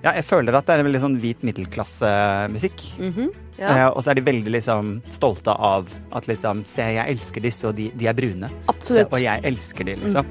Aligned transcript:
Ja, 0.00 0.14
jeg 0.16 0.24
føler 0.24 0.56
at 0.56 0.64
det 0.64 0.74
er 0.74 0.82
en 0.82 0.86
veldig 0.88 1.02
sånn 1.02 1.16
hvit 1.20 1.42
middelklassemusikk. 1.46 2.86
Ja, 3.00 3.26
Eh, 3.60 3.86
og 3.92 4.00
så 4.00 4.14
er 4.14 4.16
de 4.16 4.22
veldig 4.24 4.54
liksom 4.54 5.02
stolte 5.12 5.52
av 5.52 5.90
at 6.16 6.24
liksom 6.24 6.62
Se, 6.64 6.80
jeg 6.80 7.12
elsker 7.12 7.44
disse, 7.44 7.66
og 7.68 7.76
de, 7.76 7.90
de 7.92 8.06
er 8.08 8.16
brune. 8.16 8.48
Se, 8.80 9.02
og 9.04 9.18
jeg 9.20 9.44
elsker 9.44 9.84
de, 9.84 9.98
liksom. 10.00 10.24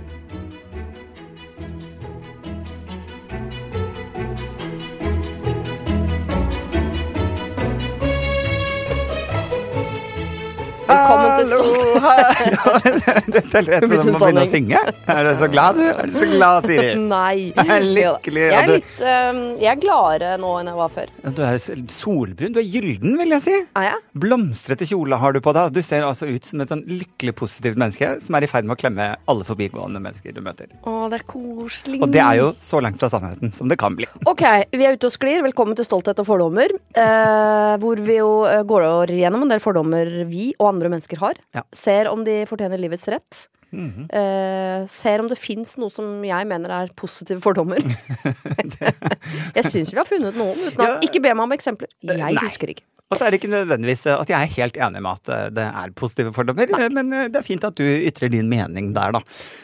Velkommen 10.90 11.38
til 11.38 11.47
Stolt. 11.54 12.28
Dette 13.36 13.60
er 13.60 13.68
rett 13.68 13.84
og 13.86 13.90
slett 13.90 13.90
Begynte 13.90 14.20
man 14.20 14.40
å 14.42 14.46
synge. 14.49 14.81
Er 15.10 15.28
du 15.28 15.31
så 15.40 15.49
glad, 15.52 15.79
du? 15.79 15.86
Er 15.90 16.09
du 16.09 16.16
så 16.16 16.27
glad, 16.31 16.68
Siri? 16.70 16.90
Nei. 17.13 17.36
Lykkelig, 17.99 18.44
Jeg 18.45 18.58
er 18.59 18.68
du- 18.70 18.73
litt 18.77 19.02
um, 19.04 19.41
Jeg 19.62 19.71
er 19.73 19.81
gladere 19.84 20.31
nå 20.41 20.54
enn 20.62 20.71
jeg 20.71 20.80
var 20.80 20.93
før. 20.93 21.13
Du 21.35 21.41
er 21.45 21.59
solbrun. 21.93 22.55
Du 22.55 22.59
er 22.62 22.67
gylden, 22.70 23.16
vil 23.20 23.35
jeg 23.38 23.45
si. 23.45 23.55
Ah, 23.80 23.88
ja? 23.91 23.95
Blomstrete 24.20 24.88
kjole 24.90 25.20
har 25.21 25.35
du 25.35 25.41
på 25.45 25.54
deg. 25.55 25.73
Du 25.76 25.81
ser 25.85 26.05
altså 26.07 26.30
ut 26.30 26.45
som 26.48 26.63
et 26.63 26.71
sånn 26.73 26.84
lykkelig 26.90 27.35
positivt 27.40 27.80
menneske 27.80 28.12
som 28.23 28.38
er 28.40 28.45
i 28.48 28.52
ferd 28.52 28.68
med 28.70 28.77
å 28.77 28.79
klemme 28.81 29.09
alle 29.29 29.48
forbigående 29.48 30.02
mennesker 30.04 30.35
du 30.35 30.41
møter. 30.45 30.71
Å, 30.84 30.95
det 31.12 31.21
er 31.21 31.26
koselig. 31.29 32.02
Og 32.05 32.12
det 32.13 32.23
er 32.23 32.40
jo 32.41 32.49
så 32.63 32.81
langt 32.84 32.99
fra 33.02 33.09
sannheten 33.12 33.54
som 33.55 33.70
det 33.71 33.77
kan 33.81 33.95
bli. 33.98 34.07
Ok, 34.29 34.43
vi 34.73 34.88
er 34.88 34.98
ute 34.98 35.09
og 35.09 35.16
sklir. 35.16 35.41
Velkommen 35.45 35.77
til 35.77 35.88
Stolthet 35.88 36.20
og 36.23 36.27
fordommer. 36.29 36.73
Eh, 36.98 37.73
hvor 37.81 38.02
vi 38.05 38.20
jo 38.20 38.31
eh, 38.49 38.63
går 38.68 39.13
gjennom 39.16 39.45
en 39.45 39.52
del 39.54 39.62
fordommer 39.63 40.09
vi 40.29 40.49
og 40.59 40.70
andre 40.73 40.91
mennesker 40.93 41.20
har. 41.21 41.40
Ja. 41.55 41.63
Ser 41.76 42.09
om 42.12 42.23
de 42.27 42.38
fortjener 42.48 42.79
livets 42.79 43.07
rett. 43.07 43.49
Mhm. 43.71 44.07
Eh, 44.09 44.85
ser 44.89 45.21
om 45.23 45.27
det 45.29 45.37
fins 45.37 45.75
noe 45.77 45.91
som 45.93 46.23
jeg 46.25 46.47
mener 46.49 46.73
er 46.81 46.93
positive 46.97 47.41
fordommer. 47.45 47.83
jeg 49.55 49.65
syns 49.67 49.91
vi 49.93 49.99
har 49.99 50.07
funnet 50.09 50.37
noen. 50.39 50.57
Uten 50.67 50.79
at, 50.79 50.87
Ja. 50.89 50.95
Ikke 51.05 51.21
be 51.23 51.33
meg 51.35 51.45
om 51.48 51.53
eksempler. 51.57 51.91
Jeg 52.05 52.17
nei. 52.21 52.35
husker 52.43 52.73
ikke. 52.76 52.85
Og 53.09 53.17
så 53.17 53.26
er 53.26 53.34
det 53.34 53.39
ikke 53.39 53.49
nødvendigvis 53.49 54.03
eh, 54.05 54.20
at 54.21 54.29
jeg 54.29 54.37
er 54.37 54.51
helt 54.53 54.76
enig 54.85 54.99
med 55.01 55.17
at 55.17 55.29
eh, 55.34 55.45
det 55.57 55.63
er 55.65 55.93
positive 55.98 56.29
fordommer, 56.35 56.67
Nei. 56.70 56.89
men 56.93 57.07
eh, 57.17 57.23
det 57.34 57.39
er 57.39 57.45
fint 57.48 57.63
at 57.65 57.73
du 57.73 57.81
ytrer 57.81 58.29
din 58.29 58.45
mening 58.51 58.91
der, 58.93 59.15
da. 59.15 59.21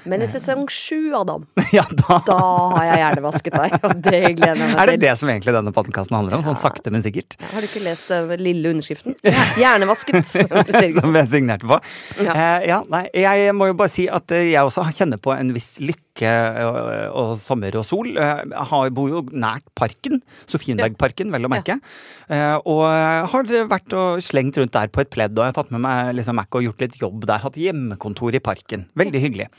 Men 0.09 0.23
i 0.25 0.30
sesong 0.31 0.64
sju, 0.73 1.12
Adam, 1.14 1.44
Ja, 1.78 1.84
da 2.00 2.17
da 2.25 2.38
har 2.73 2.88
jeg 2.88 3.03
hjernevasket 3.03 3.53
deg. 3.53 3.75
Og 3.86 4.02
det 4.02 4.22
gleder 4.40 4.64
jeg 4.64 4.72
meg 4.72 4.80
er 4.81 4.90
det 4.90 4.95
til. 4.97 5.03
det 5.06 5.14
som 5.22 5.30
egentlig 5.30 5.53
denne 5.59 5.73
podkasten 5.78 6.17
handler 6.17 6.40
om, 6.40 6.45
sånn 6.47 6.58
sakte, 6.58 6.90
men 6.95 7.06
sikkert. 7.06 7.38
Har 7.52 7.62
du 7.62 7.69
ikke 7.69 7.84
lest 7.86 8.09
den 8.09 8.34
lille 8.42 8.72
underskriften? 8.73 9.14
Hjernevasket. 9.62 10.25
Som 10.97 11.14
jeg 11.22 11.30
signerte 11.36 11.69
på. 11.69 11.78
Ja. 12.25 12.34
Eh, 12.34 12.66
ja, 12.72 12.81
nei, 12.90 13.03
jeg 13.14 13.53
må 13.53 13.69
jo 13.69 13.78
bare 13.78 13.94
si 13.96 14.06
at 14.12 14.34
eh, 14.36 14.52
jeg 14.52 14.68
også 14.68 14.84
kjenner 14.96 15.20
på 15.22 15.34
en 15.36 15.54
viss 15.56 15.76
lykke 15.84 16.32
og, 16.66 16.78
og 17.22 17.32
sommer 17.42 17.76
og 17.80 17.86
sol. 17.88 18.12
Eh, 18.14 18.44
Jeg 18.52 18.68
har, 18.72 18.92
bor 18.96 19.10
jo 19.12 19.24
nært 19.32 19.66
parken, 19.78 20.22
Sofienbergparken, 20.52 21.32
vel 21.34 21.48
å 21.48 21.52
merke. 21.52 21.80
Ja. 22.30 22.60
og 22.62 22.84
har 23.32 23.50
vært 23.72 23.96
og 23.98 24.22
slengt 24.26 24.60
rundt 24.62 24.76
der 24.76 24.92
på 24.94 25.04
et 25.04 25.12
pledd, 25.14 25.36
og 25.38 25.44
jeg 25.46 25.54
har 25.54 25.60
tatt 25.60 25.74
med 25.76 25.84
meg 25.86 26.14
liksom 26.20 26.38
Mac 26.40 26.54
og 26.56 26.66
gjort 26.68 26.86
litt 26.86 27.00
jobb 27.02 27.26
der. 27.30 27.44
Hatt 27.44 27.60
hjemmekontor 27.60 28.36
i 28.38 28.44
parken. 28.44 28.88
Veldig 29.00 29.22
hyggelig. 29.28 29.50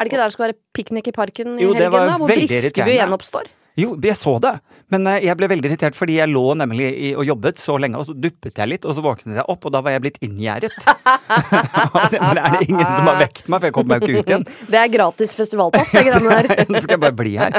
Er 0.00 0.06
det 0.06 0.12
ikke 0.12 0.20
der 0.22 0.30
det 0.30 0.36
skal 0.36 0.46
være 0.48 0.58
piknik 0.76 1.08
i 1.10 1.16
parken 1.16 1.56
i 1.58 1.64
Jo, 1.64 1.74
helgen, 1.76 1.92
da? 1.92 2.20
Hvor 2.20 2.30
Briskeby 2.32 2.94
gjenoppstår? 2.96 3.50
Jo, 3.78 3.94
jeg 4.02 4.16
så 4.18 4.32
det, 4.42 4.54
men 4.90 5.06
eh, 5.10 5.20
jeg 5.26 5.36
ble 5.38 5.48
veldig 5.50 5.70
irritert 5.70 5.96
fordi 5.98 6.16
jeg 6.18 6.30
lå 6.30 6.42
nemlig 6.58 6.88
i, 6.90 7.10
og 7.18 7.24
jobbet 7.28 7.60
så 7.62 7.76
lenge, 7.80 7.98
og 8.00 8.06
så 8.08 8.14
duppet 8.16 8.58
jeg 8.60 8.70
litt, 8.72 8.86
og 8.88 8.96
så 8.96 9.04
våknet 9.04 9.38
jeg 9.40 9.46
opp, 9.50 9.66
og 9.68 9.74
da 9.74 9.82
var 9.86 9.94
jeg 9.96 10.04
blitt 10.06 10.20
inngjerdet. 10.26 10.74
Altså, 11.30 12.18
men 12.22 12.38
er 12.40 12.54
det 12.56 12.66
ingen 12.68 12.86
som 12.90 13.06
har 13.06 13.18
vekt 13.20 13.46
meg, 13.50 13.60
for 13.62 13.68
jeg 13.68 13.74
kommer 13.76 13.98
meg 14.00 14.04
jo 14.04 14.14
ikke 14.14 14.22
ut 14.24 14.30
igjen. 14.32 14.44
Det 14.70 14.78
er 14.80 14.90
gratis 14.92 15.32
festivalpass, 15.38 15.92
det 15.94 16.02
greiene 16.08 16.36
der. 16.48 16.64
Nå 16.70 16.80
skal 16.82 16.96
jeg 16.96 17.02
bare 17.04 17.16
bli 17.20 17.32
her. 17.38 17.56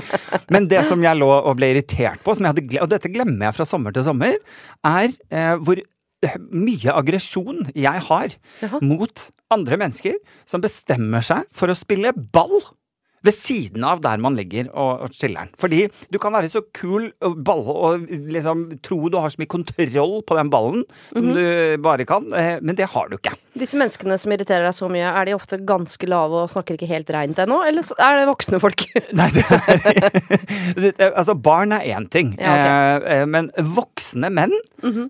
Men 0.51 0.67
det 0.71 0.83
som 0.89 1.03
jeg 1.03 1.19
lå 1.19 1.29
og 1.37 1.55
ble 1.59 1.69
irritert 1.73 2.21
på, 2.25 2.35
som 2.37 2.45
jeg 2.47 2.53
hadde 2.55 2.65
gle- 2.67 2.83
og 2.85 2.91
dette 2.91 3.11
glemmer 3.13 3.47
jeg 3.49 3.57
fra 3.59 3.67
sommer 3.69 3.95
til 3.95 4.05
sommer, 4.07 4.35
er 4.87 5.07
eh, 5.31 5.53
hvor 5.63 5.81
mye 6.53 6.93
aggresjon 6.93 7.63
jeg 7.73 8.03
har 8.09 8.35
Jaha. 8.61 8.81
mot 8.85 9.23
andre 9.51 9.79
mennesker 9.81 10.19
som 10.49 10.61
bestemmer 10.63 11.23
seg 11.25 11.47
for 11.55 11.71
å 11.71 11.77
spille 11.77 12.11
ball. 12.15 12.59
Ved 13.23 13.35
siden 13.37 13.83
av 13.85 13.99
der 14.01 14.17
man 14.17 14.33
ligger 14.35 14.69
og, 14.73 15.03
og 15.05 15.09
chiller'n. 15.13 15.51
Fordi 15.61 15.83
du 16.09 16.17
kan 16.21 16.33
være 16.33 16.49
så 16.49 16.63
kul 16.73 17.11
og 17.21 17.35
balle 17.45 17.75
og 17.75 18.07
liksom 18.09 18.63
tro 18.81 18.97
du 19.13 19.19
har 19.21 19.29
så 19.29 19.37
mye 19.43 19.51
kontroll 19.51 20.21
på 20.25 20.37
den 20.39 20.49
ballen 20.53 20.83
som 21.13 21.27
Mhm. 21.29 21.35
du 21.35 21.77
bare 21.85 22.05
kan, 22.09 22.25
eh, 22.33 22.57
men 22.61 22.75
det 22.75 22.89
har 22.95 23.09
du 23.11 23.17
ikke. 23.19 23.35
Disse 23.57 23.75
menneskene 23.77 24.15
som 24.17 24.31
irriterer 24.31 24.63
deg 24.65 24.73
så 24.73 24.87
mye, 24.89 25.05
er 25.11 25.25
de 25.27 25.33
ofte 25.35 25.57
ganske 25.67 26.07
lave 26.07 26.33
og 26.45 26.49
snakker 26.49 26.77
ikke 26.79 26.87
helt 26.87 27.09
reint 27.13 27.35
ennå, 27.43 27.59
eller 27.67 27.83
er 27.99 28.21
det 28.21 28.27
voksne 28.31 28.59
folk? 28.63 28.85
Nei, 29.19 29.27
det 29.35 30.93
er 30.97 31.11
Altså, 31.11 31.35
barn 31.35 31.73
er 31.75 31.83
én 31.91 32.07
ting, 32.11 32.33
Ja, 32.39 32.53
okay. 32.55 33.11
eh, 33.11 33.21
eh, 33.21 33.25
men 33.29 33.49
voksne 33.75 34.31
menn 34.33 34.53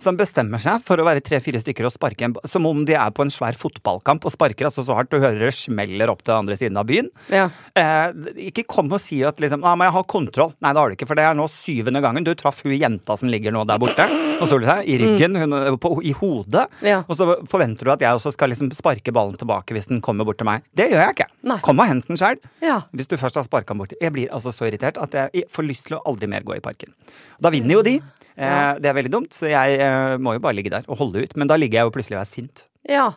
som 0.03 0.17
bestemmer 0.19 0.59
seg 0.59 0.81
for 0.83 0.99
å 0.99 1.05
være 1.07 1.21
tre-fire 1.23 1.61
stykker 1.63 1.87
og 1.87 1.93
sparke 1.95 2.25
en 2.27 2.33
ball, 2.35 2.43
Som 2.49 2.65
om 2.67 2.81
de 2.87 2.95
er 2.97 3.13
på 3.15 3.23
en 3.23 3.31
svær 3.31 3.55
fotballkamp 3.55 4.25
og 4.27 4.33
sparker 4.33 4.67
altså 4.67 4.83
så 4.83 4.97
hardt 4.97 5.13
du 5.13 5.19
hører 5.21 5.45
det 5.47 5.53
smeller 5.55 6.11
opp 6.11 6.23
til 6.27 6.35
andre 6.35 6.57
siden 6.59 6.79
av 6.81 6.89
byen. 6.89 7.07
Ja. 7.31 7.45
Eh, 7.77 8.00
ikke 8.49 8.65
kom 8.69 8.91
og 8.91 9.01
si 9.03 9.19
at 9.27 9.39
liksom, 9.41 9.63
ah, 9.67 9.75
men 9.79 9.89
jeg 9.89 9.95
har 9.97 10.07
kontroll. 10.09 10.53
Nei, 10.63 10.71
det 10.73 10.81
har 10.81 10.91
du 10.91 10.95
ikke, 10.97 11.07
for 11.09 11.19
det 11.19 11.25
er 11.27 11.37
nå 11.37 11.47
syvende 11.51 12.01
gangen. 12.03 12.25
Du 12.27 12.31
traff 12.37 12.61
hun 12.65 12.75
jenta 12.75 13.17
som 13.19 13.31
ligger 13.31 13.53
nå 13.55 13.63
der 13.69 13.81
borte, 13.81 14.07
og 14.41 14.49
så 14.49 14.59
i 14.85 14.97
ryggen, 15.01 15.37
hun, 15.41 15.57
på, 15.81 15.93
i 16.07 16.13
hodet. 16.17 16.65
Ja. 16.85 17.01
Og 17.07 17.17
så 17.19 17.27
forventer 17.49 17.87
du 17.87 17.93
at 17.93 18.05
jeg 18.05 18.17
også 18.17 18.33
skal 18.35 18.51
liksom 18.53 18.71
sparke 18.77 19.13
ballen 19.15 19.37
tilbake 19.39 19.75
hvis 19.75 19.89
den 19.91 20.01
kommer 20.05 20.27
bort 20.27 20.39
til 20.41 20.49
meg. 20.49 20.65
Det 20.77 20.89
gjør 20.91 21.03
jeg 21.05 21.17
ikke. 21.17 21.29
Nei. 21.51 21.59
Kom 21.65 21.81
og 21.81 21.89
hent 21.89 22.09
den 22.09 22.19
sjøl. 22.19 22.41
Ja. 22.63 22.81
Hvis 22.95 23.11
du 23.11 23.17
først 23.21 23.39
har 23.39 23.47
sparka 23.47 23.75
den 23.75 23.83
bort. 23.83 23.95
Jeg 24.01 24.15
blir 24.15 24.31
altså 24.33 24.53
så 24.55 24.69
irritert 24.69 24.99
at 25.01 25.17
jeg 25.17 25.47
får 25.51 25.67
lyst 25.67 25.89
til 25.89 25.99
å 25.99 26.03
aldri 26.09 26.29
mer 26.31 26.45
gå 26.47 26.57
i 26.57 26.63
parken. 26.63 26.93
Da 27.41 27.53
vinner 27.53 27.79
jo 27.79 27.85
de. 27.85 27.97
Eh, 28.35 28.71
det 28.81 28.89
er 28.89 28.95
veldig 28.97 29.11
dumt, 29.13 29.33
så 29.35 29.49
jeg 29.51 29.81
eh, 29.81 30.15
må 30.21 30.37
jo 30.37 30.43
bare 30.43 30.57
ligge 30.57 30.71
der 30.73 30.87
og 30.87 31.01
holde 31.03 31.25
ut. 31.25 31.35
Men 31.37 31.51
da 31.51 31.59
ligger 31.59 31.81
jeg 31.81 31.89
jo 31.89 31.95
plutselig 31.97 32.19
og 32.19 32.23
er 32.23 32.31
sint. 32.35 32.65
ja. 32.89 33.09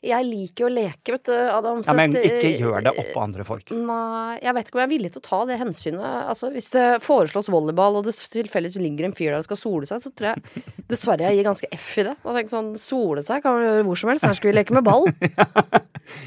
Jeg 0.00 0.24
liker 0.24 0.64
jo 0.64 0.68
å 0.70 0.72
leke, 0.72 1.12
vet 1.12 1.28
du, 1.28 1.34
Adam. 1.36 1.82
Ja, 1.84 1.94
men 1.96 2.14
ikke 2.16 2.48
eh, 2.48 2.62
gjør 2.62 2.86
det 2.86 2.94
oppå 3.02 3.20
andre 3.20 3.44
folk. 3.44 3.72
Nei, 3.76 4.38
jeg 4.40 4.56
vet 4.56 4.70
ikke 4.70 4.78
om 4.78 4.80
jeg 4.80 4.88
er 4.88 4.92
villig 4.94 5.10
til 5.12 5.20
å 5.20 5.26
ta 5.26 5.40
det 5.50 5.58
hensynet. 5.60 6.06
Altså, 6.30 6.48
Hvis 6.54 6.70
det 6.72 6.86
foreslås 7.04 7.50
volleyball, 7.52 7.98
og 8.00 8.08
det 8.08 8.14
tilfeldigvis 8.16 8.80
ligger 8.80 9.10
en 9.10 9.16
fyr 9.16 9.34
der 9.34 9.42
og 9.42 9.48
skal 9.48 9.60
sole 9.60 9.90
seg, 9.90 10.00
så 10.00 10.14
tror 10.16 10.30
jeg 10.32 10.64
dessverre 10.88 11.28
jeg 11.28 11.40
gir 11.40 11.50
ganske 11.50 11.68
F 11.76 11.90
i 12.00 12.06
det. 12.08 12.16
Da 12.22 12.32
tenker 12.32 12.48
jeg 12.48 12.54
sånn, 12.54 12.72
Sole 12.80 13.26
seg 13.26 13.44
kan 13.44 13.58
man 13.58 13.66
gjøre 13.66 13.86
hvor 13.90 14.00
som 14.00 14.12
helst. 14.14 14.24
Her 14.24 14.40
skal 14.40 14.52
vi 14.52 14.56
leke 14.56 14.76
med 14.78 14.88
ball. 14.88 15.04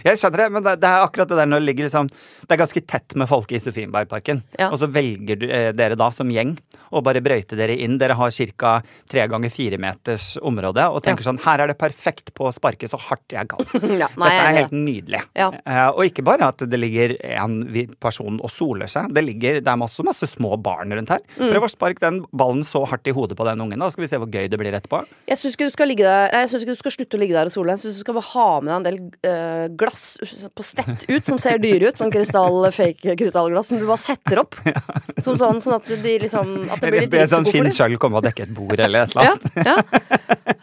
Jeg 0.03 0.19
skjønner 0.19 0.43
det, 0.43 0.49
men 0.53 0.65
det, 0.65 0.75
er 0.87 1.03
akkurat 1.03 1.29
det 1.29 1.37
der 1.39 1.49
når 1.49 1.63
det 1.63 1.67
ligger 1.69 1.87
liksom 1.87 2.09
Det 2.43 2.55
er 2.55 2.59
ganske 2.61 2.83
tett 2.87 3.15
med 3.19 3.29
folk 3.29 3.51
i 3.55 3.59
Sofienbergparken. 3.63 4.41
Ja. 4.59 4.69
Og 4.69 4.79
så 4.81 4.89
velger 4.91 5.39
du, 5.39 5.47
eh, 5.47 5.71
dere 5.75 5.97
da 5.99 6.09
som 6.13 6.31
gjeng 6.31 6.55
å 6.93 7.01
bare 7.05 7.23
brøyte 7.23 7.57
dere 7.59 7.77
inn. 7.79 7.97
Dere 8.01 8.17
har 8.19 8.33
ca. 8.59 8.73
tre 9.09 9.27
ganger 9.31 9.53
fire 9.53 9.79
meters 9.81 10.33
område 10.41 10.85
og 10.91 11.03
tenker 11.05 11.25
sånn 11.25 11.41
Her 11.45 11.63
er 11.63 11.71
det 11.71 11.79
perfekt 11.79 12.33
på 12.35 12.49
å 12.49 12.53
sparke 12.55 12.89
så 12.89 12.99
hardt 12.99 13.35
jeg 13.35 13.49
kan. 13.51 13.62
Ja, 14.03 14.07
nei, 14.19 14.29
Dette 14.29 14.45
er 14.47 14.57
helt 14.57 14.75
nydelig. 14.75 15.21
Ja. 15.37 15.49
Uh, 15.63 15.89
og 15.93 16.03
ikke 16.07 16.25
bare 16.25 16.49
at 16.53 16.63
det 16.69 16.79
ligger 16.79 17.15
en 17.35 17.57
person 18.03 18.39
og 18.43 18.51
soler 18.53 18.89
seg. 18.91 19.11
Det, 19.13 19.23
ligger, 19.25 19.59
det 19.63 19.69
er 19.71 19.79
masse, 19.79 20.03
masse 20.05 20.27
små 20.29 20.55
barn 20.61 20.93
rundt 20.95 21.13
her. 21.13 21.21
Mm. 21.37 21.51
Prøv 21.53 21.67
å 21.67 21.71
sparke 21.71 22.03
den 22.03 22.21
ballen 22.33 22.63
så 22.67 22.83
hardt 22.89 23.07
i 23.09 23.13
hodet 23.15 23.37
på 23.39 23.47
den 23.47 23.61
ungen, 23.63 23.79
da 23.79 23.89
skal 23.93 24.05
vi 24.05 24.11
se 24.11 24.19
hvor 24.21 24.31
gøy 24.31 24.49
det 24.51 24.59
blir 24.59 24.75
etterpå. 24.75 25.03
Jeg 25.29 25.39
syns 25.39 25.57
ikke, 25.57 25.69
ikke 25.93 26.65
du 26.73 26.75
skal 26.79 26.95
slutte 26.95 27.17
å 27.19 27.21
ligge 27.21 27.37
der 27.37 27.49
og 27.51 27.55
sole. 27.55 27.75
Jeg 27.75 27.83
syns 27.85 27.99
du 27.99 28.03
skal 28.05 28.17
bare 28.17 28.29
ha 28.33 28.47
med 28.63 28.71
deg 28.71 28.77
en 28.77 28.87
del 28.87 28.99
uh, 29.29 29.65
glass 29.79 30.05
på 30.53 30.65
stett 30.65 31.05
ut 31.09 31.25
som 31.29 31.39
ser 31.41 31.61
dyre 31.63 31.91
ut. 31.91 31.99
Sånn 31.99 32.13
krystall, 32.13 32.59
fake 32.73 33.15
krystallglass 33.19 33.71
som 33.71 33.79
du 33.81 33.85
bare 33.89 34.01
setter 34.01 34.43
opp. 34.43 34.57
Som 35.23 35.37
sånn, 35.39 35.59
sånn 35.63 35.77
at, 35.77 35.87
de 36.03 36.13
liksom, 36.19 36.49
at 36.73 36.81
det 36.83 36.89
blir 36.91 37.05
litt 37.05 37.13
sånn 37.31 37.45
risiko 37.45 37.47
for 37.47 37.53
Finn 37.55 37.67
dem. 37.69 37.75
sjøl 37.75 37.93
komme 38.01 38.19
og 38.19 38.25
dekke 38.25 38.43
et 38.43 38.51
bord 38.55 38.79
eller 38.83 39.05
et 39.05 39.13
eller 39.13 39.29
Ja, 39.29 39.35
annet. 39.37 40.03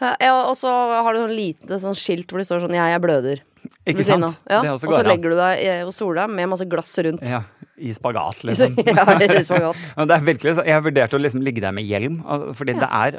ja. 0.01 0.11
ja, 0.21 0.33
og 0.49 0.53
så 0.59 0.69
har 0.69 1.15
du 1.15 1.21
sånn 1.23 1.33
lite 1.33 1.79
sånn 1.81 1.97
skilt 1.97 2.29
hvor 2.29 2.41
det 2.41 2.45
står 2.45 2.61
sånn 2.67 2.75
'Jeg 2.77 2.90
er 2.95 3.01
bløder'. 3.03 3.41
Ikke 3.85 4.03
sant? 4.05 4.39
Ja. 4.49 4.61
Og 4.73 4.79
så 4.81 5.01
legger 5.05 5.33
du 5.33 5.37
deg 5.37 5.61
og 5.87 5.91
soler 5.93 6.23
deg 6.23 6.35
med 6.35 6.49
masse 6.49 6.65
glass 6.69 6.91
rundt. 7.05 7.21
Ja, 7.25 7.43
I 7.77 7.93
spagat, 7.93 8.43
liksom. 8.47 8.75
ja, 8.85 9.05
det 9.17 9.27
er 9.29 9.43
spagat. 9.45 9.77
Det 10.09 10.15
er 10.17 10.25
virkelig, 10.25 10.53
jeg 10.65 10.73
har 10.75 10.83
vurdert 10.85 11.13
å 11.17 11.21
liksom 11.21 11.41
ligge 11.45 11.61
der 11.63 11.73
med 11.73 11.85
hjelm, 11.85 12.19
Fordi 12.21 12.55
fordi 12.57 12.75
det 12.81 12.89
er 12.89 13.17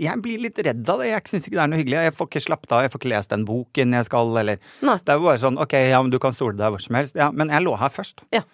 Jeg 0.00 0.22
blir 0.24 0.38
litt 0.46 0.58
redd 0.58 0.88
av 0.88 1.00
det. 1.00 1.10
Jeg 1.12 1.22
syns 1.32 1.48
ikke 1.48 1.56
det 1.58 1.64
er 1.64 1.72
noe 1.72 1.80
hyggelig. 1.80 1.98
Jeg 2.08 2.16
får 2.16 2.30
ikke 2.30 2.44
slappet 2.46 2.72
av, 2.76 2.82
jeg 2.84 2.92
får 2.94 3.00
ikke 3.02 3.12
lest 3.12 3.30
den 3.34 3.44
boken 3.48 3.92
jeg 3.98 4.08
skal, 4.08 4.32
eller 4.44 4.58
Nei. 4.82 4.96
Det 5.04 5.12
er 5.14 5.20
jo 5.20 5.26
bare 5.28 5.42
sånn 5.44 5.60
ok, 5.60 5.76
ja, 5.90 6.00
men 6.02 6.10
du 6.12 6.18
kan 6.22 6.36
stole 6.36 6.56
deg 6.56 6.72
hvor 6.76 6.80
som 6.84 6.96
helst. 7.00 7.16
Ja, 7.16 7.30
men 7.32 7.48
jeg 7.52 7.64
lå 7.64 7.76
her 7.80 7.92
først. 7.92 8.24
Ja, 8.32 8.44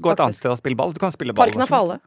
gå 0.00 0.12
et 0.14 0.22
annet 0.22 0.38
sted 0.38 0.50
og 0.50 0.58
spille 0.58 0.76
ball. 0.78 0.92
Du 0.94 0.98
kan 1.02 1.14
spille 1.14 1.34
ball 1.34 1.50
Parken 1.50 1.62
er 1.66 1.70
for 1.70 1.82
alle. 1.82 2.00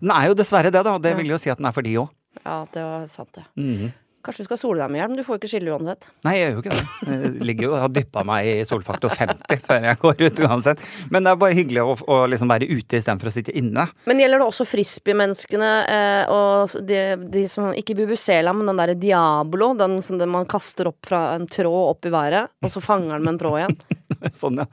Den 0.00 0.10
er 0.16 0.30
jo 0.30 0.34
dessverre 0.38 0.70
det, 0.72 0.80
da. 0.86 0.94
Og 0.96 1.02
det 1.02 1.12
Ja. 1.12 1.16
vil 1.18 1.34
jo 1.34 1.38
si 1.38 1.50
at 1.50 1.58
den 1.58 1.66
er 1.66 1.72
for 1.76 1.82
de 1.82 1.94
òg. 2.02 2.08
Ja, 2.44 2.64
det 2.72 2.82
var 2.82 3.06
sant, 3.08 3.32
det. 3.34 3.44
Mhm. 3.58 3.92
Kanskje 4.20 4.44
du 4.44 4.48
skal 4.50 4.58
sole 4.60 4.82
deg 4.82 4.92
med 4.92 5.00
hjelm? 5.00 5.14
Du 5.16 5.22
får 5.24 5.36
jo 5.36 5.40
ikke 5.40 5.50
skille 5.50 5.72
uansett. 5.72 6.08
Nei, 6.26 6.34
jeg 6.36 6.42
gjør 6.42 6.56
jo 6.56 6.62
ikke 6.64 6.74
det. 6.76 6.82
Jeg 7.10 7.46
ligger 7.48 7.66
jo 7.66 7.70
og 7.72 7.80
har 7.80 7.92
dyppa 7.96 8.24
meg 8.28 8.48
i 8.50 8.54
solfaktor 8.68 9.14
50 9.16 9.62
før 9.64 9.86
jeg 9.88 10.00
går 10.02 10.24
ut 10.26 10.42
uansett. 10.44 10.82
Men 11.14 11.24
det 11.24 11.32
er 11.32 11.40
bare 11.40 11.56
hyggelig 11.56 11.84
å, 11.86 11.94
å 12.04 12.18
liksom 12.28 12.52
være 12.52 12.68
ute 12.68 13.00
istedenfor 13.00 13.30
å 13.30 13.34
sitte 13.34 13.54
inne. 13.56 13.86
Men 14.10 14.20
gjelder 14.20 14.42
det 14.42 14.48
også 14.50 14.68
frisbee-menneskene 14.68 15.70
eh, 15.96 16.34
og 16.34 16.76
de, 16.84 17.00
de 17.32 17.46
som 17.48 17.70
Ikke 17.72 17.96
Bubusela, 17.96 18.52
men 18.56 18.68
den 18.68 18.82
derre 18.82 18.98
Diablo, 19.00 19.72
den 19.78 19.98
som 20.04 20.20
man 20.30 20.48
kaster 20.50 20.92
opp 20.92 21.08
fra 21.08 21.30
en 21.38 21.48
tråd 21.48 21.94
opp 21.94 22.06
i 22.10 22.12
været, 22.12 22.52
og 22.60 22.72
så 22.72 22.84
fanger 22.84 23.16
den 23.16 23.24
med 23.24 23.34
en 23.34 23.42
tråd 23.44 23.60
igjen? 23.62 23.80
sånn, 24.40 24.56
ja. 24.58 24.64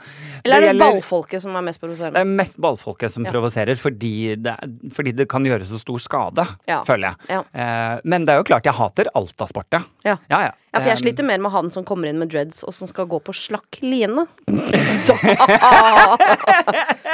Eller 0.43 0.57
er 0.57 0.61
det 0.61 0.67
gjelder- 0.73 0.93
ballfolket 0.93 1.41
som 1.41 1.55
er 1.55 1.61
mest 1.67 1.79
provoserende? 1.81 2.13
Det 2.13 2.21
er 2.21 2.25
mest 2.43 2.57
ballfolket 2.61 3.11
som 3.13 3.23
Ja. 3.25 3.31
provoserer, 3.31 3.75
fordi 3.77 4.35
det, 4.41 4.55
fordi 4.93 5.11
det 5.15 5.27
kan 5.29 5.43
gjøre 5.45 5.65
så 5.65 5.79
stor 5.79 5.97
skade, 5.99 6.47
Ja. 6.67 6.83
føler 6.83 7.15
jeg. 7.29 7.45
Eh, 7.53 7.99
men 8.03 8.25
det 8.25 8.33
er 8.33 8.37
jo 8.37 8.43
klart, 8.43 8.63
jeg 8.65 8.73
hater 8.73 9.05
alt 9.15 9.41
av 9.41 9.47
sport, 9.49 9.65
ja. 9.71 9.81
Ja. 10.05 10.17
Ja, 10.29 10.41
ja. 10.49 10.51
Ja, 10.73 10.79
for 10.81 10.89
jeg 10.89 10.97
Eh, 10.99 11.03
sliter 11.05 11.23
mer 11.25 11.37
med 11.39 11.51
han 11.51 11.69
som 11.71 11.83
kommer 11.85 12.07
inn 12.09 12.19
med 12.19 12.29
dreads 12.29 12.63
og 12.63 12.73
som 12.73 12.87
skal 12.87 13.05
gå 13.07 13.19
på 13.23 13.33
slakk 13.33 13.81
line. 13.81 14.27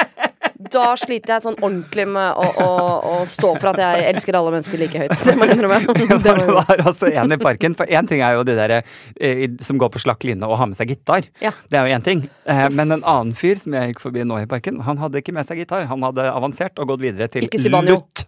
Da, 0.74 0.86
sliter 1.00 1.36
jeg 1.36 1.46
sånn 1.46 1.58
ordentlig 1.60 2.06
med 2.10 2.40
å, 2.40 2.48
å, 2.64 2.70
å 3.12 3.16
stå 3.30 3.54
for 3.60 3.72
at 3.74 3.81
jeg 3.84 4.08
elsker 4.14 4.38
alle 4.38 4.54
mennesker 4.56 4.81
like 4.81 5.04
høyt. 5.04 5.14
Det 5.14 5.36
må 5.38 5.48
jeg 5.48 5.58
innrømme. 5.58 5.96
Det 6.24 6.36
var 6.50 6.84
altså 6.84 7.12
en 7.12 7.36
i 7.36 7.40
parken. 7.42 7.78
For 7.78 7.90
én 7.90 8.10
ting 8.10 8.24
er 8.25 8.38
jo 8.38 8.46
de 8.48 8.58
der 8.58 8.75
eh, 8.80 9.46
som 9.66 9.80
går 9.81 9.94
på 9.94 10.02
slakk 10.04 10.25
line 10.28 10.44
og 10.48 10.58
har 10.60 10.70
med 10.72 10.80
seg 10.80 10.94
gitar. 10.94 11.28
Ja. 11.44 11.54
Det 11.70 11.80
er 11.80 11.88
jo 11.88 11.98
én 12.00 12.06
ting. 12.06 12.25
Eh, 12.50 12.66
men 12.74 12.98
en 12.98 13.02
annen 13.02 13.34
fyr 13.38 13.60
som 13.62 13.75
jeg 13.78 13.94
gikk 13.94 14.04
forbi 14.04 14.25
nå 14.28 14.42
i 14.44 14.50
parken, 14.50 14.81
han 14.88 15.02
hadde 15.02 15.22
ikke 15.22 15.36
med 15.36 15.48
seg 15.50 15.64
gitar. 15.64 15.88
Han 15.92 16.06
hadde 16.10 16.30
avansert 16.31 16.80
og 16.81 16.94
gått 16.94 17.06
videre 17.06 17.30
til 17.31 17.50
lutt. 17.88 18.28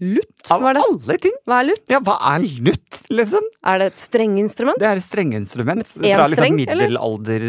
Lutt? 0.00 0.50
Av 0.50 0.62
Hva 0.62 0.70
er 0.70 0.76
det? 0.78 0.82
alle 0.88 1.16
ting! 1.20 1.34
Hva 1.44 1.56
er 1.60 1.66
lutt? 1.68 1.82
Ja, 1.92 1.98
hva 2.00 2.14
er 2.32 2.44
lutt, 2.64 3.00
liksom? 3.12 3.44
Er 3.68 3.82
det 3.82 3.86
et 3.90 4.00
strenginstrument? 4.00 4.78
Det 4.80 4.86
er 4.88 4.96
et 4.96 5.04
strengeinstrument. 5.04 5.90
En 5.98 6.06
Fra 6.06 6.24
liksom 6.24 6.38
streng, 6.38 6.56
eller? 6.64 6.88
middelalder 6.88 7.44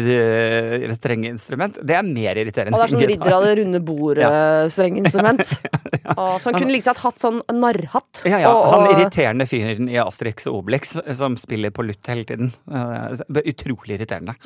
eh, 0.82 0.92
strengeinstrument. 0.98 1.78
Det 1.80 1.96
er 1.96 2.04
mer 2.04 2.40
irriterende 2.42 2.76
Og 2.76 2.82
det 2.82 2.88
er 2.90 2.92
sånn 2.92 3.06
ridder 3.14 3.36
av 3.38 3.46
det 3.48 3.54
runde 3.62 3.80
bordet-strenginstrument. 3.88 5.44
Så 6.12 6.50
han 6.50 6.58
kunne 6.58 6.72
like 6.74 6.84
godt 6.90 7.00
hatt 7.06 7.22
sånn 7.22 7.40
narrhatt. 7.56 8.24
Ja, 8.28 8.42
ja. 8.44 8.52
og- 8.52 8.68
Han 8.74 8.88
irriterende 8.98 9.46
fyren 9.48 9.88
i 9.88 9.96
Asterix 10.02 10.46
og 10.50 10.60
Obelix 10.62 10.92
som 11.16 11.36
spiller 11.40 11.72
på 11.72 11.86
lutt 11.88 12.06
hele 12.12 12.24
tiden. 12.28 12.52
Eh, 12.68 13.24
Utrolig 13.52 13.96
irriterende. 13.98 14.36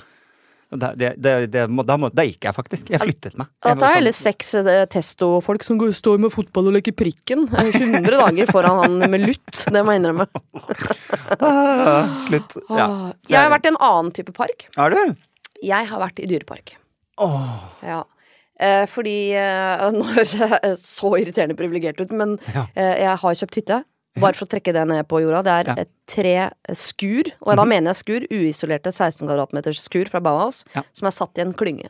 Det, 0.66 1.12
det, 1.22 1.32
det, 1.54 1.60
må- 1.70 1.84
da, 1.86 1.94
må, 1.96 2.08
da 2.10 2.24
gikk 2.26 2.42
jeg 2.48 2.54
faktisk. 2.56 2.88
Jeg 2.90 2.98
flyttet 3.00 3.36
meg. 3.38 3.46
Jeg 3.64 3.78
tar 3.78 3.86
er 3.92 3.94
heller 4.00 4.10
sånn- 4.16 4.32
seks 4.32 4.54
eh, 4.58 4.86
testo-folk 4.90 5.62
som 5.62 5.78
går, 5.78 5.92
står 5.94 6.18
med 6.24 6.32
fotball 6.34 6.72
og 6.72 6.74
leker 6.74 6.92
prikken. 6.98 7.44
eh, 7.54 7.70
100 7.70 8.10
dager 8.10 8.50
foran 8.50 8.80
han 8.82 9.10
med 9.10 9.22
lutt. 9.28 9.52
Det 9.70 9.84
må 9.86 9.94
jeg 9.94 10.02
innrømme. 10.02 10.26
Ah, 11.40 12.10
Slutt. 12.26 12.56
Ja. 12.70 12.86
Åh. 12.88 13.06
Jeg 13.30 13.38
har 13.40 13.50
vært 13.52 13.66
i 13.68 13.72
en 13.72 13.80
annen 13.82 14.12
type 14.14 14.32
park. 14.36 14.66
Er 14.78 14.92
du? 14.94 15.00
Jeg 15.64 15.88
har 15.90 16.00
vært 16.02 16.20
i 16.22 16.28
dyrepark. 16.30 16.74
Oh. 17.22 17.56
Ja. 17.84 18.02
Eh, 18.60 18.84
fordi 18.88 19.32
eh, 19.36 19.86
Nå 19.96 20.04
høres 20.16 20.34
jeg 20.38 20.76
så 20.80 21.10
irriterende 21.20 21.56
privilegert 21.58 22.00
ut, 22.00 22.12
men 22.16 22.36
Ja. 22.54 22.66
eh, 22.74 22.94
jeg 23.04 23.16
har 23.22 23.38
kjøpt 23.42 23.58
hytte. 23.60 23.80
Bare 24.20 24.32
for 24.34 24.46
å 24.46 24.48
trekke 24.48 24.72
det 24.72 24.86
ned 24.88 25.06
på 25.08 25.20
jorda. 25.22 25.42
Det 25.44 25.52
er 25.52 25.64
Ja. 25.66 25.74
Mhm. 25.74 25.86
tre 26.06 26.50
skur, 26.72 27.32
og 27.42 27.56
da 27.56 27.64
mener 27.64 27.92
jeg 27.92 27.96
skur, 28.04 28.26
uisolerte 28.30 28.92
16 28.92 29.26
kvadratmeters 29.28 29.80
skur 29.82 30.08
fra 30.08 30.20
Bauhaus, 30.20 30.64
Ja. 30.74 30.82
som 30.92 31.06
er 31.06 31.10
satt 31.10 31.36
i 31.38 31.42
en 31.42 31.52
klynge. 31.52 31.88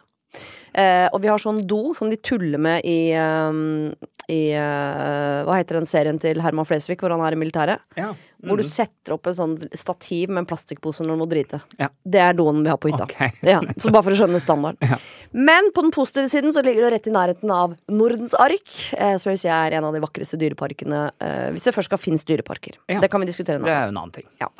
Eh, 0.77 1.07
og 1.15 1.23
vi 1.25 1.31
har 1.33 1.41
sånn 1.41 1.63
do 1.67 1.95
som 1.97 2.11
de 2.13 2.19
tuller 2.21 2.61
med 2.61 2.85
i, 2.85 3.15
um, 3.17 3.95
i 4.29 4.51
uh, 4.53 5.41
Hva 5.49 5.55
heter 5.57 5.79
den 5.79 5.87
serien 5.89 6.19
til 6.21 6.43
Herman 6.45 6.67
Flesvig, 6.69 6.99
hvor 7.01 7.15
han 7.15 7.23
er 7.25 7.33
i 7.37 7.41
militæret? 7.41 7.81
ja. 7.97 8.13
Hvor 8.47 8.61
du 8.61 8.69
setter 8.69 9.15
opp 9.15 9.25
en 9.27 9.35
sånn 9.35 9.55
stativ 9.75 10.29
med 10.29 10.43
en 10.43 10.47
plastikkpose 10.47 11.03
når 11.03 11.17
du 11.17 11.19
må 11.19 11.27
drite. 11.27 11.59
Ja. 11.81 11.89
Det 12.05 12.21
er 12.21 12.35
doen 12.37 12.61
vi 12.63 12.69
har 12.71 12.77
på 12.79 12.91
hytta. 12.93 13.07
Okay. 13.09 13.33
Ja, 13.49 13.63
så 13.81 13.89
bare 13.91 14.05
for 14.07 14.13
å 14.15 14.19
skjønne 14.21 14.39
standarden. 14.39 14.93
Men 15.33 15.73
på 15.75 15.83
den 15.83 15.91
positive 15.97 16.29
siden 16.31 16.53
så 16.55 16.63
ligger 16.63 16.85
det 16.85 16.91
rett 16.93 17.09
i 17.09 17.15
nærheten 17.17 17.51
av 17.51 17.73
Nordens 17.91 18.37
Ark, 18.39 18.69
eh, 19.01 19.17
som 19.19 19.33
jeg 19.33 19.41
si 19.43 19.51
er 19.51 19.79
en 19.81 19.89
av 19.89 19.97
de 19.97 20.03
vakreste 20.05 20.39
dyreparkene. 20.39 21.01
Eh, 21.17 21.49
hvis 21.57 21.67
det 21.67 21.75
først 21.75 21.91
skal 21.91 21.99
finnes 22.05 22.23
dyreparker. 22.29 22.77
Ja. 22.93 23.01
Det 23.03 23.11
kan 23.11 23.25
vi 23.25 23.31
diskutere 23.33 23.59
nå. 23.59 23.67
Det 23.67 23.75
er 23.75 23.89
jo 23.89 23.95
en 23.97 24.03
annen 24.05 24.15
ting. 24.21 24.29
Ja. 24.45 24.53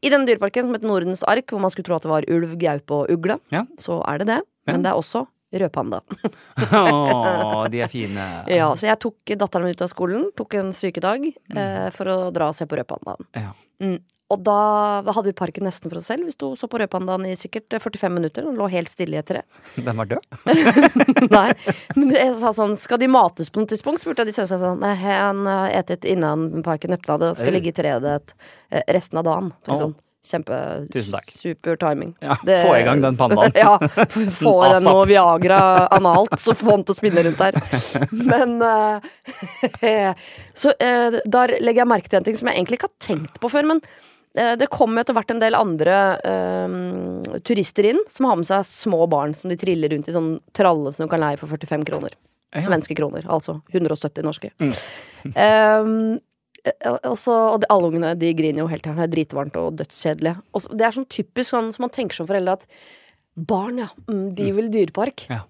I 0.00 0.10
denne 0.16 0.26
dyreparken 0.26 0.66
som 0.66 0.74
heter 0.74 0.90
Nordens 0.90 1.22
Ark, 1.30 1.46
hvor 1.52 1.62
man 1.62 1.70
skulle 1.76 1.86
tro 1.92 2.00
at 2.00 2.08
det 2.08 2.14
var 2.16 2.26
ulv, 2.34 2.56
gaupe 2.64 3.02
og 3.04 3.14
ugle, 3.14 3.36
Ja. 3.54 3.66
så 3.78 4.00
er 4.10 4.24
det 4.24 4.30
det. 4.32 4.40
Men 4.66 4.82
det 4.88 4.90
er 4.90 4.98
også 5.04 5.26
rødpanda. 5.52 6.00
Åh, 6.70 7.64
de 7.72 7.80
er 7.82 7.90
fine. 7.90 8.28
Ja, 8.60 8.70
så 8.76 8.86
jeg 8.90 9.00
tok 9.02 9.34
datteren 9.38 9.66
min 9.66 9.74
ut 9.76 9.82
av 9.84 9.90
skolen, 9.92 10.30
tok 10.38 10.54
en 10.60 10.72
sykedag 10.76 11.30
Mm. 11.50 11.58
eh, 11.58 11.90
for 11.94 12.06
å 12.06 12.16
dra 12.32 12.48
og 12.52 12.54
se 12.54 12.66
på 12.70 12.76
rødpandaen. 12.78 13.26
Ja. 13.34 13.50
Mm. 13.82 13.98
Og 14.30 14.44
da 14.46 14.54
hadde 15.10 15.24
vi 15.26 15.32
parken 15.34 15.64
nesten 15.66 15.90
for 15.90 15.98
oss 15.98 16.06
selv. 16.06 16.22
Vi 16.28 16.30
sto 16.30 16.52
og 16.52 16.58
så 16.60 16.68
på 16.70 16.78
rødpandaen 16.78 17.24
i 17.26 17.32
sikkert 17.34 17.66
45 17.82 18.12
minutter. 18.14 18.44
Den 18.46 18.54
lå 18.54 18.68
helt 18.70 18.86
stille 18.92 19.16
i 19.16 19.18
et 19.18 19.26
tre. 19.26 19.40
Den 19.86 19.96
var 19.98 20.06
død? 20.06 20.22
Nei, 21.34 21.48
men 21.96 22.12
jeg 22.14 22.36
sa 22.38 22.52
sånn 22.54 22.76
Skal 22.78 23.00
de 23.02 23.08
mates 23.10 23.50
på 23.50 23.58
noe 23.58 23.66
tidspunkt? 23.72 24.04
Spurte 24.04 24.22
jeg 24.22 24.30
de 24.30 24.36
sønnene 24.38 24.60
sånn. 24.62 24.78
Nei, 24.84 24.92
han 25.02 25.42
har 25.50 25.74
etet 25.80 26.06
innan 26.06 26.62
parken 26.62 26.94
åpna. 26.94 27.18
Det 27.24 27.32
skal 27.42 27.56
ligge 27.58 27.72
i 27.72 27.76
treet 27.80 28.06
et, 28.06 28.34
eh, 28.70 28.86
resten 28.94 29.18
av 29.18 29.26
dagen. 29.26 29.50
Å. 29.66 29.80
Sånn. 29.82 29.96
Kjempe 30.20 30.86
Tusen 30.92 31.12
takk. 31.12 31.30
super 31.30 31.76
timing. 31.76 32.12
Ja, 32.20 32.36
få 32.44 32.76
i 32.76 32.82
gang 32.84 33.00
den 33.00 33.16
pandaen. 33.16 33.52
ja, 33.56 33.78
få 34.36 34.52
i 34.66 34.68
den 34.74 34.84
noe 34.84 35.06
Viagra 35.08 35.86
analt, 35.86 36.36
så 36.40 36.54
få 36.54 36.74
den 36.74 36.84
til 36.84 36.92
å 36.96 36.98
spinne 36.98 37.24
rundt 37.24 37.40
der. 37.40 37.56
Men 38.30 38.60
uh, 38.60 40.28
Så 40.52 40.76
uh, 40.76 41.18
der 41.24 41.56
legger 41.64 41.84
jeg 41.84 41.92
merke 41.94 42.12
til 42.12 42.20
en 42.20 42.28
ting 42.28 42.36
som 42.36 42.52
jeg 42.52 42.60
egentlig 42.60 42.80
ikke 42.80 42.90
har 42.90 43.08
tenkt 43.08 43.40
på 43.40 43.48
før, 43.52 43.70
men 43.72 43.80
uh, 43.80 44.54
det 44.60 44.68
kommer 44.72 45.00
etter 45.00 45.16
hvert 45.16 45.32
en 45.32 45.40
del 45.40 45.56
andre 45.56 45.96
turister 47.46 47.88
inn 47.94 48.04
som 48.10 48.28
har 48.28 48.36
med 48.36 48.48
seg 48.48 48.66
små 48.68 49.06
barn 49.10 49.32
som 49.36 49.48
de 49.52 49.56
triller 49.60 49.94
rundt 49.94 50.10
i 50.10 50.16
sånn 50.16 50.34
tralle 50.56 50.92
som 50.92 51.08
du 51.08 51.12
kan 51.12 51.24
leie 51.24 51.40
for 51.40 51.48
45 51.48 51.88
kroner. 51.88 52.12
Ja. 52.52 52.64
Svenske 52.66 52.96
kroner, 52.98 53.24
altså 53.30 53.60
170 53.72 54.26
norske. 54.26 54.50
Um, 54.58 56.18
eh, 56.64 56.96
og 57.08 57.16
så, 57.18 57.36
de, 57.60 57.68
alle 57.72 57.90
ungene 57.90 58.14
de 58.18 58.32
griner 58.36 58.64
jo 58.64 58.70
helt 58.70 58.84
til 58.86 58.98
det 58.98 59.06
er 59.06 59.14
dritvarmt 59.14 59.58
og 59.60 59.78
dødskjedelig. 59.80 60.34
Også, 60.56 60.74
det 60.76 60.86
er 60.86 60.98
sånn 60.98 61.08
typisk 61.10 61.54
sånn 61.54 61.70
som 61.74 61.86
man 61.86 61.94
tenker 61.94 62.18
som 62.18 62.28
foreldre 62.28 62.58
at 62.60 62.66
barn, 63.34 63.80
ja, 63.80 63.88
mm, 64.10 64.26
de 64.36 64.50
vil 64.56 64.70
dyrepark. 64.72 65.26
Ja. 65.30 65.44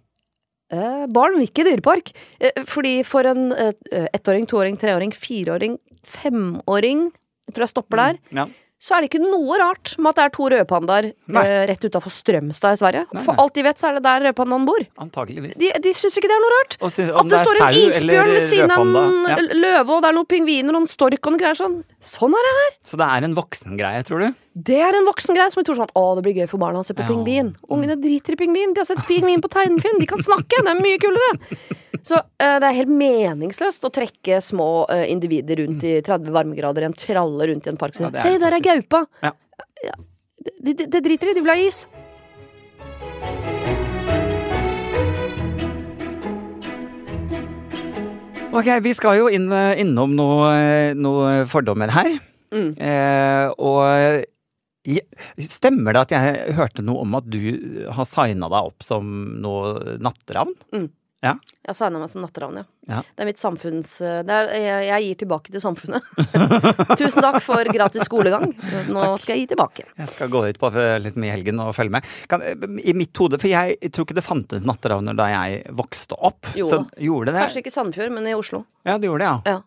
Eh, 0.71 1.05
barn 1.11 1.37
vil 1.37 1.49
ikke 1.49 1.67
dyrepark. 1.67 2.13
Eh, 2.39 2.63
fordi 2.69 3.01
for 3.07 3.27
en 3.27 3.51
eh, 3.57 4.07
ettåring, 4.15 4.47
toåring, 4.51 4.79
treåring, 4.81 5.15
fireåring, 5.15 5.79
femåring 6.07 7.09
Jeg 7.49 7.55
tror 7.57 7.65
jeg 7.65 7.73
stopper 7.73 7.99
der. 7.99 8.19
Ja. 8.37 8.45
Så 8.81 8.95
er 8.97 9.05
det 9.05 9.11
ikke 9.11 9.21
noe 9.21 9.59
rart 9.61 9.91
med 10.01 10.09
at 10.09 10.17
det 10.17 10.25
er 10.25 10.33
to 10.33 10.47
rødpandaer 10.49 11.09
Nei. 11.37 11.43
eh, 11.45 11.65
rett 11.69 11.83
utafor 11.85 12.13
Strømstad 12.15 12.79
i 12.79 12.81
Sverige. 12.81 13.03
Nei, 13.13 13.25
For 13.27 13.37
alt 13.43 13.53
de 13.59 13.65
vet, 13.67 13.77
så 13.77 13.91
er 13.91 13.99
det 13.99 14.03
der 14.07 14.25
rødpandaen 14.31 14.65
bor. 14.65 14.81
Antageligvis. 15.05 15.59
De, 15.61 15.69
de 15.85 15.93
syns 15.93 16.17
ikke 16.17 16.31
det 16.33 16.37
er 16.39 16.41
noe 16.47 16.55
rart. 16.57 16.77
Og 16.81 16.95
sy- 16.95 17.03
At 17.13 17.29
det, 17.29 17.35
det 17.35 17.41
står 17.45 17.61
en 17.67 17.79
isbjørn 17.83 18.33
ved 18.33 18.47
siden 18.49 18.73
av 18.73 18.85
en. 18.87 19.19
Ja. 19.29 19.37
løve, 19.61 19.91
og 19.99 20.01
det 20.01 20.09
er 20.09 20.17
noen 20.17 20.31
pingviner 20.33 20.73
og 20.73 20.79
noen 20.81 20.89
stork 20.89 21.21
og 21.21 21.35
noen 21.37 21.43
greier 21.45 21.61
sånn. 21.61 21.77
Sånn 22.01 22.33
er 22.41 22.49
det 22.49 22.55
her. 22.63 22.71
Så 22.89 22.97
det 23.03 23.11
er 23.13 23.29
en 23.29 23.37
voksengreie, 23.37 24.03
tror 24.09 24.25
du? 24.25 24.41
Det 24.55 24.81
er 24.83 24.97
en 24.99 25.07
voksen 25.07 25.37
greie 25.37 25.51
som 25.53 25.61
jeg 25.61 25.69
tror 25.69 25.79
sånn 25.79 25.93
Å, 25.95 26.03
det 26.19 26.25
blir 26.27 26.41
gøy 26.41 26.49
for 26.51 26.59
barna 26.59 26.81
å 26.83 26.87
se 26.87 26.95
på 26.97 27.05
Ja. 27.05 27.09
pingvin. 27.13 27.53
Ungene 27.71 27.95
driter 28.01 28.35
i 28.35 28.37
pingvin. 28.41 28.75
De 28.75 28.83
har 28.83 28.89
sett 28.89 29.07
pingvin 29.07 29.41
på 29.41 29.49
tegnefilm. 29.53 30.01
De 30.03 30.09
kan 30.11 30.19
snakke. 30.19 30.59
Det 30.59 30.73
er 30.73 30.81
mye 30.83 30.99
kulere. 30.99 31.71
Så 32.03 32.17
uh, 32.19 32.57
det 32.59 32.67
er 32.67 32.77
helt 32.81 32.91
meningsløst 32.91 33.85
å 33.87 33.93
trekke 33.95 34.41
små 34.43 34.87
uh, 34.91 35.05
individer 35.07 35.63
rundt 35.63 35.85
i 35.87 36.01
30 36.03 36.35
varmegrader 36.35 36.83
i 36.83 36.91
en 36.91 36.97
tralle 36.99 37.47
rundt 37.53 37.67
i 37.69 37.71
en 37.71 37.79
park. 37.79 37.95
Så, 37.95 38.09
Ja, 38.09 38.11
er 38.11 38.23
Se, 38.25 38.39
der 38.43 38.57
er 38.59 38.65
gaupa! 38.65 39.05
Ja. 39.23 39.33
Ja, 39.85 39.95
Det 40.41 40.75
de, 40.75 40.87
de 40.87 41.01
driter 41.01 41.31
i. 41.31 41.35
De 41.35 41.45
vil 41.45 41.53
ha 41.53 41.59
is. 41.61 41.85
Ok, 48.51 48.67
vi 48.83 48.93
skal 48.99 49.21
jo 49.21 49.29
inn, 49.31 49.47
innom 49.79 50.17
noen 50.19 50.99
noe 50.99 51.45
fordommer 51.51 51.93
her. 51.95 52.17
Mm. 52.51 52.73
Eh, 52.83 53.47
og 53.63 54.25
stemmer 55.41 55.93
det 55.97 56.07
at 56.07 56.15
jeg 56.17 56.55
hørte 56.57 56.85
noe 56.87 57.03
om 57.05 57.19
at 57.19 57.27
du 57.31 57.41
har 57.93 58.09
signa 58.09 58.49
deg 58.53 58.71
opp 58.73 58.87
som 58.87 59.11
noe 59.43 59.99
natteravn? 60.01 60.55
Mm. 60.75 60.89
Ja. 61.21 61.35
Jeg 61.69 61.77
signa 61.77 62.01
meg 62.01 62.09
som 62.09 62.23
natteravn, 62.25 62.63
ja. 62.63 62.65
Ja. 62.89 63.01
Det 63.05 63.21
er 63.21 63.29
mitt 63.29 63.41
samfunns... 63.43 63.91
eh, 64.01 64.23
Det 64.25 64.33
er, 64.33 64.47
jeg, 64.57 64.87
jeg 64.89 65.05
gir 65.05 65.19
tilbake 65.21 65.53
til 65.53 65.61
samfunnet. 65.61 66.07
Tusen 67.01 67.21
takk 67.21 67.43
for 67.45 67.69
gratis 67.77 68.07
skolegang. 68.09 68.55
Nå 68.89 69.03
skal 69.21 69.37
jeg 69.37 69.43
gi 69.45 69.51
tilbake. 69.53 69.85
Jeg 70.01 70.09
skal 70.15 70.33
gå 70.33 70.41
ut 70.49 70.61
på 70.63 70.71
eh, 70.81 70.95
liksom, 71.05 71.27
i 71.29 71.33
helgen 71.35 71.61
og 71.61 71.75
følge 71.77 71.93
med. 71.99 72.09
Kan, 72.33 72.41
I 72.81 72.95
mitt 72.97 73.13
hode, 73.21 73.37
for 73.43 73.53
jeg 73.53 73.77
tror 73.93 74.09
ikke 74.09 74.17
det 74.17 74.25
fantes 74.25 74.65
natteravner 74.65 75.19
da 75.21 75.29
jeg 75.35 75.61
vokste 75.77 76.17
opp. 76.17 76.55
Jo 76.57 76.71
så, 76.73 76.81
gjorde 76.97 77.29
det 77.29 77.37
det 77.37 77.45
Kanskje 77.45 77.65
ikke 77.67 77.75
Sandefjord, 77.77 78.17
men 78.17 78.31
i 78.33 78.37
Oslo. 78.41 78.65
Ja, 78.89 78.97
det 78.97 79.13
gjorde 79.13 79.27
det, 79.27 79.29
ja. 79.29 79.59
Ja. 79.59 79.61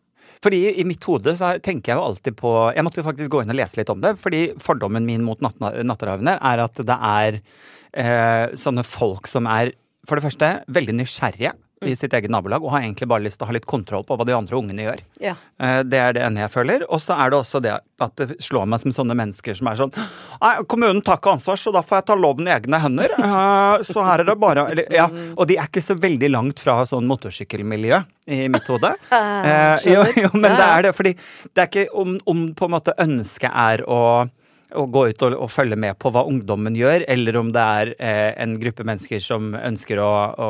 Fordi 0.43 0.61
i 0.81 0.85
mitt 0.87 1.05
hode 1.07 1.35
så 1.39 1.53
tenker 1.63 1.93
jeg 1.93 1.99
jo 1.99 2.07
alltid 2.09 2.35
på 2.39 2.51
Jeg 2.75 2.83
måtte 2.83 2.99
jo 2.99 3.07
faktisk 3.07 3.31
gå 3.31 3.43
inn 3.43 3.53
og 3.53 3.59
lese 3.59 3.79
litt 3.79 3.91
om 3.93 4.01
det. 4.03 4.15
Fordi 4.21 4.41
fordommen 4.61 5.07
min 5.07 5.23
mot 5.25 5.39
natt 5.43 5.59
natteravner 5.61 6.41
er 6.43 6.63
at 6.65 6.83
det 6.83 6.97
er 6.97 7.39
eh, 7.39 8.55
sånne 8.59 8.83
folk 8.87 9.29
som 9.31 9.47
er 9.47 9.71
for 10.03 10.19
det 10.19 10.25
første 10.25 10.49
veldig 10.75 10.97
nysgjerrige. 10.99 11.53
I 11.89 11.95
sitt 11.95 12.13
eget 12.13 12.31
nabolag 12.33 12.63
og 12.63 12.71
har 12.71 12.81
egentlig 12.85 13.07
bare 13.11 13.23
lyst 13.25 13.37
til 13.39 13.45
å 13.45 13.49
ha 13.51 13.53
litt 13.57 13.65
kontroll 13.69 14.03
på 14.07 14.15
hva 14.17 14.25
de 14.27 14.33
andre 14.35 14.57
ungene 14.59 14.85
gjør. 14.85 15.01
Ja. 15.23 15.35
Eh, 15.59 15.83
Det 15.83 15.99
er 15.99 16.13
det 16.13 16.23
ene 16.23 16.41
jeg 16.45 16.51
føler. 16.53 16.85
Og 16.89 17.01
så 17.03 17.17
er 17.19 17.29
det 17.33 17.39
også 17.39 17.61
det 17.61 17.73
at 18.03 18.15
det 18.19 18.37
slår 18.43 18.65
meg 18.67 18.79
som 18.83 18.91
sånne 18.91 19.15
mennesker 19.15 19.55
som 19.55 19.67
er 19.71 19.75
sånn 19.79 19.93
Nei, 19.95 20.53
kommunen 20.67 21.01
tar 21.01 21.17
ikke 21.21 21.33
ansvar, 21.37 21.55
så 21.61 21.71
da 21.71 21.81
får 21.81 22.01
jeg 22.01 22.05
ta 22.09 22.15
loven 22.19 22.47
i 22.47 22.51
egne 22.55 22.79
hender. 22.83 23.13
Eh, 23.17 23.83
Så 23.87 24.03
her 24.03 24.19
er 24.19 24.23
det 24.31 24.37
bare 24.39 24.67
eller, 24.71 24.85
Ja. 24.93 25.07
Og 25.37 25.47
de 25.47 25.57
er 25.57 25.67
ikke 25.67 25.81
så 25.83 25.95
veldig 25.99 26.29
langt 26.31 26.59
fra 26.59 26.81
sånn 26.85 27.07
motorsykkelmiljø 27.07 28.03
i 28.27 28.47
mitt 28.49 28.67
hode. 28.67 28.93
Eh, 29.43 29.77
jo, 29.91 30.03
jo, 30.23 30.29
men 30.33 30.53
det 30.55 30.63
er 30.65 30.81
det, 30.87 30.91
fordi 30.95 31.11
det 31.53 31.61
er 31.63 31.67
ikke 31.67 31.87
om, 31.99 32.15
om 32.29 32.53
på 32.55 32.65
en 32.65 32.71
måte 32.71 32.93
ønsket 33.01 33.51
er 33.51 33.83
å 33.87 34.29
å 34.77 34.85
gå 34.91 35.05
ut 35.11 35.25
og, 35.25 35.35
og 35.45 35.51
følge 35.51 35.77
med 35.79 35.97
på 36.01 36.11
hva 36.13 36.25
ungdommen 36.29 36.75
gjør, 36.77 37.05
eller 37.11 37.39
om 37.39 37.51
det 37.55 37.63
er 37.79 37.91
eh, 37.97 38.31
en 38.43 38.55
gruppe 38.61 38.85
mennesker 38.87 39.21
som 39.23 39.53
ønsker 39.57 40.01
å, 40.01 40.11
å 40.33 40.49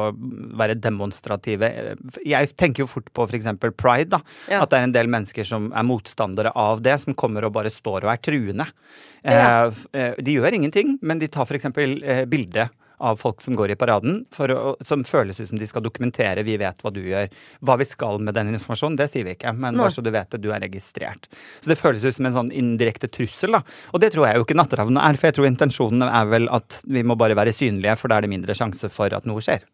være 0.59 0.77
demonstrative. 0.81 1.71
Jeg 2.25 2.53
tenker 2.59 2.85
jo 2.85 2.91
fort 2.91 3.09
på 3.13 3.27
f.eks. 3.27 3.49
pride. 3.77 4.11
da, 4.17 4.21
Ja. 4.51 4.63
At 4.63 4.73
det 4.73 4.79
er 4.79 4.87
en 4.89 4.95
del 4.95 5.11
mennesker 5.11 5.47
som 5.47 5.71
er 5.71 5.87
motstandere 5.87 6.53
av 6.55 6.83
det, 6.85 6.99
som 7.03 7.17
kommer 7.17 7.47
og 7.47 7.55
bare 7.57 7.73
står 7.73 8.05
og 8.05 8.13
er 8.13 8.23
truende. 8.23 8.69
Ja. 9.23 9.67
Eh, 9.69 9.83
eh, 9.99 10.15
de 10.19 10.37
gjør 10.37 10.59
ingenting, 10.59 10.97
men 11.01 11.21
de 11.21 11.31
tar 11.31 11.47
f.eks. 11.47 11.71
Eh, 11.73 12.25
bilde 12.29 12.69
av 12.99 13.17
folk 13.21 13.41
som 13.41 13.55
går 13.57 13.73
i 13.73 13.77
paraden, 13.79 14.21
for 14.33 14.51
å, 14.53 14.75
som 14.85 15.03
føles 15.07 15.39
ut 15.39 15.49
som 15.49 15.59
de 15.59 15.67
skal 15.67 15.83
dokumentere 15.83 16.43
'vi 16.43 16.57
vet 16.57 16.83
hva 16.83 16.91
du 16.93 17.01
gjør'. 17.01 17.31
Hva 17.61 17.77
vi 17.79 17.85
skal 17.85 18.19
med 18.19 18.33
den 18.33 18.53
informasjonen, 18.53 18.97
det 18.97 19.09
sier 19.11 19.25
vi 19.25 19.35
ikke, 19.37 19.55
men 19.55 19.77
bare 19.77 19.91
så 19.91 20.03
du 20.03 20.11
vet 20.11 20.29
det, 20.29 20.41
du 20.41 20.51
er 20.51 20.61
registrert. 20.61 21.27
Så 21.59 21.69
det 21.71 21.79
føles 21.79 22.03
ut 22.03 22.15
som 22.15 22.25
en 22.25 22.37
sånn 22.37 22.51
indirekte 22.51 23.07
trussel, 23.07 23.51
da. 23.51 23.63
Og 23.93 23.99
det 23.99 24.13
tror 24.13 24.27
jeg 24.27 24.37
jo 24.37 24.45
ikke 24.45 24.59
Natteravnene 24.59 25.01
er, 25.01 25.17
for 25.17 25.27
jeg 25.27 25.39
tror 25.39 25.49
intensjonen 25.49 26.03
er 26.03 26.25
vel 26.25 26.47
at 26.49 26.83
vi 26.85 27.03
må 27.03 27.15
bare 27.15 27.35
være 27.35 27.53
synlige, 27.53 27.97
for 27.97 28.07
da 28.07 28.17
er 28.17 28.27
det 28.27 28.33
mindre 28.33 28.55
sjanse 28.55 28.89
for 28.89 29.13
at 29.13 29.25
noe 29.25 29.41
skjer. 29.41 29.65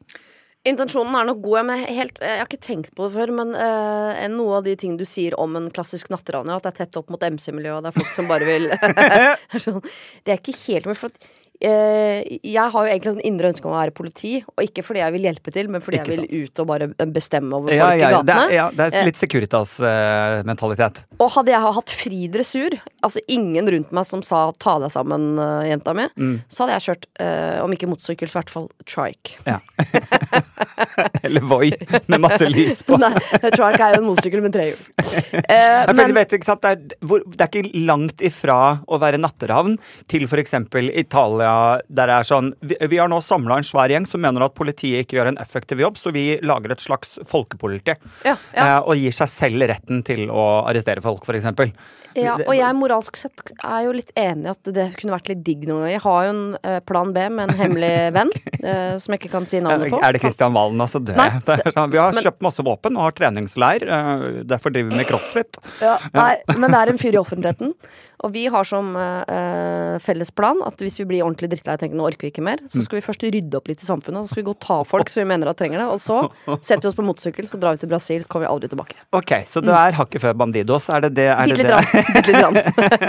Intensjonen 0.68 1.16
er 1.16 1.28
nok 1.30 1.38
god, 1.40 1.70
Jeg, 1.72 1.94
helt, 1.96 2.18
jeg 2.20 2.40
har 2.42 2.48
ikke 2.50 2.60
tenkt 2.60 2.96
på 2.96 3.06
det 3.08 3.14
før. 3.16 3.32
Men 3.32 3.54
eh, 3.56 4.26
noe 4.34 4.58
av 4.60 4.66
de 4.68 4.76
ting 4.76 4.98
du 5.00 5.06
sier 5.08 5.38
om 5.40 5.56
en 5.56 5.70
klassisk 5.72 6.10
natteraner, 6.12 6.58
at 6.58 6.66
det 6.66 6.74
er 6.74 6.80
tett 6.82 7.00
opp 7.00 7.14
mot 7.14 7.24
MC-miljøet, 7.24 7.78
og 7.80 7.86
det 7.86 7.94
er 7.94 8.00
folk 8.02 8.12
som 8.12 8.28
bare 8.28 8.48
vil 8.48 8.68
Det 8.74 9.56
er 9.56 9.64
sånn, 9.64 9.80
Det 10.26 10.36
er 10.36 10.42
ikke 10.42 10.58
helt 10.66 10.90
mulig. 10.90 11.00
for 11.00 11.14
at 11.14 11.30
jeg 11.60 12.72
har 12.72 12.86
jo 12.86 12.88
egentlig 12.88 13.12
sånn 13.14 13.26
indre 13.28 13.50
ønske 13.52 13.68
om 13.68 13.74
å 13.74 13.80
være 13.82 13.92
politi, 13.92 14.38
og 14.48 14.64
ikke 14.64 14.84
fordi 14.86 15.02
jeg 15.02 15.12
vil 15.16 15.26
hjelpe 15.28 15.52
til, 15.52 15.68
men 15.68 15.82
fordi 15.84 15.98
jeg 16.00 16.08
vil 16.08 16.46
ut 16.46 16.60
og 16.64 16.68
bare 16.70 16.88
bestemme 17.12 17.52
over 17.58 17.68
folk 17.68 17.76
Ja, 17.76 17.90
ja, 17.92 17.96
i 17.96 18.00
det 18.00 18.12
gatene. 18.16 18.46
er, 18.48 18.54
ja, 18.56 18.68
det 18.72 18.86
er 18.94 19.06
litt 19.10 19.20
Securitas-mentalitet. 19.20 21.02
Og 21.20 21.32
hadde 21.36 21.52
jeg 21.52 21.74
hatt 21.80 21.90
fri 22.00 22.20
dressur, 22.32 22.78
altså 23.04 23.20
ingen 23.28 23.68
rundt 23.76 23.92
meg 23.92 24.06
som 24.08 24.24
sa 24.24 24.52
'ta 24.52 24.78
deg 24.80 24.92
sammen, 24.96 25.38
uh, 25.40 25.64
jenta 25.68 25.94
mi', 25.94 26.08
Mm. 26.16 26.42
så 26.50 26.64
hadde 26.66 26.80
jeg 26.80 26.86
kjørt, 26.88 27.06
uh, 27.20 27.64
om 27.64 27.72
ikke 27.76 27.88
motorsykkel, 27.92 28.28
så 28.32 28.40
i 28.40 28.42
hvert 28.42 28.50
fall 28.56 28.70
trike. 28.86 29.36
ja. 29.46 29.60
Eller 31.24 31.42
Voi, 31.42 31.72
med 32.08 32.20
masse 32.24 32.46
lys 32.50 32.82
på. 32.88 32.98
Nei, 33.04 33.12
trike 33.52 33.84
er 33.84 33.96
jo 33.96 34.02
en 34.04 34.08
motorsykkel 34.10 34.42
med 34.46 34.54
tre 34.56 34.70
hjul. 34.72 34.82
Eh, 35.50 35.86
Jeg 35.86 35.96
føler, 35.96 36.08
men- 36.08 36.16
vet, 36.20 36.34
ikke 36.38 36.46
sant? 36.46 36.62
Det, 36.62 36.72
er, 36.72 36.96
hvor, 37.06 37.22
det 37.26 37.42
er 37.42 37.50
ikke 37.50 37.86
langt 37.88 38.22
ifra 38.26 38.58
å 38.88 39.00
være 39.02 39.18
natteravn 39.22 39.78
til 40.12 40.26
f.eks. 40.28 40.54
Italia, 41.00 41.49
der 41.90 42.12
er 42.14 42.24
sånn 42.28 42.52
Vi, 42.62 42.76
vi 42.92 42.98
har 43.02 43.10
nå 43.12 43.20
samla 43.24 43.58
en 43.60 43.68
svær 43.68 43.92
gjeng 43.94 44.06
som 44.10 44.22
mener 44.24 44.46
at 44.48 44.56
politiet 44.58 45.06
ikke 45.06 45.20
gjør 45.20 45.32
en 45.34 45.40
effektiv 45.42 45.80
jobb, 45.84 45.98
så 46.00 46.12
vi 46.16 46.26
lager 46.46 46.72
et 46.76 46.84
slags 46.84 47.18
folkepoliti. 47.30 47.96
Ja, 48.26 48.36
ja. 48.56 48.66
Eh, 48.66 48.80
og 48.84 48.96
gir 49.00 49.16
seg 49.16 49.30
selv 49.32 49.68
retten 49.70 50.04
til 50.08 50.28
å 50.30 50.66
arrestere 50.70 51.02
folk, 51.06 51.26
f.eks. 51.28 51.72
Ja, 52.18 52.34
og 52.42 52.56
jeg 52.58 52.74
moralsk 52.76 53.16
sett 53.20 53.52
er 53.62 53.84
jo 53.86 53.92
litt 53.94 54.10
enig 54.18 54.48
i 54.48 54.50
at 54.50 54.70
det 54.74 54.88
kunne 54.98 55.14
vært 55.14 55.28
litt 55.30 55.44
digg 55.46 55.68
noen 55.70 55.84
ganger. 55.86 55.92
Jeg 55.94 56.02
har 56.04 56.24
jo 56.26 56.32
en 56.34 56.42
eh, 56.66 56.80
plan 56.90 57.12
B 57.14 57.26
med 57.30 57.52
en 57.52 57.60
hemmelig 57.60 57.92
venn, 58.18 58.32
eh, 58.64 58.96
som 59.00 59.14
jeg 59.14 59.22
ikke 59.22 59.32
kan 59.36 59.46
si 59.48 59.62
navnet 59.62 59.94
på. 59.94 60.00
Er 60.04 60.18
det 60.18 60.24
Kristian 60.24 60.56
Valen 60.58 60.82
også 60.84 61.04
Det, 61.06 61.14
Nei, 61.20 61.30
Det 61.46 61.60
er 61.62 61.76
sånn, 61.76 61.94
vi 61.94 62.02
har 62.02 62.12
men- 62.18 62.26
kjøpt 62.26 62.42
masse 62.48 62.66
våpen 62.66 62.98
og 62.98 63.06
har 63.06 63.16
treningsleir. 63.22 63.86
eh, 63.86 64.26
derfor 64.50 64.74
driver 64.74 64.90
vi 64.90 65.00
med 65.04 65.08
crossfit. 65.12 65.62
Ja, 65.86 66.00
nei, 66.18 66.32
men 66.58 66.74
det 66.74 66.82
er 66.82 66.94
en 66.96 67.02
fyr 67.06 67.14
i 67.14 67.22
offentligheten. 67.22 67.76
Og 68.26 68.34
vi 68.36 68.46
har 68.52 68.68
som 68.68 68.92
eh, 69.00 69.96
felles 70.04 70.32
plan 70.36 70.60
at 70.68 70.82
hvis 70.84 71.00
vi 71.02 71.08
blir 71.08 71.24
ordentlig 71.24 71.52
drittlei 71.54 71.78
og 71.78 71.84
tenker 71.84 72.00
nå 72.00 72.08
orker 72.10 72.28
vi 72.28 72.32
ikke 72.34 72.44
mer, 72.44 72.60
så 72.68 72.84
skal 72.84 73.00
vi 73.00 73.06
først 73.06 73.24
rydde 73.24 73.60
opp 73.60 73.72
litt 73.72 73.84
i 73.84 73.88
samfunnet. 73.88 74.26
Så 74.28 74.34
skal 74.34 74.44
vi 74.44 74.48
gå 74.50 74.56
og 74.58 74.62
ta 74.66 74.82
folk 74.88 75.12
som 75.12 75.24
vi 75.24 75.30
mener 75.32 75.52
at 75.52 75.60
trenger 75.60 75.84
det. 75.84 75.88
Og 75.94 76.02
så 76.04 76.20
setter 76.58 76.84
vi 76.84 76.92
oss 76.92 77.00
på 77.00 77.08
motorsykkel, 77.08 77.48
så 77.48 77.62
drar 77.62 77.78
vi 77.78 77.86
til 77.86 77.92
Brasil, 77.94 78.26
så 78.26 78.34
kommer 78.34 78.48
vi 78.48 78.52
aldri 78.52 78.72
tilbake. 78.74 79.00
Ok, 79.16 79.36
så 79.48 79.64
du 79.64 79.72
er 79.72 79.96
hakket 80.00 80.26
før 80.26 80.36
Bandidos? 80.44 80.90
Er 80.92 81.08
det 81.08 81.16
det? 81.22 81.30
Er 81.32 81.50
litt 81.50 81.64
Bitte 81.64 82.14
lite 82.20 82.36
grann. 82.36 82.60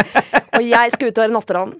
og 0.60 0.64
jeg 0.66 0.96
skal 0.96 1.10
ut 1.10 1.18
og 1.18 1.24
være 1.26 1.34
natteravn. 1.34 1.76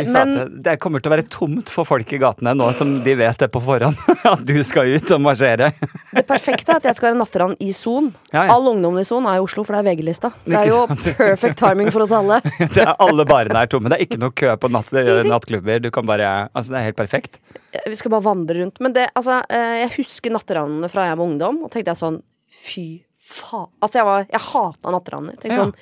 Men- 0.00 0.62
det 0.64 0.78
kommer 0.80 1.02
til 1.04 1.10
å 1.10 1.14
være 1.16 1.26
tomt 1.28 1.68
for 1.68 1.84
folk 1.84 2.12
i 2.16 2.18
gatene 2.18 2.54
nå 2.56 2.70
som 2.72 2.94
de 3.04 3.14
vet 3.18 3.36
det 3.42 3.50
på 3.52 3.60
forhånd. 3.60 3.98
At 4.32 4.40
du 4.48 4.54
skal 4.64 4.88
ut 4.94 5.10
og 5.12 5.20
marsjere. 5.20 5.68
Det 6.14 6.22
perfekte 6.28 6.72
er 6.72 6.80
at 6.80 6.86
jeg 6.88 6.96
skal 6.96 7.10
være 7.10 7.18
natteravn 7.20 7.56
i 7.60 7.68
Son. 7.76 8.08
Ja, 8.32 8.46
ja. 8.46 8.54
All 8.54 8.70
ungdommen 8.70 9.02
i 9.02 9.04
Son 9.04 9.26
er 9.28 9.36
i 9.36 9.42
Oslo, 9.44 9.64
for 9.68 9.76
det 9.76 9.82
er 9.82 9.88
VG-lista. 9.90 10.30
Så 10.46 10.54
det 10.54 10.62
er 10.62 10.70
jo 10.72 10.86
perfect 11.20 11.58
timing 11.60 11.90
for 11.92 12.06
oss 12.06 12.14
alle. 12.16 12.40
Det 12.72 12.80
er 12.86 12.94
alle 13.04 13.26
barene 13.28 13.60
er 13.66 13.68
tomme. 13.68 13.92
Det 13.92 13.98
er 14.00 14.06
ikke 14.06 14.20
noe 14.22 14.32
kø 14.32 14.54
på 14.56 14.70
natt, 14.72 14.88
nattklubber. 15.28 15.82
Du 15.84 15.90
kan 15.92 16.08
bare 16.08 16.32
Altså, 16.54 16.72
det 16.72 16.80
er 16.80 16.88
helt 16.88 17.00
perfekt. 17.02 17.40
Vi 17.84 17.96
skal 17.98 18.12
bare 18.16 18.24
vandre 18.24 18.62
rundt. 18.62 18.80
Men 18.84 18.92
det, 18.96 19.10
altså, 19.18 19.42
eh, 19.52 19.82
jeg 19.84 19.92
husker 19.98 20.32
natteravnene 20.32 20.88
fra 20.92 21.10
jeg 21.10 21.18
var 21.20 21.28
ungdom, 21.28 21.62
og 21.66 21.72
tenkte 21.72 21.92
jeg 21.92 22.00
sånn 22.00 22.20
Fy 22.62 22.86
faen. 23.20 23.68
Altså, 23.82 24.00
jeg, 24.00 24.08
var, 24.08 24.26
jeg 24.30 24.44
hata 24.48 24.92
natteravner. 24.96 25.36
Tenkte 25.40 25.56
Ja. 25.56 25.64
sånn 25.66 25.74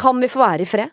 Kan 0.00 0.20
vi 0.20 0.28
få 0.32 0.40
være 0.44 0.64
i 0.64 0.68
fred? 0.68 0.92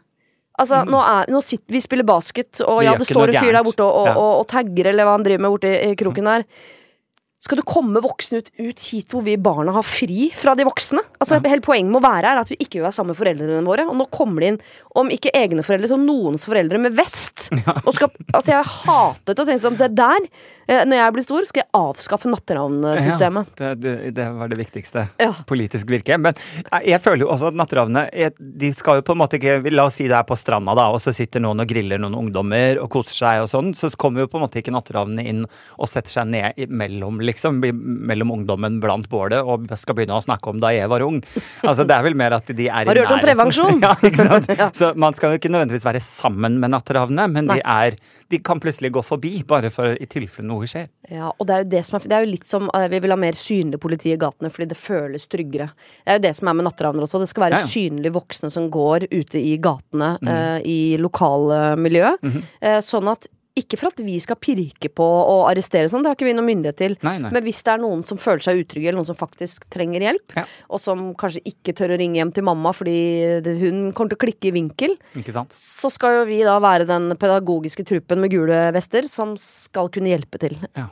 Altså, 0.57 0.81
nå, 0.89 0.97
er, 1.05 1.29
nå 1.29 1.41
sitter 1.45 1.75
vi 1.75 1.81
spiller 1.83 2.07
basket, 2.07 2.63
og 2.65 2.81
ja, 2.81 2.95
det 2.97 3.05
står 3.05 3.29
en 3.29 3.37
fyr 3.37 3.53
der 3.53 3.65
borte 3.67 3.85
og, 3.85 3.93
og, 3.93 4.07
og, 4.17 4.31
og 4.39 4.47
tagger, 4.49 4.89
eller 4.89 5.05
hva 5.05 5.13
han 5.13 5.25
driver 5.27 5.43
med 5.45 5.53
borti 5.53 5.73
i 5.91 5.97
kroken 5.99 6.29
der. 6.31 6.45
Skal 7.47 7.61
du 7.61 7.63
komme 7.67 8.03
voksne 8.03 8.41
ut, 8.43 8.51
ut 8.59 8.85
hit 8.91 9.13
hvor 9.13 9.23
vi 9.25 9.37
barna 9.39 9.73
har 9.77 9.87
fri 9.87 10.27
fra 10.35 10.53
de 10.57 10.67
voksne? 10.67 11.03
Altså, 11.21 11.39
Hele 11.47 11.63
poenget 11.63 11.93
med 11.93 12.01
å 12.01 12.03
være 12.03 12.27
her 12.27 12.35
er 12.35 12.43
at 12.43 12.51
vi 12.51 12.59
ikke 12.59 12.81
vil 12.81 12.87
være 12.89 12.97
sammen 12.97 13.13
med 13.15 13.19
foreldrene 13.21 13.63
våre. 13.67 13.87
Og 13.87 13.95
nå 13.95 14.09
kommer 14.11 14.43
det 14.43 14.51
inn, 14.51 14.59
om 14.99 15.11
ikke 15.13 15.31
egne 15.37 15.63
foreldre, 15.63 15.87
så 15.87 15.99
noens 16.01 16.43
foreldre 16.49 16.81
med 16.83 16.97
vest. 16.97 17.47
Og 17.87 17.93
skal, 17.95 18.11
altså 18.33 18.51
Jeg 18.51 18.67
hatet 18.67 19.39
å 19.39 19.45
tenke 19.47 19.61
sånn 19.63 19.77
Det 19.79 19.87
der, 19.95 20.27
eh, 20.67 20.83
når 20.83 20.99
jeg 20.99 21.15
blir 21.15 21.25
stor, 21.25 21.47
skal 21.47 21.63
jeg 21.63 21.69
avskaffe 21.79 22.31
natteravnsystemet. 22.33 23.55
Ja, 23.63 23.71
det, 23.77 23.95
det, 24.03 24.13
det 24.17 24.27
var 24.35 24.51
det 24.51 24.59
viktigste. 24.59 25.07
Ja. 25.23 25.31
Politisk 25.47 25.87
virke. 25.93 26.19
Men 26.19 26.35
jeg 26.83 26.97
jeg 26.97 27.03
føler 27.03 27.25
jo 27.25 27.29
også 27.33 27.51
at 27.51 27.57
natteravnene 27.57 28.03
De 28.59 28.69
skal 28.75 28.99
jo 28.99 29.05
på 29.05 29.13
en 29.13 29.21
måte 29.21 29.37
ikke 29.37 29.59
La 29.73 29.87
oss 29.87 29.99
si 29.99 30.07
det 30.09 30.17
er 30.17 30.25
på 30.27 30.37
stranda, 30.39 30.73
da, 30.77 30.87
og 30.93 31.01
så 31.03 31.13
sitter 31.15 31.43
noen 31.43 31.61
og 31.61 31.69
griller 31.69 32.01
noen 32.01 32.15
ungdommer 32.17 32.81
og 32.81 32.89
koser 32.93 33.17
seg 33.17 33.43
og 33.43 33.49
sånn. 33.51 33.71
Så 33.77 33.91
kommer 33.99 34.23
jo 34.23 34.31
på 34.31 34.39
en 34.39 34.45
måte 34.45 34.61
ikke 34.61 34.73
natteravnene 34.73 35.25
inn 35.29 35.43
og 35.45 35.89
setter 35.89 36.19
seg 36.19 36.31
ned 36.31 36.73
mellom, 36.73 37.21
liksom. 37.21 37.36
I- 37.45 37.71
Mellom 38.07 38.31
ungdommen 38.31 38.79
blant 38.83 39.07
bålet 39.09 39.43
og 39.43 39.67
skal 39.77 39.95
begynne 39.97 40.17
å 40.17 40.23
snakke 40.23 40.49
om 40.49 40.59
da 40.59 40.71
jeg 40.73 40.89
var 40.89 41.01
ung. 41.05 41.21
Altså 41.63 41.85
Det 41.87 41.95
er 41.95 42.03
vel 42.03 42.15
mer 42.15 42.33
at 42.37 42.45
de 42.47 42.67
er 42.67 42.85
Har 42.85 42.93
du 42.97 43.01
hørt 43.01 43.11
om 43.17 43.23
prevensjon? 43.23 43.79
ja, 43.85 43.93
ikke 44.01 44.25
sant? 44.27 44.47
Ja. 44.57 44.69
Så 44.73 44.93
man 44.97 45.13
skal 45.17 45.31
jo 45.35 45.39
ikke 45.39 45.51
nødvendigvis 45.53 45.85
være 45.85 46.01
sammen 46.01 46.57
med 46.59 46.71
natteravnene, 46.73 47.27
men 47.31 47.47
de, 47.47 47.59
er, 47.63 47.95
de 48.31 48.39
kan 48.39 48.59
plutselig 48.59 48.91
gå 48.95 49.03
forbi, 49.05 49.43
bare 49.47 49.69
for 49.73 49.93
i 49.99 50.07
tilfelle 50.09 50.47
noe 50.49 50.65
skjer. 50.69 50.87
Ja, 51.11 51.29
og 51.33 51.45
det 51.47 51.53
er 51.55 51.63
jo 51.63 51.69
det 51.75 51.83
som 51.87 51.97
er 51.99 52.07
Det 52.07 52.15
er 52.17 52.25
jo 52.25 52.31
litt 52.33 52.47
som 52.49 52.69
eh, 52.73 52.87
vi 52.91 52.99
vil 53.03 53.13
ha 53.13 53.19
mer 53.19 53.37
synlig 53.37 53.79
politi 53.83 54.11
i 54.13 54.17
gatene 54.19 54.49
fordi 54.51 54.69
det 54.73 54.79
føles 54.79 55.27
tryggere. 55.31 55.69
Det 56.03 56.11
er 56.15 56.19
jo 56.19 56.25
det 56.27 56.33
som 56.39 56.49
er 56.51 56.57
med 56.59 56.67
natteravner 56.67 57.05
også. 57.05 57.21
Det 57.23 57.29
skal 57.31 57.47
være 57.47 57.59
Ja, 57.61 57.63
ja. 57.63 57.71
synlig 57.71 58.11
voksne 58.15 58.51
som 58.51 58.69
går 58.73 59.07
ute 59.11 59.39
i 59.39 59.55
gatene 59.61 60.13
mm. 60.21 60.27
uh, 60.27 60.59
i 60.67 60.79
lokalmiljøet. 61.01 62.23
eh, 62.61 62.79
sånn 62.83 63.07
at 63.11 63.27
ikke 63.57 63.77
for 63.79 63.89
at 63.91 64.01
vi 64.05 64.15
skal 64.23 64.37
pirke 64.39 64.89
på 64.93 65.05
og 65.07 65.47
arrestere 65.49 65.89
sånn, 65.91 66.03
det 66.05 66.11
har 66.11 66.17
ikke 66.17 66.27
vi 66.29 66.35
noe 66.37 66.45
myndighet 66.47 66.77
til. 66.79 66.97
Nei, 67.05 67.15
nei. 67.23 67.31
Men 67.33 67.43
hvis 67.47 67.61
det 67.65 67.73
er 67.73 67.81
noen 67.81 68.03
som 68.07 68.19
føler 68.21 68.43
seg 68.45 68.61
utrygge, 68.61 68.89
eller 68.91 68.99
noen 69.01 69.09
som 69.09 69.17
faktisk 69.19 69.65
trenger 69.73 70.05
hjelp, 70.05 70.35
Ja. 70.37 70.45
og 70.69 70.79
som 70.83 71.13
kanskje 71.15 71.41
ikke 71.49 71.73
tør 71.77 71.95
å 71.95 71.99
ringe 71.99 72.19
hjem 72.21 72.33
til 72.33 72.43
mamma 72.47 72.73
fordi 72.75 72.97
hun 73.61 73.91
kommer 73.93 74.13
til 74.13 74.19
å 74.19 74.23
klikke 74.25 74.51
i 74.51 74.55
vinkel, 74.55 74.97
så 75.49 75.91
skal 75.91 76.19
jo 76.19 76.25
vi 76.29 76.43
da 76.45 76.59
være 76.63 76.85
den 76.87 77.09
pedagogiske 77.17 77.85
truppen 77.85 78.21
med 78.21 78.31
gule 78.31 78.71
vester 78.75 79.07
som 79.09 79.35
skal 79.37 79.89
kunne 79.89 80.13
hjelpe 80.13 80.39
til. 80.39 80.57
Ja. 80.75 80.89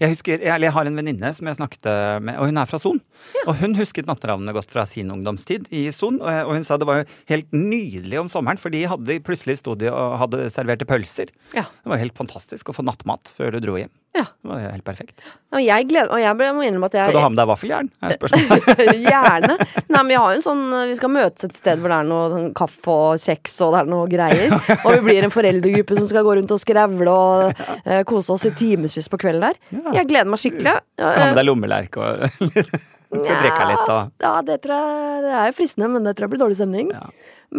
Jeg 0.00 0.14
husker, 0.14 0.40
jeg, 0.40 0.64
jeg 0.64 0.72
har 0.72 0.88
en 0.88 0.96
venninne 0.96 1.30
som 1.36 1.48
jeg 1.50 1.58
snakket 1.58 1.88
med, 2.24 2.38
og 2.40 2.48
hun 2.48 2.60
er 2.60 2.68
fra 2.70 2.80
Son. 2.80 3.00
Og 3.44 3.52
hun 3.60 3.76
husket 3.76 4.08
natteravnene 4.08 4.54
godt 4.56 4.72
fra 4.72 4.86
sin 4.88 5.12
ungdomstid 5.12 5.68
i 5.76 5.86
Son. 5.92 6.16
Og, 6.22 6.30
og 6.48 6.54
hun 6.56 6.64
sa 6.64 6.78
det 6.80 6.88
var 6.88 7.02
jo 7.02 7.08
helt 7.28 7.52
nydelig 7.52 8.22
om 8.22 8.30
sommeren, 8.32 8.60
for 8.60 8.72
de 8.72 8.86
hadde 8.88 9.20
plutselig 9.26 9.60
stod 9.60 9.82
de 9.82 9.90
og 9.92 10.16
hadde 10.22 10.46
serverte 10.54 10.88
pølser. 10.88 11.34
Ja. 11.52 11.66
Det 11.68 11.92
var 11.92 12.00
helt 12.00 12.16
fantastisk 12.16 12.72
å 12.72 12.76
få 12.78 12.86
nattmat 12.88 13.28
før 13.36 13.52
du 13.52 13.60
dro 13.60 13.76
hjem. 13.76 13.92
Ja. 14.16 14.24
Det 14.42 14.48
var 14.50 14.58
helt 14.58 14.84
perfekt. 14.84 15.20
Og 15.54 15.62
jeg 15.62 15.86
gleder 15.86 16.10
Og 16.10 16.18
jeg 16.18 16.34
må 16.34 16.64
innrømme 16.66 16.88
at 16.90 16.96
jeg 16.98 17.06
Skal 17.06 17.14
du 17.14 17.22
ha 17.22 17.28
med 17.30 17.38
deg 17.38 17.46
vaffeljern? 17.46 17.90
Er 18.02 18.14
spørsmålet. 18.16 18.80
Gjerne. 19.06 19.56
Nei, 19.86 20.00
men 20.00 20.10
vi 20.10 20.18
har 20.18 20.32
jo 20.32 20.38
en 20.40 20.44
sånn 20.46 20.64
Vi 20.90 20.96
skal 20.98 21.12
møtes 21.14 21.46
et 21.46 21.54
sted 21.54 21.78
hvor 21.78 21.94
det 21.94 21.98
er 22.00 22.08
noe 22.10 22.24
sånn 22.32 22.48
kaffe 22.58 22.96
og 22.96 23.22
kjeks 23.22 23.54
og 23.66 23.74
det 23.76 23.84
er 23.84 23.90
noe 23.92 24.10
greier. 24.10 24.54
Og 24.84 24.96
vi 24.96 25.00
blir 25.06 25.26
en 25.28 25.34
foreldregruppe 25.34 25.98
som 25.98 26.10
skal 26.10 26.26
gå 26.26 26.36
rundt 26.40 26.54
og 26.54 26.60
skrevle 26.62 27.14
og 27.14 27.62
uh, 27.86 28.00
kose 28.08 28.34
oss 28.34 28.46
i 28.50 28.52
timevis 28.56 29.10
på 29.12 29.18
kvelden 29.20 29.46
der. 29.46 29.58
Ja. 29.74 30.00
Jeg 30.00 30.10
gleder 30.10 30.30
meg 30.32 30.42
skikkelig. 30.42 30.74
Skal 30.98 31.22
ha 31.22 31.28
med 31.30 31.38
deg 31.38 31.46
lommelerke 31.46 32.02
og 32.02 32.26
få 33.10 33.22
drikke 33.24 33.68
litt 33.70 33.92
og 33.94 34.22
Ja, 34.22 34.34
det 34.46 34.60
tror 34.64 34.76
jeg 34.76 35.24
Det 35.24 35.32
er 35.34 35.50
jo 35.50 35.56
fristende, 35.58 35.90
men 35.94 36.06
det 36.06 36.14
tror 36.16 36.26
jeg 36.26 36.34
blir 36.34 36.44
dårlig 36.44 36.58
stemning. 36.58 36.92
Ja. 36.94 37.10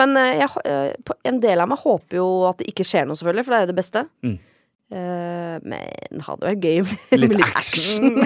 Men 0.02 0.16
eh, 0.20 0.38
jeg, 0.40 0.64
eh, 0.66 1.16
en 1.28 1.42
del 1.44 1.64
av 1.64 1.70
meg 1.72 1.82
håper 1.84 2.22
jo 2.22 2.30
at 2.50 2.62
det 2.62 2.70
ikke 2.72 2.88
skjer 2.88 3.08
noe, 3.08 3.20
selvfølgelig, 3.20 3.48
for 3.48 3.54
det 3.54 3.60
er 3.60 3.66
jo 3.66 3.72
det 3.72 3.80
beste. 3.82 4.06
Mm. 4.24 4.38
Eh, 4.92 5.56
men 5.64 5.88
det 6.12 6.26
hadde 6.28 6.50
vært 6.52 6.66
gøy 6.68 6.82
med 6.84 7.22
Litt 7.24 7.38
litt 7.40 7.56
action. 7.56 8.26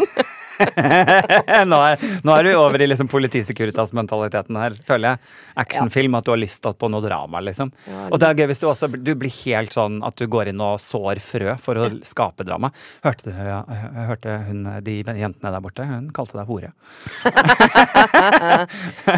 nå, 1.71 1.77
er, 1.83 2.03
nå 2.23 2.31
er 2.31 2.47
du 2.47 2.51
over 2.55 2.81
i 2.81 2.87
liksom 2.87 3.09
politisekuritas-mentaliteten 3.11 4.57
her, 4.59 4.77
føler 4.87 5.13
jeg. 5.13 5.33
Actionfilm, 5.65 6.15
at 6.17 6.25
du 6.25 6.31
har 6.31 6.39
lyst 6.39 6.65
på 6.65 6.89
noe 6.91 7.03
drama, 7.03 7.41
liksom. 7.43 7.71
Ja, 7.89 8.05
og 8.07 8.21
det 8.21 8.29
er 8.29 8.39
gøy 8.39 8.49
hvis 8.53 8.63
du 8.63 8.67
også 8.69 8.89
du 8.95 9.11
blir 9.19 9.33
helt 9.43 9.75
sånn 9.75 9.99
at 10.07 10.17
du 10.17 10.25
går 10.31 10.53
inn 10.53 10.63
og 10.63 10.79
sår 10.81 11.19
frø 11.23 11.57
for 11.61 11.81
å 11.81 11.89
skape 12.07 12.47
drama. 12.47 12.71
Hørte 13.05 13.29
du, 13.29 13.35
ja, 13.35 13.61
hørte 14.09 14.39
hun, 14.47 14.63
de 14.85 14.97
jentene 15.03 15.51
der 15.51 15.63
borte, 15.63 15.85
hun 15.89 16.09
kalte 16.15 16.39
deg 16.39 16.49
hore. 16.49 16.73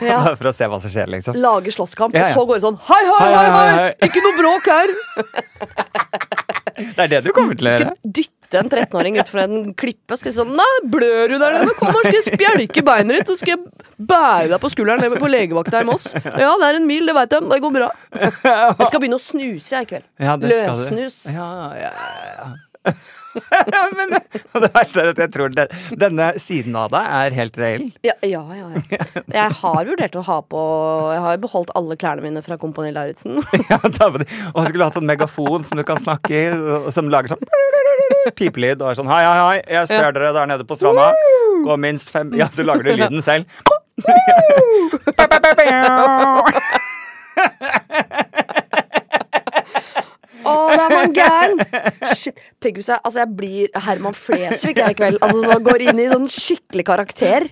Ja. 0.07 0.19
For 0.37 0.49
å 0.49 0.53
se 0.55 0.67
hva 0.69 0.77
som 0.81 0.91
skjer, 0.91 1.09
liksom. 1.11 1.37
Lager 1.39 1.73
slåsskamp, 1.73 2.15
og 2.15 2.33
så 2.33 2.43
går 2.47 2.59
det 2.59 2.65
sånn 2.65 2.79
hei! 2.89 3.01
hei, 3.07 3.31
hei, 3.33 3.67
hei. 3.77 3.89
Ikke 4.07 4.23
noe 4.23 4.35
bråk 4.39 4.69
her! 4.71 6.55
Det 6.75 7.03
er 7.05 7.11
det 7.15 7.21
du 7.25 7.31
kommer 7.35 7.57
til 7.57 7.69
å 7.69 7.73
gjøre. 7.73 7.91
Skal 7.97 8.13
dytte 8.19 8.61
en 8.61 8.69
13-åring 8.71 9.17
utfor 9.21 9.41
en 9.43 9.55
klippe. 9.77 10.15
og 10.15 10.21
skulle 10.21 10.35
sånn 10.37 10.53
Nei, 10.57 10.67
blør 10.87 11.33
du 11.33 11.37
der 11.41 11.57
nede? 11.57 11.73
Kom 11.79 11.91
her, 11.95 12.07
skal 12.11 12.37
spjelke 12.37 12.83
beinet 12.87 13.21
ditt, 13.21 13.31
og 13.33 13.39
skal 13.41 13.55
jeg 13.55 13.87
bære 13.97 14.51
deg 14.53 14.61
på 14.63 14.71
skulderen 14.71 15.03
ned 15.03 15.17
på 15.19 15.31
legevakta 15.31 15.81
i 15.83 15.87
Moss. 15.89 16.11
Ja, 16.15 16.53
det 16.59 16.69
er 16.69 16.79
en 16.79 16.87
mil, 16.89 17.07
det 17.09 17.15
veit 17.17 17.33
jeg. 17.35 17.47
Det 17.49 17.59
går 17.65 17.75
bra. 17.79 17.89
Jeg 18.17 18.87
skal 18.91 19.01
begynne 19.01 19.19
å 19.19 19.23
snuse, 19.23 19.73
jeg, 19.73 19.87
i 19.87 19.91
kveld. 19.91 20.07
Ja. 20.21 20.37
Løssnus. 20.41 21.19
Ja, 21.35 21.49
ja, 21.81 21.91
ja. 22.37 22.49
men 23.97 24.07
det 24.17 24.69
verste 24.73 25.01
er 25.01 25.07
at 25.11 25.19
jeg 25.21 25.29
tror 25.33 25.49
det, 25.53 25.65
denne 25.99 26.27
siden 26.41 26.73
av 26.79 26.89
deg 26.93 27.05
er 27.19 27.29
helt 27.37 27.55
reell. 27.61 27.85
Ja, 28.05 28.15
ja, 28.25 28.41
ja, 28.57 28.67
ja. 28.73 28.81
Jeg 29.33 29.49
har 29.59 29.81
vurdert 29.91 30.15
å 30.17 30.21
ha 30.25 30.37
på 30.41 30.61
Jeg 31.13 31.21
har 31.25 31.33
beholdt 31.43 31.71
alle 31.77 31.95
klærne 31.99 32.21
mine 32.25 32.41
fra 32.45 32.55
Kompani 32.61 32.91
Lauritzen. 32.95 33.33
Ja, 33.67 33.77
og 33.83 34.21
jeg 34.23 34.69
skulle 34.69 34.85
hatt 34.87 34.95
sånn 34.95 35.09
megafon 35.09 35.65
som 35.67 35.75
du 35.79 35.83
kan 35.87 35.99
snakke 36.01 36.33
i, 36.33 36.35
som 36.93 37.09
lager 37.11 37.29
sånn 37.33 37.43
pipelyd. 38.37 38.81
Og 38.81 38.87
er 38.91 38.95
sånn 38.99 39.11
hei, 39.11 39.23
hei, 39.25 39.37
hei, 39.41 39.57
jeg 39.77 39.85
ser 39.91 40.11
dere 40.15 40.29
der 40.35 40.45
nede 40.49 40.63
på 40.67 40.77
stranda. 40.79 41.05
Gå 41.65 41.73
minst 41.81 42.07
fem 42.13 42.27
Ja, 42.37 42.47
så 42.53 42.61
lager 42.67 42.83
du 42.87 42.91
lyden 42.95 43.21
selv. 43.25 43.43
Å, 50.47 50.53
det 50.71 50.83
er 50.85 50.93
man 50.95 51.15
gæren! 51.15 52.13
Shit. 52.17 52.39
Tenk 52.63 52.79
hvis 52.79 52.89
jeg 52.91 52.99
Altså, 53.03 53.19
jeg 53.23 53.31
blir 53.39 53.81
Herman 53.87 54.15
Flesvig 54.17 54.77
jeg 54.79 54.95
i 54.95 54.97
kveld. 54.97 55.19
Altså, 55.25 55.43
så 55.51 55.57
går 55.67 55.85
inn 55.89 56.01
i 56.03 56.07
sånn 56.11 56.27
skikkelig 56.31 56.85
karakter. 56.87 57.47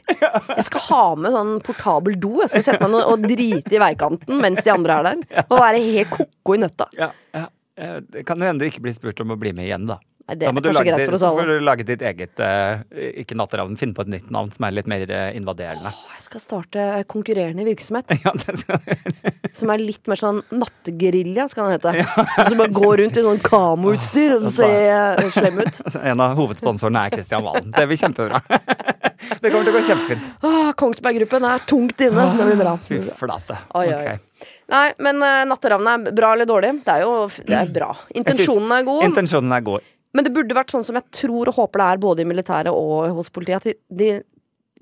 Jeg 0.55 0.65
skal 0.69 0.85
ha 0.89 1.03
med 1.19 1.35
sånn 1.35 1.53
portabel 1.65 2.17
do. 2.21 2.33
Jeg 2.43 2.53
skal 2.53 2.65
sette 2.69 2.87
meg 2.87 2.95
ned 2.95 3.11
og 3.13 3.27
drite 3.29 3.75
i 3.77 3.81
veikanten 3.83 4.41
mens 4.41 4.63
de 4.65 4.73
andre 4.73 4.99
er 5.01 5.09
der. 5.11 5.45
Og 5.49 5.59
være 5.61 5.83
helt 5.85 6.11
ko-ko 6.15 6.57
i 6.57 6.63
nøtta. 6.65 6.89
Ja, 6.99 7.11
ja. 7.35 7.45
Eh, 7.77 7.97
Det 8.15 8.25
kan 8.27 8.39
hende 8.39 8.63
du 8.63 8.69
ikke 8.69 8.83
blir 8.85 8.95
spurt 8.95 9.19
om 9.23 9.33
å 9.35 9.39
bli 9.39 9.51
med 9.55 9.67
igjen, 9.67 9.87
da. 9.89 9.99
Det 10.25 10.47
er 10.47 10.55
kanskje 10.57 10.83
greit 10.87 11.03
for 11.05 11.15
oss 11.19 11.23
alle. 11.27 11.43
Da 11.43 11.45
må 11.45 11.59
du 11.59 11.65
lage 11.67 11.85
ditt 11.85 12.01
eget 12.01 12.41
eh, 12.41 13.11
Ikke 13.21 13.35
Natteravn, 13.37 13.75
finne 13.77 13.93
på 13.93 14.01
et 14.07 14.09
nytt 14.15 14.31
navn 14.33 14.49
som 14.53 14.65
er 14.65 14.73
litt 14.73 14.87
mer 14.89 15.03
invaderende. 15.37 15.91
Åh, 15.93 16.15
Jeg 16.17 16.25
skal 16.25 16.41
starte 16.41 16.85
konkurrerende 17.11 17.67
virksomhet. 17.67 18.15
Ja, 18.25 18.33
det 18.33 18.55
skal 18.57 18.81
du 18.81 18.89
gjøre. 18.89 19.33
Som 19.53 19.71
er 19.71 19.83
litt 19.83 20.09
mer 20.09 20.19
sånn 20.19 20.41
nattegerilja, 20.49 21.45
skal 21.51 21.69
den 21.69 21.77
hete. 21.77 21.93
Ja. 22.01 22.47
Som 22.49 22.57
bare 22.63 22.73
går 22.73 22.97
rundt 23.03 23.19
i 23.21 23.25
sånn 23.27 23.43
kamoutstyr 23.45 24.37
og 24.39 24.49
ser 24.51 24.89
eh, 25.21 25.29
slem 25.35 25.61
ut. 25.61 25.83
En 26.09 26.21
av 26.25 26.33
hovedsponsorene 26.39 27.05
er 27.05 27.13
Kristian 27.13 27.45
Valen. 27.45 27.69
Det 27.75 27.85
blir 27.89 28.01
kjempebra. 28.01 28.41
Det 29.41 29.49
kommer 29.49 29.65
til 29.65 29.71
å 29.71 29.75
gå 29.77 29.81
kjempefint. 29.87 30.25
Åh, 30.45 30.69
Kongsberg-gruppen 30.77 31.45
er 31.49 31.63
tungt 31.69 32.01
inne. 32.05 32.25
Det 32.37 32.45
blir 32.49 32.59
bra. 32.59 32.75
Fy 32.85 32.99
flate. 33.17 33.57
Oi, 33.79 33.87
oi. 33.87 34.01
Okay. 34.01 34.51
Nei, 34.73 34.85
men 35.05 35.21
uh, 35.23 35.41
Natteravnet 35.49 36.09
er 36.11 36.15
bra 36.17 36.31
eller 36.35 36.49
dårlig? 36.49 36.71
Det 36.85 36.93
er 36.93 37.05
jo 37.05 37.15
det 37.39 37.57
er 37.57 37.71
bra. 37.73 37.91
Intensjonen 38.17 38.73
er 38.75 38.87
god. 38.87 39.03
Intensjonen 39.07 39.55
er 39.55 39.65
god. 39.65 39.91
Men 40.15 40.23
det 40.27 40.31
burde 40.35 40.55
vært 40.55 40.71
sånn 40.73 40.85
som 40.87 40.95
jeg 40.97 41.05
tror 41.11 41.51
og 41.51 41.57
håper 41.59 41.81
det 41.83 41.89
er 41.91 42.01
både 42.07 42.23
i 42.23 42.29
militæret 42.29 42.71
og 42.71 43.11
hos 43.17 43.29
politiet. 43.35 43.65
At 43.65 43.99
de, 43.99 44.13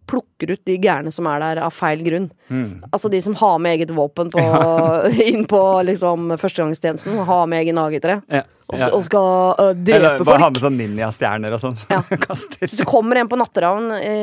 plukker 0.04 0.50
ut 0.52 0.60
de 0.68 0.74
gærne 0.84 1.12
som 1.16 1.28
er 1.32 1.40
der 1.40 1.60
av 1.64 1.72
feil 1.72 2.02
grunn. 2.04 2.26
Altså 2.92 3.08
de 3.10 3.22
som 3.24 3.38
har 3.40 3.54
med 3.64 3.78
eget 3.78 3.94
våpen 3.96 4.28
på, 4.34 4.42
inn 5.30 5.46
på 5.48 5.62
liksom 5.88 6.34
førstegangstjenesten. 6.38 7.22
Har 7.24 7.48
med 7.48 7.64
egen 7.64 7.80
AG3. 7.80 8.18
Ja. 8.28 8.44
Og 8.74 8.80
Ja. 8.80 8.88
og 8.96 9.04
skal 9.06 9.56
øh, 9.60 9.80
Eller 9.96 10.18
folk. 10.18 10.26
bare 10.28 10.42
ha 10.42 10.50
med 10.50 10.62
sånn 10.64 10.78
ninjastjerner 10.80 11.54
og 11.56 11.60
sånn. 11.62 11.76
Ja. 11.92 12.00
Så 12.80 12.86
kommer 12.90 13.20
en 13.20 13.28
på 13.30 13.38
Natteravn 13.38 13.90
i, 14.00 14.14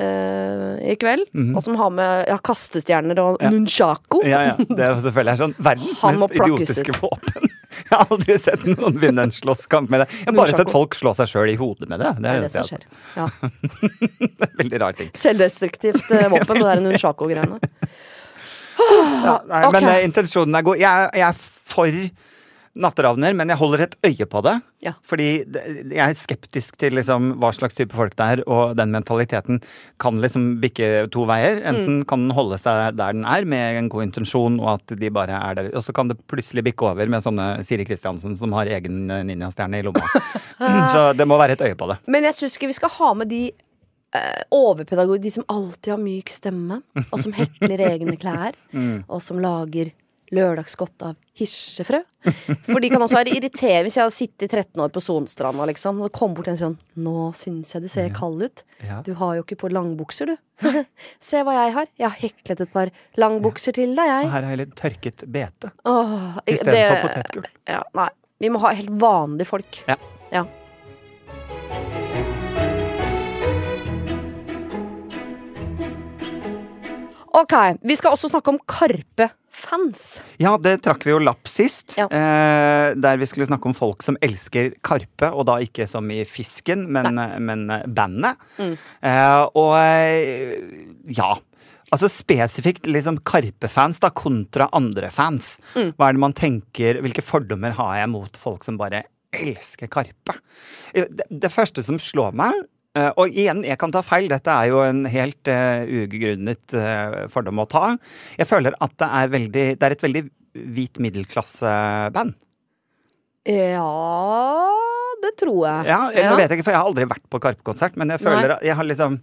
uh, 0.00 0.72
i 0.90 0.96
kveld, 1.00 1.28
og 1.54 1.60
som 1.62 1.76
har 1.80 1.92
med 1.94 2.24
ja, 2.30 2.38
kastestjerner 2.38 3.20
og 3.22 3.36
Ja. 3.44 3.50
nunchako. 3.52 4.22
Ja, 4.26 4.40
ja. 4.50 4.54
Det 4.58 4.80
er 4.80 4.96
selvfølgelig 5.04 5.32
er 5.36 5.42
sånn 5.44 5.54
verdens 5.58 6.02
mest 6.02 6.36
idiotiske 6.40 6.96
våpen. 7.00 7.48
Jeg 7.76 7.92
har 7.92 8.12
aldri 8.14 8.36
sett 8.40 8.64
noen 8.68 8.98
vinne 9.00 9.26
en 9.28 9.34
slåsskamp 9.34 9.90
med 9.92 10.04
det. 10.04 10.08
Jeg 10.20 10.30
har 10.30 10.36
bare 10.38 10.58
sett 10.60 10.72
folk 10.72 10.96
slå 10.98 11.12
seg 11.18 11.30
sjøl 11.30 11.52
i 11.52 11.56
hodet 11.60 11.88
med 11.90 12.02
det. 12.02 12.12
Det 12.22 12.32
er 12.32 12.44
det 12.46 12.52
som 12.54 12.68
skjer. 12.68 12.86
Ja. 13.16 13.28
Det 14.36 14.46
er 14.46 14.54
Veldig 14.60 14.80
rar 14.82 14.96
ting. 14.96 15.10
Selvdestruktivt 15.16 16.10
eh, 16.12 16.28
våpen, 16.32 16.60
det 16.60 16.66
der 16.66 16.80
nunchako-greiene. 16.84 17.58
Ja, 18.76 19.36
nei, 19.48 19.60
ok. 19.66 19.74
Men 19.76 19.88
eh, 19.90 20.02
intensjonen 20.06 20.56
er 20.58 20.64
god. 20.66 20.80
Jeg, 20.80 21.10
jeg 21.16 21.26
er 21.28 21.44
for 21.72 22.00
natteravner, 22.76 23.34
men 23.36 23.50
jeg 23.50 23.58
holder 23.60 23.84
et 23.86 23.94
øye 24.06 24.26
på 24.28 24.42
det. 24.44 24.54
Ja. 24.84 24.92
Fordi 25.06 25.28
jeg 25.48 26.02
er 26.02 26.16
skeptisk 26.18 26.76
til 26.80 26.96
liksom, 26.98 27.32
hva 27.40 27.50
slags 27.56 27.78
type 27.78 27.96
folk 27.96 28.16
det 28.18 28.26
er, 28.36 28.42
og 28.44 28.76
den 28.78 28.92
mentaliteten 28.94 29.60
kan 30.02 30.20
liksom 30.22 30.56
bikke 30.62 31.08
to 31.14 31.24
veier. 31.28 31.62
Enten 31.66 32.02
kan 32.08 32.26
den 32.26 32.36
holde 32.36 32.58
seg 32.60 32.98
der 32.98 33.16
den 33.16 33.24
er, 33.28 33.48
med 33.48 33.80
en 33.80 33.90
god 33.92 34.08
intensjon, 34.08 34.60
og 34.62 34.76
at 34.76 34.96
de 35.00 35.12
bare 35.12 35.40
er 35.40 35.58
der. 35.58 35.70
Og 35.76 35.84
så 35.86 35.94
kan 35.96 36.12
det 36.12 36.18
plutselig 36.28 36.66
bikke 36.68 36.90
over 36.90 37.12
med 37.12 37.24
sånne 37.24 37.48
Siri 37.66 37.86
Kristiansen 37.88 38.36
som 38.38 38.54
har 38.56 38.70
egen 38.78 39.06
eh, 39.10 39.24
ninjastjerne 39.26 39.80
i 39.80 39.86
lomma. 39.86 40.24
så 40.92 41.10
det 41.16 41.28
må 41.28 41.40
være 41.40 41.56
et 41.56 41.68
øye 41.68 41.78
på 41.78 41.90
det. 41.92 42.00
Men 42.12 42.28
jeg 42.28 42.40
syns 42.40 42.58
ikke 42.58 42.72
vi 42.72 42.80
skal 42.80 42.92
ha 42.98 43.12
med 43.22 43.32
de 43.32 43.44
eh, 43.50 44.42
overpedagoger, 44.54 45.22
de 45.24 45.36
som 45.38 45.46
alltid 45.52 45.96
har 45.96 46.02
myk 46.02 46.32
stemme, 46.32 46.82
og 47.06 47.22
som 47.22 47.36
hekler 47.40 47.88
egne 47.92 48.18
klær, 48.20 48.58
og 49.06 49.22
som 49.24 49.40
lager 49.42 49.94
lørdagsgodt 50.34 51.04
av 51.06 51.14
hirsefrø. 51.36 52.00
For 52.66 52.82
de 52.82 52.90
kan 52.90 53.02
også 53.04 53.18
være 53.18 53.34
irriterende 53.36 53.86
hvis 53.86 53.98
jeg 53.98 54.04
har 54.04 54.14
sittet 54.14 54.50
13 54.50 54.82
år 54.82 54.90
på 54.94 55.02
Sonstranda, 55.04 55.66
liksom, 55.70 56.00
og 56.00 56.08
det 56.08 56.16
kommer 56.18 56.40
bort 56.40 56.50
en 56.50 56.58
sånn 56.60 56.76
'Nå 56.96 57.30
syns 57.36 57.74
jeg 57.74 57.82
du 57.82 57.88
ser 57.92 58.10
kald 58.10 58.42
ut. 58.42 58.64
Du 59.06 59.14
har 59.14 59.36
jo 59.36 59.44
ikke 59.44 59.60
på 59.62 59.72
langbukser, 59.72 60.32
du.' 60.32 60.36
'Se 61.20 61.42
hva 61.44 61.54
jeg 61.54 61.74
har. 61.78 61.86
Jeg 61.98 62.08
har 62.08 62.18
heklet 62.18 62.60
et 62.60 62.72
par 62.72 62.90
langbukser 63.16 63.72
til 63.72 63.94
deg, 63.94 64.06
Og 64.06 64.22
jeg.' 64.24 64.30
her 64.32 64.42
har 64.42 64.50
jeg 64.50 64.62
litt 64.64 64.76
tørket 64.76 65.26
bete 65.30 65.72
istedenfor 66.46 67.02
potetgull. 67.08 67.50
Ja, 67.68 67.82
nei. 67.94 68.10
Vi 68.38 68.48
må 68.52 68.60
ha 68.60 68.74
helt 68.76 68.90
vanlige 68.90 69.48
folk. 69.48 69.84
Ja. 69.88 69.96
ja. 70.32 70.44
Ok, 77.36 77.52
vi 77.84 77.96
skal 77.98 78.14
også 78.16 78.30
snakke 78.32 78.54
om 78.54 78.58
Karpe-fans. 78.70 80.04
Ja, 80.40 80.54
det 80.62 80.78
trakk 80.86 81.04
vi 81.04 81.12
jo 81.12 81.18
lapp 81.20 81.48
sist. 81.50 81.98
Ja. 81.98 82.06
Eh, 82.08 82.94
der 82.96 83.18
vi 83.20 83.28
skulle 83.28 83.48
snakke 83.48 83.68
om 83.68 83.76
folk 83.76 84.00
som 84.06 84.16
elsker 84.24 84.70
Karpe, 84.86 85.28
og 85.32 85.44
da 85.50 85.58
ikke 85.64 85.84
som 85.90 86.08
i 86.12 86.22
fisken, 86.28 86.86
men, 86.92 87.20
men 87.44 87.66
eh, 87.74 87.84
bandet. 87.92 88.40
Mm. 88.56 88.72
Eh, 89.10 89.42
og 89.52 89.74
eh, 89.82 90.56
ja. 91.18 91.34
Altså 91.92 92.08
spesifikt 92.10 92.88
liksom 92.88 93.20
Karpe-fans 93.28 94.00
da, 94.02 94.10
kontra 94.16 94.70
andre 94.74 95.12
fans. 95.14 95.58
Mm. 95.76 95.92
Hva 95.94 96.08
er 96.08 96.16
det 96.16 96.24
man 96.24 96.34
tenker, 96.36 97.02
Hvilke 97.04 97.22
fordommer 97.22 97.76
har 97.78 98.00
jeg 98.00 98.10
mot 98.16 98.40
folk 98.40 98.64
som 98.66 98.80
bare 98.80 99.04
elsker 99.36 99.92
Karpe? 99.92 100.38
Eh, 100.96 101.04
Det, 101.12 101.28
det 101.30 101.52
første 101.52 101.84
som 101.84 102.00
slår 102.00 102.32
meg 102.40 102.56
eh, 102.56 102.64
og 103.16 103.28
igjen, 103.28 103.62
jeg 103.66 103.78
kan 103.80 103.92
ta 103.92 104.00
feil, 104.06 104.28
dette 104.32 104.52
er 104.52 104.70
jo 104.72 104.80
en 104.86 105.04
helt 105.10 105.50
uh, 105.52 105.82
ugrunnet 105.84 106.74
uh, 106.78 107.26
fordom 107.32 107.60
å 107.62 107.68
ta. 107.68 107.96
Jeg 108.38 108.48
føler 108.48 108.76
at 108.80 108.94
det 109.02 109.08
er, 109.20 109.30
veldig, 109.34 109.64
det 109.80 109.88
er 109.90 109.96
et 109.96 110.04
veldig 110.06 110.22
hvit 110.76 111.00
middelklasseband. 111.04 112.34
Ja, 113.46 113.90
det 115.22 115.34
tror 115.40 115.60
jeg. 115.66 115.86
Ja, 115.90 115.98
jeg, 116.14 116.24
Nå 116.30 116.38
vet 116.38 116.50
jeg 116.50 116.58
ikke, 116.58 116.66
for 116.66 116.74
jeg 116.74 116.80
har 116.82 116.88
aldri 116.90 117.06
vært 117.10 117.26
på 117.32 117.40
Karpe-konsert, 117.42 117.98
men 118.00 118.10
jeg 118.14 118.22
føler, 118.24 118.56
at- 118.56 118.64
jeg 118.66 118.74
har 118.78 118.84
liksom, 118.88 119.20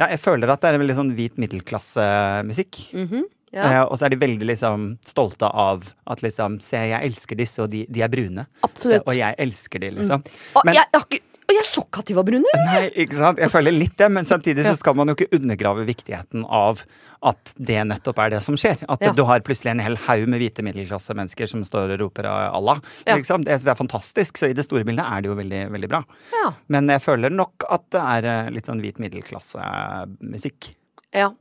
ja, 0.00 0.06
jeg 0.10 0.20
føler 0.22 0.50
at 0.50 0.60
det 0.62 0.70
er 0.70 0.74
en 0.78 0.82
veldig 0.84 0.96
sånn 0.98 1.12
hvit 1.16 1.36
middelklassemusikk. 1.38 2.80
Mhm, 2.96 3.24
ja. 3.52 3.64
Eh, 3.66 3.82
og 3.84 3.96
så 3.98 4.06
er 4.06 4.10
de 4.14 4.20
veldig 4.22 4.46
liksom 4.46 4.98
stolte 5.04 5.48
av 5.52 5.82
at 6.06 6.20
liksom 6.22 6.60
Se, 6.62 6.76
jeg 6.76 7.02
elsker 7.10 7.36
disse, 7.36 7.58
og 7.62 7.70
de, 7.72 7.84
de 7.90 8.02
er 8.02 8.08
brune. 8.12 8.46
Absolutt. 8.62 9.02
Se, 9.02 9.10
og 9.10 9.16
jeg 9.18 9.34
elsker 9.38 9.80
de, 9.82 9.90
liksom. 9.98 10.22
Og 10.54 10.64
Men- 10.64 10.74
jeg, 10.74 10.86
jeg, 10.92 11.00
har 11.00 11.06
ikke- 11.08 11.26
og 11.50 11.56
jeg 11.58 11.66
så 11.66 11.82
ikke 11.82 12.02
at 12.04 12.10
de 12.10 12.14
var 12.16 12.26
brune! 12.28 12.56
Nei, 12.64 12.82
ikke 13.04 13.18
sant? 13.18 13.40
Jeg 13.42 13.50
føler 13.50 13.74
litt 13.74 13.96
det, 13.98 14.06
men 14.14 14.28
samtidig 14.28 14.62
så 14.68 14.76
skal 14.78 14.94
man 14.98 15.10
jo 15.10 15.16
ikke 15.18 15.34
undergrave 15.40 15.86
viktigheten 15.88 16.44
av 16.46 16.84
at 17.26 17.52
det 17.60 17.82
nettopp 17.90 18.20
er 18.22 18.30
det 18.36 18.38
som 18.44 18.56
skjer. 18.56 18.80
At 18.88 19.02
Ja. 19.04 19.10
du 19.12 19.24
har 19.28 19.42
plutselig 19.44 19.72
en 19.74 19.82
hel 19.84 19.98
haug 20.06 20.22
med 20.30 20.40
hvite 20.40 20.62
middelklassemennesker 20.64 21.50
som 21.50 21.64
står 21.66 21.96
og 21.96 22.00
roper 22.04 22.28
Allah. 22.30 22.80
Ja. 23.04 23.18
Liksom. 23.18 23.44
Det, 23.44 23.58
er 23.60 23.76
fantastisk, 23.76 24.38
så 24.40 24.48
i 24.48 24.56
det 24.56 24.64
store 24.64 24.86
bildet 24.88 25.04
er 25.04 25.20
det 25.20 25.28
jo 25.28 25.36
veldig, 25.36 25.62
veldig 25.74 25.90
bra. 25.90 26.00
Ja. 26.32 26.52
Men 26.72 26.88
jeg 26.88 27.02
føler 27.04 27.34
nok 27.34 27.66
at 27.68 27.84
det 27.92 28.00
er 28.14 28.30
eh, 28.30 28.50
litt 28.54 28.70
sånn 28.70 28.80
hvit 28.80 29.02
middelklassemusikk. 29.02 30.74
ja. 31.12 31.32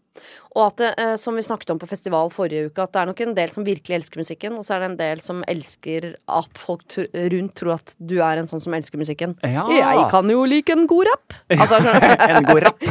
Og 0.55 0.63
at 0.65 0.82
det, 0.82 0.89
eh, 1.01 1.13
som 1.21 1.38
vi 1.38 1.43
snakket 1.45 1.73
om 1.73 1.79
på 1.82 1.89
festival 1.89 2.32
forrige 2.34 2.69
uke, 2.69 2.84
at 2.84 2.93
det 2.95 3.01
er 3.01 3.10
nok 3.12 3.23
en 3.25 3.36
del 3.38 3.53
som 3.53 3.67
virkelig 3.67 3.99
elsker 3.99 4.21
musikken, 4.21 4.58
og 4.58 4.65
så 4.65 4.75
er 4.75 4.84
det 4.84 4.89
en 4.91 4.99
del 4.99 5.23
som 5.25 5.43
elsker 5.51 6.12
at 6.39 6.60
folk 6.60 6.97
rundt 7.34 7.55
tror 7.60 7.75
at 7.77 7.95
du 7.99 8.17
er 8.23 8.41
en 8.41 8.49
sånn 8.49 8.63
som 8.63 8.75
elsker 8.77 9.01
musikken. 9.01 9.38
Ja. 9.45 9.67
Jeg 9.73 10.10
kan 10.13 10.29
jo 10.32 10.43
like 10.49 10.73
en 10.73 10.88
god 10.89 11.12
rapp. 11.12 11.39
Altså. 11.60 11.79
En 12.29 12.45
god 12.45 12.62
rapp. 12.63 12.84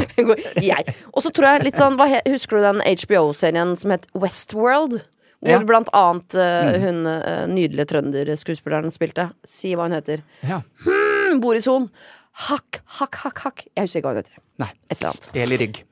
Og 1.14 1.22
så 1.24 1.30
tror 1.34 1.46
jeg 1.48 1.68
litt 1.68 1.78
sånn 1.78 1.96
Husker 1.98 2.58
du 2.58 2.66
den 2.66 2.82
HBO-serien 2.84 3.74
som 3.80 3.94
het 3.94 4.04
Westworld? 4.18 5.00
Hvor 5.38 5.54
Ja. 5.54 5.62
Blant 5.62 5.90
annet 5.94 6.34
uh, 6.34 6.74
hun 6.82 7.04
uh, 7.06 7.46
nydelige 7.46 7.86
trønderskuespilleren 7.92 8.90
spilte. 8.90 9.28
Si 9.46 9.74
hva 9.78 9.86
hun 9.86 9.94
heter. 9.94 10.24
Ja. 10.42 10.62
Hmm, 10.82 11.38
i 11.54 11.62
son. 11.62 11.86
Hakk, 12.48 12.82
hakk, 12.98 13.20
hakk, 13.24 13.44
hakk. 13.46 13.66
Jeg 13.74 13.86
husker 13.86 14.02
ikke 14.02 14.10
hva 14.10 14.16
hun 14.16 14.24
heter. 14.24 14.42
Nei. 14.58 14.72
Et 14.90 14.98
eller 14.98 15.12
annet. 15.12 15.30
Eli 15.46 15.62
Rygg. 15.62 15.84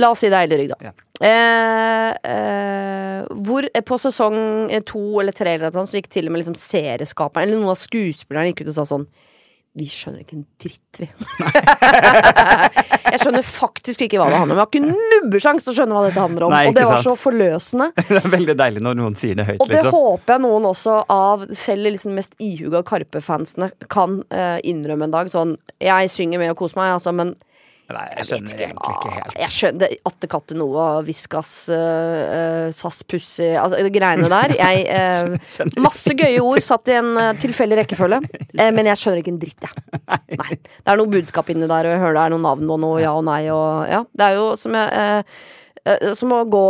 La 0.00 0.10
oss 0.12 0.22
si 0.22 0.30
det 0.30 0.38
er 0.38 0.46
Elderygg, 0.48 0.72
da. 0.72 0.90
Ja. 0.90 0.94
Eh, 1.18 2.12
eh, 2.30 3.24
hvor 3.42 3.66
eh, 3.66 3.82
på 3.82 3.96
sesong 3.98 4.36
eh, 4.70 4.84
to 4.86 5.00
eller 5.18 5.34
tre 5.34 5.56
eller 5.56 5.74
noe 5.74 5.88
så 5.88 5.98
gikk 5.98 6.12
til 6.14 6.28
og 6.28 6.34
med 6.34 6.44
liksom 6.44 6.54
serieskaperen 6.58 7.48
eller 7.48 7.58
noen 7.58 7.74
av 7.74 7.80
skuespillerne 7.82 8.52
gikk 8.52 8.62
ut 8.62 8.70
og 8.70 8.76
sa 8.76 8.84
sånn 8.86 9.06
Vi 9.78 9.88
skjønner 9.90 10.22
ikke 10.22 10.36
en 10.38 10.44
dritt, 10.62 11.00
vi. 11.02 11.08
jeg 13.12 13.20
skjønner 13.22 13.44
faktisk 13.46 14.06
ikke 14.06 14.18
hva 14.18 14.28
det 14.30 14.38
handler 14.40 14.56
om. 14.56 14.58
Jeg 14.58 14.64
har 14.64 14.70
ikke 14.72 15.18
nubbesjans 15.24 15.66
til 15.66 15.72
å 15.72 15.76
skjønne 15.76 15.98
hva 15.98 16.04
dette 16.06 16.22
handler 16.22 16.46
om. 16.46 16.54
Nei, 16.54 16.62
og 16.70 16.78
det 16.78 16.86
var 16.86 16.96
var 16.96 17.04
så 17.04 17.14
forløsende. 17.18 17.90
Det 18.08 18.22
er 18.22 18.32
veldig 18.32 18.56
deilig 18.58 18.82
når 18.86 18.98
noen 18.98 19.18
sier 19.18 19.38
det 19.38 19.46
høyt, 19.50 19.60
Og 19.60 19.70
det 19.70 19.82
liksom. 19.82 19.98
håper 19.98 20.34
jeg 20.34 20.44
noen 20.46 20.70
også 20.70 20.96
av 21.14 21.44
selv 21.66 21.92
liksom 21.92 22.16
mest 22.18 22.34
ihuga 22.42 22.82
Karpe-fansene 22.86 23.70
kan 23.92 24.20
eh, 24.34 24.56
innrømme 24.66 25.06
en 25.10 25.14
dag. 25.14 25.30
Sånn 25.34 25.58
Jeg 25.82 26.10
synger 26.14 26.42
med 26.42 26.54
og 26.54 26.62
koser 26.62 26.80
meg, 26.80 26.96
altså, 26.96 27.14
men 27.14 27.36
Nei, 27.88 28.04
jeg 28.18 28.26
skjønner 28.28 28.50
vet 28.52 28.62
egentlig 28.66 28.94
ikke 28.98 29.12
helt. 29.14 29.36
Jeg 29.40 29.54
skjønner 29.54 29.92
Atte 30.10 30.28
Katte 30.28 30.56
Noah, 30.58 30.98
Viskas, 31.06 31.52
uh, 31.72 32.68
SAS 32.76 32.98
Pussy 33.08 33.46
Altså 33.56 33.80
greiene 33.94 34.28
der. 34.28 34.52
Jeg, 34.58 34.82
uh, 35.64 35.70
masse 35.80 36.12
gøye 36.18 36.42
ord 36.44 36.60
satt 36.64 36.90
i 36.92 36.98
en 36.98 37.14
uh, 37.16 37.30
tilfeldig 37.40 37.78
rekkefølge. 37.80 38.20
Uh, 38.52 38.66
men 38.76 38.90
jeg 38.90 39.00
skjønner 39.00 39.22
ikke 39.22 39.32
en 39.32 39.40
dritt, 39.40 39.64
jeg. 39.64 40.02
Nei. 40.42 40.58
Det 40.58 40.92
er 40.92 41.00
noe 41.00 41.12
budskap 41.14 41.48
inni 41.54 41.64
der, 41.68 41.88
og 41.88 41.94
jeg 41.94 42.02
hører 42.02 42.18
det 42.18 42.24
er 42.26 42.34
noen 42.34 42.44
navn 42.44 42.74
og 42.76 42.82
noe 42.82 42.98
ja 43.00 43.14
og 43.16 43.24
nei 43.28 43.42
og 43.54 43.88
Ja. 43.88 44.02
Det 44.18 44.26
er 44.26 44.36
jo 44.36 44.44
som 44.60 44.74
jeg 44.76 44.88
eh, 44.98 45.38
eh, 45.88 46.10
Som 46.18 46.34
å 46.34 46.42
gå 46.50 46.66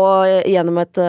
gjennom 0.47 0.79
et 0.85 1.01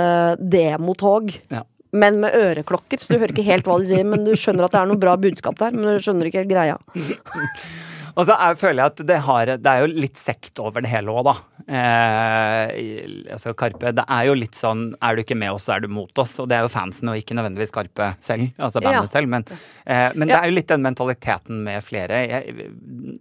demotog. 0.42 1.36
Ja. 1.54 1.62
Men 1.92 2.20
med 2.22 2.34
øreklokker, 2.38 3.02
så 3.02 3.14
du 3.14 3.22
hører 3.22 3.34
ikke 3.34 3.46
helt 3.48 3.70
hva 3.70 3.78
de 3.82 3.88
sier. 3.90 4.06
Men 4.08 4.26
du 4.26 4.34
skjønner 4.38 4.66
at 4.66 4.74
det 4.74 4.82
er 4.82 4.90
noe 4.90 5.02
bra 5.02 5.16
budskap 5.22 5.58
der, 5.62 5.76
men 5.76 5.86
du 5.86 6.04
skjønner 6.04 6.30
ikke 6.30 6.44
helt 6.44 6.54
greia. 6.54 6.82
Og 8.20 8.28
så 8.28 8.36
er, 8.36 8.58
føler 8.60 8.82
jeg 8.82 8.94
at 8.94 9.02
det, 9.08 9.18
har, 9.26 9.52
det 9.64 9.72
er 9.72 9.84
jo 9.86 9.90
litt 10.06 10.20
sekt 10.20 10.60
over 10.62 10.84
det 10.84 10.92
hele 10.92 11.14
òg, 11.14 11.30
da. 11.30 11.36
Eh, 11.70 12.72
altså 13.36 13.52
Karpe 13.58 13.92
Det 13.94 14.02
er 14.10 14.24
jo 14.26 14.34
litt 14.34 14.58
sånn 14.58 14.88
Er 15.06 15.14
du 15.14 15.22
ikke 15.22 15.36
med 15.38 15.52
oss, 15.54 15.68
så 15.68 15.76
er 15.76 15.84
du 15.84 15.90
mot 15.92 16.22
oss. 16.22 16.34
Og 16.42 16.48
det 16.50 16.58
er 16.58 16.66
jo 16.66 16.72
fansen, 16.74 17.12
og 17.12 17.20
ikke 17.20 17.38
nødvendigvis 17.38 17.74
Karpe 17.76 18.14
selv. 18.24 18.52
Altså 18.58 18.84
bandet 18.84 19.10
Ja. 19.10 19.14
selv. 19.14 19.30
Men, 19.32 19.46
eh, 19.86 20.12
men 20.16 20.28
det 20.28 20.38
er 20.38 20.50
jo 20.50 20.56
litt 20.58 20.68
den 20.70 20.84
mentaliteten 20.86 21.64
med 21.64 21.84
flere. 21.86 22.22
Jeg 22.30 22.70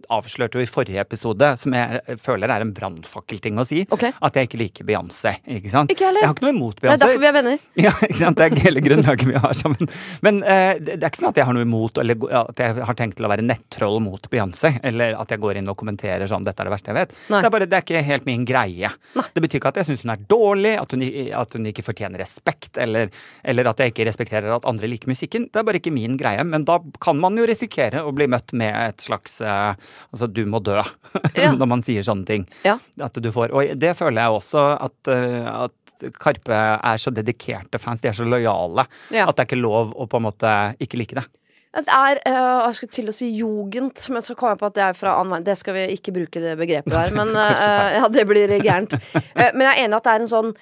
avslørte 0.09 0.59
jo 0.59 0.65
i 0.65 0.69
forrige 0.69 0.99
episode, 1.01 1.51
som 1.57 1.73
jeg 1.73 2.19
føler 2.19 2.49
er 2.49 2.65
en 2.65 2.73
brannfakkelting 2.73 3.59
å 3.59 3.65
si, 3.67 3.85
okay. 3.91 4.11
at 4.21 4.35
jeg 4.35 4.49
ikke 4.49 4.61
liker 4.63 4.89
Beyoncé. 4.89 5.37
Ikke 5.47 5.71
sant? 5.71 5.91
Ikke 5.93 6.09
heller. 6.09 6.23
Jeg 6.23 6.31
har 6.31 6.35
ikke 6.35 6.47
noe 6.47 6.55
imot 6.57 6.81
Det 6.81 6.91
er 6.91 6.97
derfor 6.97 7.21
vi 7.23 7.29
er 7.29 7.37
venner. 7.39 7.59
Ja, 7.89 7.93
ikke 8.03 8.19
sant? 8.19 8.37
Det 8.39 8.49
er 8.49 8.63
hele 8.65 8.81
grunnlaget 8.83 9.27
vi 9.29 9.37
har 9.39 9.53
sammen. 9.53 9.89
Men 10.25 10.43
eh, 10.43 10.75
det 10.79 10.99
det 10.99 11.05
er 11.07 11.13
ikke 11.13 11.21
sånn 11.21 11.31
at 11.31 11.39
jeg 11.39 11.47
har 11.47 11.55
noe 11.55 11.65
imot, 11.65 11.99
eller 12.01 12.25
at 12.41 12.59
jeg 12.59 12.83
har 12.89 12.97
tenkt 12.97 13.17
til 13.19 13.27
å 13.27 13.31
være 13.31 13.45
nettroll 13.45 13.99
mot 14.03 14.27
Beyoncé. 14.31 14.73
Eller 14.89 15.15
at 15.19 15.31
jeg 15.33 15.39
går 15.43 15.59
inn 15.61 15.69
og 15.71 15.77
kommenterer 15.79 16.27
sånn 16.29 16.43
'dette 16.45 16.59
er 16.63 16.69
det 16.69 16.73
verste 16.73 16.91
jeg 16.93 16.97
vet'. 16.99 17.13
Nei. 17.29 17.41
Det 17.41 17.47
er 17.49 17.53
bare, 17.55 17.67
det 17.69 17.77
er 17.79 17.85
ikke 17.85 18.03
helt 18.09 18.25
min 18.27 18.45
greie. 18.49 18.89
Det 19.15 19.41
betyr 19.43 19.59
ikke 19.61 19.71
at 19.73 19.79
jeg 19.81 19.89
syns 19.91 20.03
hun 20.05 20.13
er 20.15 20.23
dårlig, 20.29 20.73
at 20.81 20.91
hun, 20.91 21.01
at 21.41 21.53
hun 21.53 21.65
ikke 21.71 21.85
fortjener 21.85 22.19
respekt, 22.23 22.77
eller, 22.77 23.09
eller 23.43 23.69
at 23.69 23.77
jeg 23.83 23.93
ikke 23.93 24.07
respekterer 24.09 24.55
at 24.55 24.65
andre 24.69 24.87
liker 24.89 25.07
musikken. 25.11 25.47
Det 25.51 25.59
er 25.61 25.67
bare 25.67 25.79
ikke 25.81 25.93
min 25.93 26.17
greie. 26.17 26.43
Men 26.43 26.65
da 26.65 26.79
kan 27.01 27.19
man 27.19 27.37
jo 27.37 27.45
risikere 27.45 28.03
å 28.03 28.11
bli 28.15 28.27
møtt 28.27 28.53
med 28.53 28.73
et 28.75 28.97
slags 29.01 29.39
eh, 29.41 29.75
Altså, 30.13 30.27
du 30.31 30.45
må 30.45 30.59
dø, 30.63 30.81
Ja. 31.35 31.51
når 31.53 31.67
man 31.67 31.81
sier 31.85 32.01
sånne 32.03 32.25
ting. 32.25 32.47
Ja. 32.65 32.77
At 33.01 33.13
du 33.13 33.31
får, 33.31 33.51
og 33.53 33.77
det 33.79 33.95
føler 33.97 34.21
jeg 34.23 34.31
også 34.39 34.63
at, 34.81 35.07
eh, 35.07 35.45
at 35.65 35.75
Karpe 36.19 36.55
er 36.55 36.97
så 36.97 37.11
dedikerte 37.11 37.77
fans. 37.79 38.01
De 38.01 38.07
er 38.07 38.13
så 38.15 38.23
lojale 38.25 38.85
Ja. 39.11 39.27
at 39.27 39.35
det 39.35 39.43
er 39.43 39.49
ikke 39.49 39.61
lov 39.61 39.93
å 39.95 40.07
på 40.07 40.17
en 40.17 40.23
måte 40.23 40.53
ikke 40.79 40.97
like 40.97 41.15
det. 41.19 41.25
Det 41.69 41.85
er 41.93 42.17
øh, 42.25 42.65
Jeg 42.65 42.75
skulle 42.75 42.95
til 42.97 43.09
å 43.11 43.13
si 43.13 43.29
jugend, 43.37 43.93
men 44.09 44.25
så 44.25 44.33
kom 44.37 44.49
jeg 44.49 44.59
på 44.61 44.69
at 44.71 44.75
det 44.77 44.83
er 44.87 44.97
fra 44.97 45.15
annen 45.19 45.35
verden. 45.35 45.47
Det 45.51 45.57
skal 45.59 45.75
vi 45.77 45.85
ikke 45.93 46.13
bruke 46.15 46.41
det 46.41 46.57
begrepet 46.57 46.93
der, 46.95 47.13
men 47.13 47.29
øh, 47.45 47.87
ja, 47.99 48.09
det 48.09 48.25
blir 48.29 48.55
gærent. 48.57 48.95
Eh, 48.95 49.51
men 49.53 49.67
jeg 49.67 49.73
er 49.75 49.83
enig 49.83 49.93
i 49.93 49.99
at 49.99 50.07
det 50.07 50.15
er 50.15 50.23
en 50.23 50.31
sånn 50.33 50.53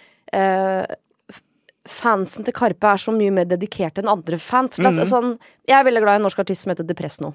øh, 0.42 0.96
Fansen 1.88 2.44
til 2.44 2.52
Karpe 2.52 2.90
er 2.92 3.00
så 3.00 3.14
mye 3.16 3.32
mer 3.32 3.48
dedikert 3.48 4.02
enn 4.02 4.10
andre 4.12 4.38
fans. 4.38 4.76
Mm 4.80 4.92
-hmm. 4.92 5.06
sånn, 5.08 5.38
jeg 5.68 5.80
er 5.80 5.86
veldig 5.88 6.02
glad 6.04 6.14
i 6.14 6.20
en 6.20 6.26
norsk 6.28 6.40
artist 6.40 6.62
som 6.62 6.72
heter 6.72 6.84
Depress 6.84 7.22
nå. 7.24 7.32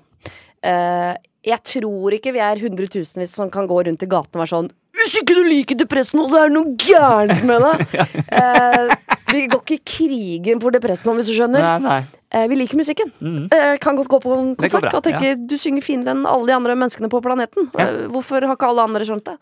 Uh, 0.63 1.17
jeg 1.43 1.59
tror 1.65 2.15
ikke 2.15 2.33
vi 2.33 2.39
er 2.39 2.61
hundretusenvis 2.63 3.35
som 3.35 3.51
kan 3.51 3.67
gå 3.67 3.83
rundt 3.83 4.03
i 4.03 4.07
gaten 4.07 4.39
og 4.39 4.45
være 4.45 4.53
sånn 4.53 4.69
Hvis 4.95 5.17
ikke 5.19 5.35
du 5.35 5.43
liker 5.49 5.75
Depresno, 5.75 6.29
så 6.31 6.45
er 6.45 6.53
det 6.53 6.55
noe 6.55 6.77
gærent 6.79 7.43
med 7.49 7.65
deg! 7.67 7.79
Eh, 8.43 8.93
vi 9.33 9.47
går 9.51 9.63
ikke 9.63 9.79
i 9.79 9.83
krigen 9.93 10.63
for 10.63 10.75
depressen, 10.75 11.11
hvis 11.19 11.31
du 11.31 11.35
skjønner. 11.37 11.65
Nei, 11.65 11.77
nei. 11.85 12.23
Eh, 12.33 12.47
vi 12.49 12.57
liker 12.57 12.81
musikken. 12.81 13.13
Mm. 13.21 13.51
kan 13.83 13.99
godt 13.99 14.09
gå 14.09 14.21
på 14.25 14.33
en 14.37 14.55
konsert 14.57 14.87
bra, 14.87 14.95
og 15.01 15.05
tenke 15.05 15.35
du 15.37 15.57
synger 15.61 15.85
finere 15.85 16.15
enn 16.15 16.27
alle 16.29 16.49
de 16.49 16.57
andre 16.57 16.77
menneskene 16.79 17.11
på 17.13 17.21
planeten. 17.25 17.69
Ja. 17.79 17.89
hvorfor 18.13 18.45
har 18.47 18.57
ikke 18.57 18.71
alle 18.73 18.87
andre 18.89 19.07
skjønt 19.09 19.29
det? 19.29 19.37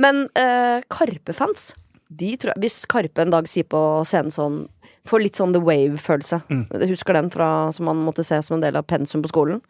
Men 0.00 0.26
eh, 0.38 0.80
Karpe-fans, 0.92 1.72
de 2.10 2.34
tror 2.40 2.50
jeg 2.54 2.64
Hvis 2.64 2.78
Karpe 2.90 3.22
en 3.22 3.30
dag 3.30 3.46
sier 3.46 3.66
på 3.70 3.80
scenen 4.08 4.34
sånn 4.34 4.64
Får 5.08 5.22
litt 5.22 5.38
sånn 5.38 5.54
The 5.54 5.60
Wave-følelse. 5.64 6.42
Mm. 6.52 6.64
Husker 6.90 7.16
den 7.16 7.30
fra, 7.32 7.46
som 7.72 7.86
man 7.88 8.02
måtte 8.04 8.24
se 8.26 8.36
som 8.44 8.58
en 8.58 8.64
del 8.64 8.76
av 8.76 8.84
pensum 8.84 9.22
på 9.24 9.30
skolen? 9.30 9.62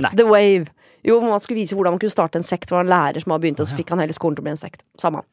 Nei. 0.00 0.10
The 0.16 0.24
Wave. 0.24 0.72
Jo, 1.04 1.18
man 1.20 1.42
skulle 1.44 1.60
vise 1.60 1.76
hvordan 1.76 1.96
man 1.96 2.00
kunne 2.00 2.14
starte 2.14 2.40
en 2.40 2.46
sekt. 2.46 2.70
Det 2.70 2.76
var 2.76 2.86
en 2.86 2.92
lærer 2.92 3.22
som 3.22 3.34
hadde 3.34 3.44
begynt, 3.44 3.60
og 3.60 3.68
så 3.68 3.76
fikk 3.76 3.92
han 3.92 4.00
hele 4.02 4.16
skolen 4.16 4.38
til 4.38 4.44
å 4.44 4.46
bli 4.46 4.54
en 4.54 4.60
sekt. 4.60 4.84
Samme. 5.00 5.24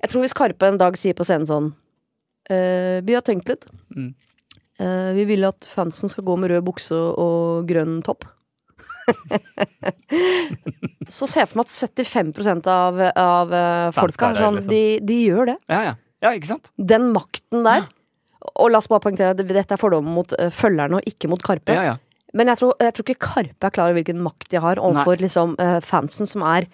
Jeg 0.00 0.12
tror 0.12 0.24
hvis 0.24 0.36
Karpe 0.36 0.70
en 0.72 0.80
dag 0.80 0.98
sier 0.98 1.16
på 1.16 1.26
scenen 1.28 1.48
sånn 1.48 1.70
eh, 2.52 2.98
Vi 3.06 3.16
har 3.16 3.24
tenkt 3.26 3.50
litt. 3.50 3.64
Mm. 3.96 4.10
Eh, 4.80 5.10
vi 5.16 5.24
vil 5.28 5.44
at 5.48 5.66
fansen 5.68 6.08
skal 6.12 6.24
gå 6.26 6.34
med 6.40 6.48
rød 6.52 6.64
bukse 6.70 6.96
og 6.96 7.68
grønn 7.68 8.00
topp. 8.06 8.22
så 11.10 11.26
ser 11.26 11.42
jeg 11.42 11.50
for 11.50 11.58
meg 11.60 11.66
at 11.66 12.02
75 12.06 12.60
av, 12.70 13.00
av 13.18 13.54
eh, 13.54 13.88
folka 13.96 14.34
sånn, 14.38 14.60
liksom. 14.60 14.70
de, 14.70 14.82
de 15.06 15.16
gjør 15.26 15.44
det. 15.52 15.58
Ja, 15.72 15.80
ja. 15.90 15.94
ja, 16.26 16.30
ikke 16.36 16.52
sant? 16.52 16.66
Den 16.76 17.10
makten 17.14 17.60
der. 17.66 17.88
Og 18.56 18.70
la 18.72 18.80
oss 18.80 18.88
bare 18.90 19.04
poengtere 19.04 19.34
at 19.34 19.42
dette 19.42 19.76
er 19.76 19.80
fordommen 19.80 20.14
mot 20.16 20.30
eh, 20.38 20.52
følgerne 20.54 21.00
og 21.00 21.10
ikke 21.10 21.30
mot 21.32 21.42
Karpe. 21.44 21.76
Ja, 21.76 21.82
ja. 21.92 21.96
Men 22.36 22.44
jeg 22.52 22.60
tror, 22.60 22.76
jeg 22.78 22.94
tror 22.94 23.04
ikke 23.08 23.26
Karpe 23.26 23.66
er 23.66 23.74
klar 23.74 23.90
over 23.90 23.98
hvilken 23.98 24.22
makt 24.22 24.52
de 24.52 24.58
har 24.62 24.76
overfor 24.80 25.16
liksom, 25.20 25.56
eh, 25.60 25.80
fansen, 25.84 26.26
som 26.30 26.44
er 26.46 26.68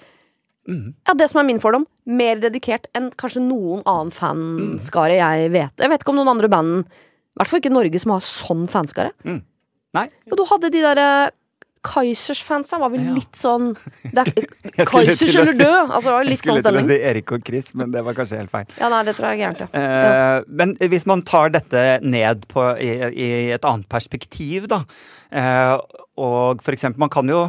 Mhm. 0.69 0.95
Ja, 1.07 1.15
det 1.15 1.29
som 1.31 1.41
er 1.41 1.47
min 1.49 1.61
fordom. 1.63 1.87
Mer 2.07 2.37
dedikert 2.43 2.87
enn 2.95 3.11
kanskje 3.15 3.43
noen 3.45 3.83
annen 3.87 4.11
fanskare 4.15 5.15
jeg 5.19 5.51
vet. 5.55 5.75
Jeg 5.79 5.93
vet 5.93 6.03
ikke 6.03 6.11
om 6.15 6.17
noen 6.21 6.33
andre 6.35 6.49
band, 6.51 6.85
i 6.87 7.39
hvert 7.39 7.49
fall 7.53 7.61
ikke 7.61 7.73
Norge, 7.75 8.01
som 8.03 8.11
har 8.17 8.21
sånn 8.27 8.67
fanskare. 8.71 9.13
Nei. 9.25 10.07
Jo, 10.27 10.37
du 10.37 10.45
hadde 10.51 10.71
de 10.75 10.83
derre 10.83 11.11
Kaizers-fansa 11.87 12.79
var 12.81 12.91
vel 12.91 13.05
Ja. 13.05 13.13
litt 13.15 13.37
sånn 13.39 13.69
er, 14.17 14.31
Jeg 14.77 14.87
Kaizers 14.89 15.35
eller 15.39 15.55
død! 15.55 15.91
Altså, 15.95 16.09
det 16.09 16.15
var 16.17 16.25
litt 16.27 16.43
sånn 16.43 16.59
Skulle 16.59 16.81
til 16.81 16.81
å 16.81 16.89
si 16.89 16.97
Erik 17.13 17.33
og 17.37 17.45
Chris, 17.47 17.69
men 17.79 17.93
det 17.95 18.03
var 18.07 18.17
kanskje 18.17 18.41
helt 18.41 18.51
feil. 18.51 18.67
Ja, 18.81 18.89
nei, 18.91 19.03
det 19.07 19.15
tror 19.19 19.31
jeg 19.31 19.39
er 19.39 19.43
gærent, 19.45 19.61
ja. 19.63 19.69
Eh, 19.71 20.41
Men 20.49 20.75
hvis 20.83 21.07
man 21.07 21.23
tar 21.23 21.53
dette 21.55 21.85
ned 22.03 22.47
på, 22.51 22.65
i, 22.83 22.91
i 23.15 23.29
et 23.55 23.69
annet 23.69 23.87
perspektiv, 23.93 24.67
da, 24.73 24.83
uh, 25.31 25.79
og 26.19 26.63
for 26.65 26.75
eksempel 26.75 26.99
Man 27.05 27.13
kan 27.13 27.29
jo 27.31 27.45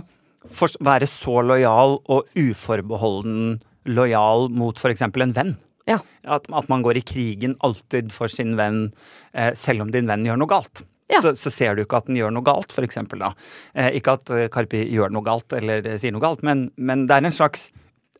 for, 0.51 0.71
være 0.83 1.07
så 1.09 1.39
lojal 1.45 1.97
og 2.07 2.27
uforbeholden 2.37 3.57
lojal 3.87 4.49
mot 4.51 4.79
eksempel 4.91 5.23
en 5.27 5.33
venn. 5.35 5.55
Ja. 5.87 6.01
At, 6.27 6.49
at 6.51 6.67
man 6.69 6.83
går 6.83 6.99
i 6.99 7.05
krigen 7.07 7.55
alltid 7.63 8.11
for 8.11 8.27
sin 8.31 8.57
venn, 8.59 8.89
eh, 9.33 9.53
selv 9.55 9.85
om 9.85 9.91
din 9.93 10.07
venn 10.09 10.25
gjør 10.27 10.39
noe 10.41 10.51
galt. 10.51 10.83
Ja. 11.07 11.21
Så, 11.23 11.31
så 11.39 11.51
ser 11.53 11.77
du 11.77 11.85
ikke 11.85 12.01
at 12.01 12.09
den 12.09 12.17
gjør 12.19 12.33
noe 12.35 12.43
galt, 12.43 12.73
for 12.75 12.83
eksempel. 12.83 13.21
Da. 13.23 13.29
Eh, 13.73 13.93
ikke 13.95 14.17
at 14.19 14.31
eh, 14.35 14.49
Karpi 14.51 14.83
gjør 14.91 15.13
noe 15.15 15.23
galt 15.23 15.55
eller 15.55 15.85
eh, 15.87 15.95
sier 16.01 16.11
noe 16.11 16.23
galt, 16.25 16.43
men, 16.43 16.65
men 16.75 17.05
det 17.07 17.15
er 17.15 17.29
en 17.29 17.35
slags 17.37 17.69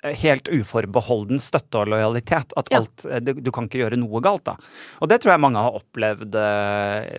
eh, 0.05 0.15
helt 0.23 0.47
uforbeholden 0.47 1.43
støtte 1.43 1.81
og 1.83 1.91
lojalitet. 1.91 2.55
At 2.55 2.71
Ja. 2.71 2.79
alt, 2.79 3.03
du, 3.27 3.33
du 3.43 3.51
kan 3.51 3.67
ikke 3.67 3.83
gjøre 3.83 3.99
noe 3.99 4.23
galt, 4.23 4.47
da. 4.47 4.55
Og 5.03 5.11
det 5.11 5.19
tror 5.19 5.35
jeg 5.35 5.43
mange 5.43 5.67
har 5.67 5.75
opplevd 5.81 6.39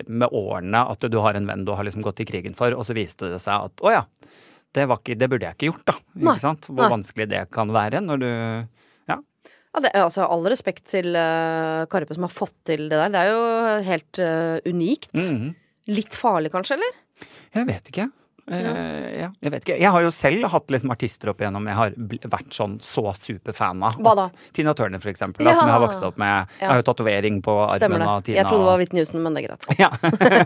med 0.09 0.33
årene, 0.41 0.81
at 0.89 1.05
du 1.05 1.19
har 1.21 1.37
en 1.37 1.53
venn 1.53 1.69
du 1.69 1.75
har 1.77 1.85
liksom 1.85 2.01
gått 2.09 2.25
i 2.25 2.29
krigen 2.33 2.57
for, 2.57 2.73
og 2.73 2.89
så 2.89 2.97
viste 2.97 3.29
det 3.29 3.43
seg 3.45 3.69
at 3.69 3.85
å 3.85 3.93
ja, 3.93 4.07
det, 4.77 4.85
var 4.89 4.99
ikke, 5.01 5.17
det 5.17 5.29
burde 5.31 5.47
jeg 5.47 5.57
ikke 5.57 5.69
gjort, 5.71 5.85
da. 5.89 5.95
Nei. 6.13 6.33
Ikke 6.33 6.43
sant? 6.43 6.69
Hvor 6.69 6.83
Nei. 6.85 6.91
vanskelig 6.93 7.29
det 7.31 7.41
kan 7.55 7.73
være 7.73 8.03
når 8.05 8.21
du 8.21 8.29
Ja. 9.09 9.17
Det, 9.79 9.91
altså, 9.93 10.25
all 10.25 10.45
respekt 10.49 10.85
til 10.89 11.13
uh, 11.15 11.85
Karpe 11.89 12.15
som 12.17 12.25
har 12.25 12.33
fått 12.33 12.55
til 12.67 12.87
det 12.89 12.97
der. 12.97 13.11
Det 13.13 13.23
er 13.23 13.29
jo 13.31 13.43
helt 13.89 14.21
uh, 14.21 14.57
unikt. 14.69 15.13
Mhm. 15.17 15.55
Litt 15.89 16.13
farlig, 16.13 16.51
kanskje, 16.53 16.77
eller? 16.77 16.97
Jeg 17.55 17.65
vet 17.65 17.87
ikke. 17.89 18.05
Eh, 18.49 19.21
ja. 19.21 19.29
Jeg 19.43 19.53
vet 19.53 19.65
ikke. 19.65 19.77
Jeg 19.77 19.91
har 19.93 20.03
jo 20.03 20.11
selv 20.13 20.47
hatt 20.53 20.71
liksom 20.73 20.93
artister 20.93 21.31
opp 21.31 21.41
igjennom 21.43 21.67
jeg 21.69 21.77
har 21.77 21.93
vært 22.33 22.55
sånn 22.55 22.77
så 22.83 23.03
superfan 23.13 23.83
av. 23.85 23.99
Hva 24.01 24.15
da? 24.17 24.25
Tina 24.55 24.73
Turner, 24.77 25.01
for 25.03 25.11
eksempel, 25.11 25.45
da, 25.45 25.53
som 25.53 25.69
jeg 25.69 25.75
har 25.75 25.83
vokst 25.83 26.05
opp 26.07 26.17
med. 26.21 26.55
Jeg 26.57 26.69
har 26.71 26.79
jo 26.81 26.85
tatovering 26.87 27.39
på 27.45 27.55
armen 27.67 28.05
av 28.05 28.23
Tina. 28.25 28.39
Jeg 28.39 28.49
trodde 28.49 28.63
det 28.63 28.69
var 28.71 28.81
Whitney 28.81 29.03
Houston, 29.03 29.23
men 29.25 29.37
det 29.37 29.43
er 29.43 29.47
greit. 29.49 29.69
ja. 29.83 29.91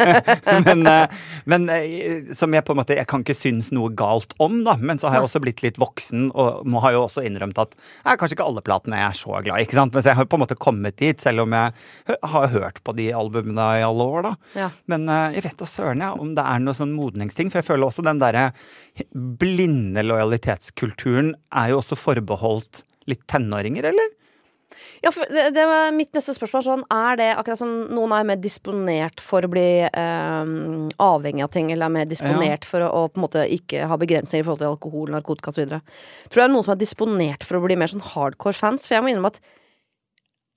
men 0.68 0.84
eh, 0.89 1.22
men 1.50 1.70
eh, 1.72 2.34
som 2.36 2.54
jeg 2.54 2.66
på 2.66 2.74
en 2.76 2.80
måte 2.80 2.96
Jeg 2.98 3.08
kan 3.10 3.24
ikke 3.24 3.36
synes 3.38 3.72
noe 3.76 3.92
galt 3.96 4.36
om, 4.44 4.62
da. 4.68 4.76
Men 4.80 5.00
så 5.00 5.10
har 5.10 5.22
jeg 5.22 5.30
også 5.30 5.44
blitt 5.44 5.63
litt 5.66 5.80
voksen, 5.82 6.30
og 6.32 6.68
må 6.68 6.84
har 6.84 6.98
jo 6.98 7.06
også 7.06 7.24
innrømt 7.24 7.62
at 7.62 7.76
jeg, 7.78 8.20
kanskje 8.20 8.38
ikke 8.38 8.50
alle 8.50 8.63
platene 8.66 9.00
jeg 9.00 9.08
er 9.08 9.20
så 9.22 9.39
glad 9.46 9.62
i. 9.62 9.68
ikke 9.68 9.80
sant? 9.80 9.96
Men 9.96 10.04
så 10.04 10.12
jeg 10.12 10.20
har 10.20 10.30
på 10.30 10.39
en 10.39 10.44
måte 10.44 10.60
kommet 10.60 11.00
dit, 11.00 11.20
selv 11.24 11.46
om 11.46 11.56
jeg 11.56 12.20
har 12.34 12.52
hørt 12.52 12.84
på 12.84 12.96
de 12.98 13.10
albumene 13.16 13.70
i 13.80 13.86
alle 13.86 14.08
år, 14.18 14.28
da. 14.28 14.34
Ja. 14.60 14.70
Men 14.92 15.08
jeg 15.36 15.46
vet 15.46 15.60
da 15.60 15.68
søren, 15.70 16.04
ja, 16.04 16.12
om 16.20 16.34
det 16.36 16.44
er 16.44 16.63
noe 16.63 16.76
sånn 16.78 16.96
modningsting. 16.96 17.52
For 17.54 17.62
jeg 17.62 17.70
føler 17.70 17.88
også 17.88 17.92
den 18.01 18.17
derre 18.21 18.49
blinde 19.13 20.01
lojalitetskulturen 20.06 21.34
er 21.53 21.69
jo 21.69 21.79
også 21.84 21.99
forbeholdt 21.99 22.82
litt 23.12 23.21
tenåringer, 23.29 23.91
eller? 23.91 24.12
Ja, 25.03 25.12
det, 25.29 25.49
det 25.53 25.63
var 25.69 25.91
mitt 25.93 26.13
neste 26.15 26.34
spørsmål. 26.34 26.63
Sånn, 26.65 26.84
er 26.93 27.17
det 27.19 27.29
akkurat 27.36 27.60
som 27.60 27.73
noen 27.93 28.13
er 28.15 28.27
mer 28.27 28.39
disponert 28.41 29.21
for 29.21 29.45
å 29.45 29.51
bli 29.51 29.67
eh, 29.86 30.53
avhengig 31.03 31.45
av 31.45 31.51
ting, 31.53 31.71
eller 31.73 31.89
er 31.89 31.95
mer 31.97 32.10
disponert 32.10 32.65
for 32.67 32.86
å, 32.86 32.89
å 32.89 33.10
på 33.12 33.19
en 33.19 33.25
måte 33.25 33.45
ikke 33.53 33.88
ha 33.89 33.97
begrensninger 33.99 34.41
i 34.41 34.47
forhold 34.47 34.63
til 34.63 34.71
alkohol, 34.71 35.12
narkotika 35.13 35.53
osv.? 35.53 35.75
Tror 35.77 36.39
du 36.39 36.41
det 36.41 36.45
er 36.47 36.53
noen 36.56 36.65
som 36.65 36.75
er 36.75 36.82
disponert 36.82 37.45
for 37.45 37.60
å 37.60 37.65
bli 37.65 37.77
mer 37.79 37.91
sånn 37.91 38.06
hardcore 38.13 38.58
fans? 38.58 38.88
For 38.88 38.97
jeg 38.97 39.06
må 39.06 39.13
innrømme 39.13 39.34
at 39.36 39.43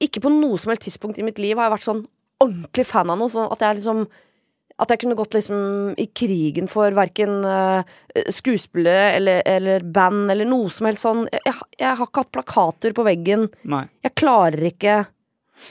ikke 0.06 0.22
på 0.24 0.32
noe 0.32 0.60
som 0.60 0.72
helst 0.72 0.86
tidspunkt 0.86 1.20
i 1.20 1.26
mitt 1.26 1.40
liv 1.42 1.56
har 1.56 1.68
jeg 1.68 1.76
vært 1.78 1.88
sånn 1.88 2.06
ordentlig 2.44 2.86
fan 2.88 3.12
av 3.12 3.20
noe. 3.20 3.32
Sånn 3.32 3.52
at 3.52 3.64
jeg 3.64 3.80
liksom 3.80 4.06
at 4.76 4.92
jeg 4.92 5.00
kunne 5.02 5.16
gått 5.16 5.34
liksom 5.36 5.94
i 5.96 6.06
krigen 6.12 6.68
for 6.68 6.92
verken 6.96 7.38
uh, 7.48 7.80
skuespillere 8.28 9.14
eller, 9.16 9.42
eller 9.48 9.84
band 9.84 10.30
eller 10.34 10.48
noe 10.48 10.68
som 10.72 10.90
helst 10.90 11.06
sånn. 11.06 11.22
Jeg, 11.32 11.40
jeg, 11.48 11.68
jeg 11.80 11.92
har 12.00 12.10
ikke 12.10 12.24
hatt 12.24 12.34
plakater 12.36 12.96
på 12.96 13.06
veggen. 13.06 13.46
Nei. 13.72 13.86
Jeg 14.04 14.16
klarer 14.20 14.68
ikke 14.68 14.98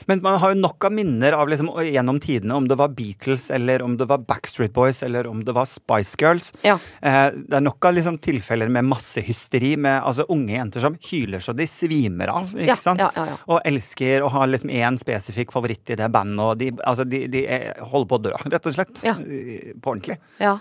Men 0.06 0.20
man 0.22 0.38
har 0.42 0.52
jo 0.54 0.60
nok 0.60 0.84
av 0.84 0.92
minner 0.92 1.32
av 1.32 1.48
liksom, 1.48 1.68
gjennom 1.86 2.18
tidene, 2.20 2.54
om 2.58 2.66
det 2.68 2.76
var 2.78 2.88
Beatles, 2.96 3.50
eller 3.54 3.82
om 3.82 3.96
det 3.96 4.06
var 4.10 4.18
Backstreet 4.18 4.72
Boys, 4.74 5.02
eller 5.06 5.26
om 5.30 5.44
det 5.46 5.54
var 5.56 5.66
Spice 5.70 6.16
Girls. 6.20 6.52
Ja. 6.66 6.78
Eh, 7.00 7.30
det 7.36 7.56
er 7.60 7.64
nok 7.64 7.84
av 7.88 7.94
liksom, 7.94 8.18
tilfeller 8.18 8.68
med 8.68 8.84
massehysteri, 8.90 9.76
med 9.76 10.02
altså, 10.02 10.26
unge 10.28 10.52
jenter 10.56 10.80
som 10.84 10.98
hyler 11.10 11.40
så 11.40 11.54
de 11.56 11.66
svimer 11.70 12.28
av. 12.34 12.50
ikke 12.54 12.66
Ja, 12.74 12.76
sant? 12.76 13.00
ja. 13.00 13.26
Og 13.46 13.60
elsker 13.64 14.22
å 14.26 14.30
ha 14.34 14.44
liksom 14.46 14.70
én 14.70 14.98
spesifikk 15.00 15.52
favoritt 15.54 15.90
i 15.90 15.96
det 15.96 16.10
bandet, 16.12 16.40
og 16.44 16.58
de, 16.58 16.72
altså, 16.84 17.04
de, 17.08 17.26
de 17.32 17.46
er, 17.46 17.68
holder 17.80 18.08
på 18.10 18.18
å 18.20 18.24
dø, 18.28 18.32
rett 18.52 18.66
og 18.66 18.74
slett. 18.74 19.04
Eh, 19.06 19.72
På 19.80 19.94
ordentlig. 19.94 20.18
Ja. 20.42 20.56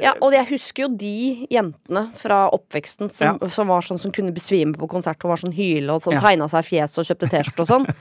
ja, 0.00 0.14
og 0.24 0.32
jeg 0.32 0.46
husker 0.48 0.86
jo 0.86 0.92
de 0.96 1.46
jentene 1.52 2.06
fra 2.16 2.46
oppveksten 2.56 3.10
som, 3.12 3.38
Ja. 3.42 3.48
som 3.52 3.68
var 3.68 3.84
sånn 3.84 3.98
som 4.00 4.12
kunne 4.12 4.32
besvime 4.32 4.72
på 4.78 4.88
konsert 4.88 5.20
og 5.24 5.34
var 5.34 5.36
sånn 5.42 5.52
hyle 5.56 5.92
og 5.92 6.02
sånn, 6.02 6.16
Ja. 6.16 6.20
tegna 6.24 6.48
seg 6.48 6.64
fjes 6.64 6.96
og 6.98 7.04
kjøpte 7.04 7.28
T-skjorte 7.30 7.60
og 7.60 7.68
sånn. 7.68 7.86